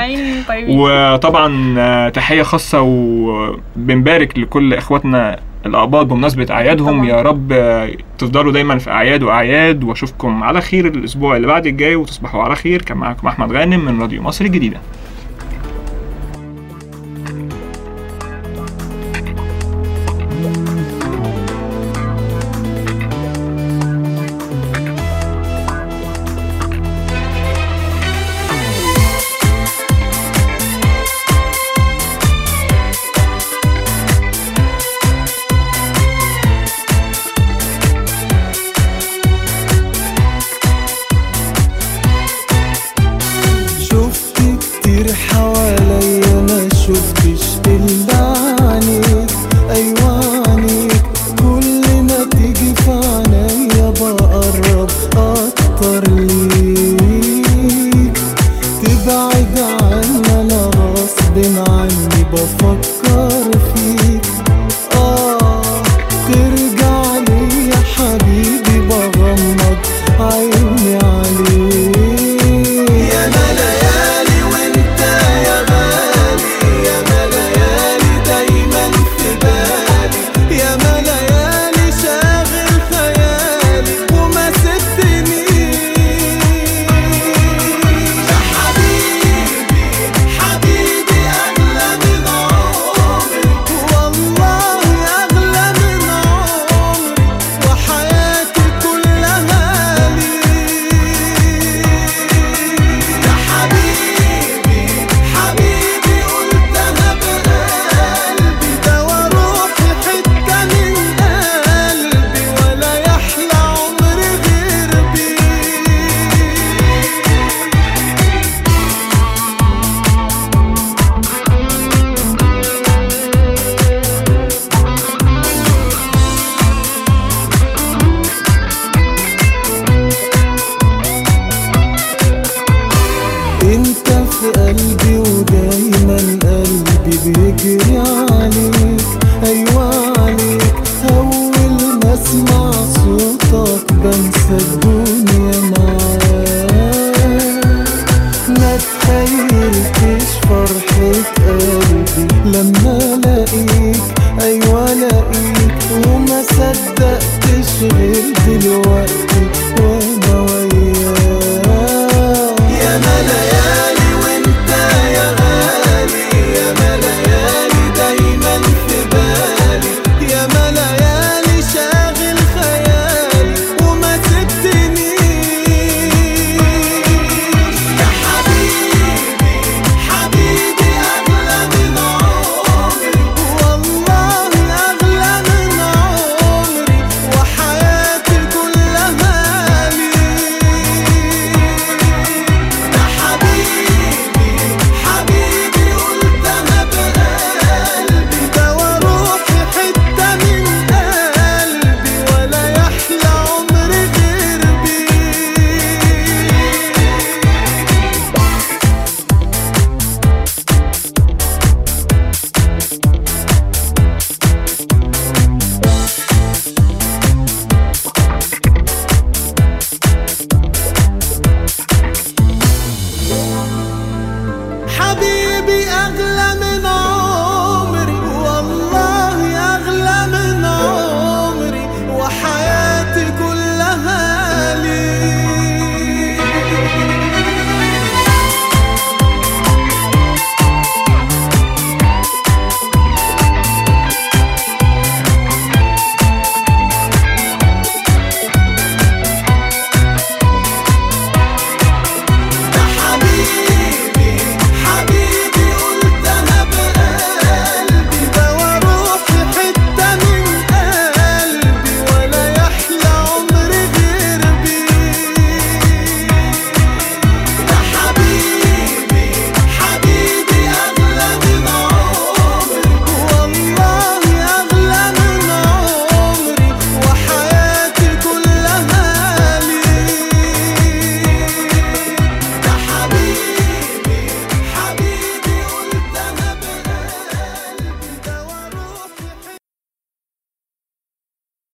وطبعا 0.68 2.10
تحية 2.10 2.44
خاصة 2.44 2.82
وبنبارك 2.82 4.40
لكل 4.40 4.74
إخواتنا 4.74 5.40
الأقباط 5.66 6.06
بمناسبة 6.06 6.48
أعيادهم. 6.52 7.06
طبعاً. 7.06 7.08
يا 7.18 7.22
رب 7.22 7.54
تفضلوا 8.18 8.52
دايما 8.52 8.78
في 8.78 8.92
أعياد 8.92 9.24
وأعياد 9.24 9.84
وأشوفكم 9.84 10.44
على 10.44 10.62
خير 10.62 10.88
الأسبوع 10.88 11.36
اللي 11.36 11.48
بعد 11.48 11.66
الجاي 11.68 11.96
وتصبحوا 11.96 12.44
على 12.44 12.56
خير 12.56 12.82
كان 12.82 12.98
معاكم 12.98 13.28
أحمد 13.28 13.52
غانم 13.52 13.86
من 13.86 14.02
راديو 14.02 14.22
مصر 14.22 14.46
الجديدة. 14.46 14.78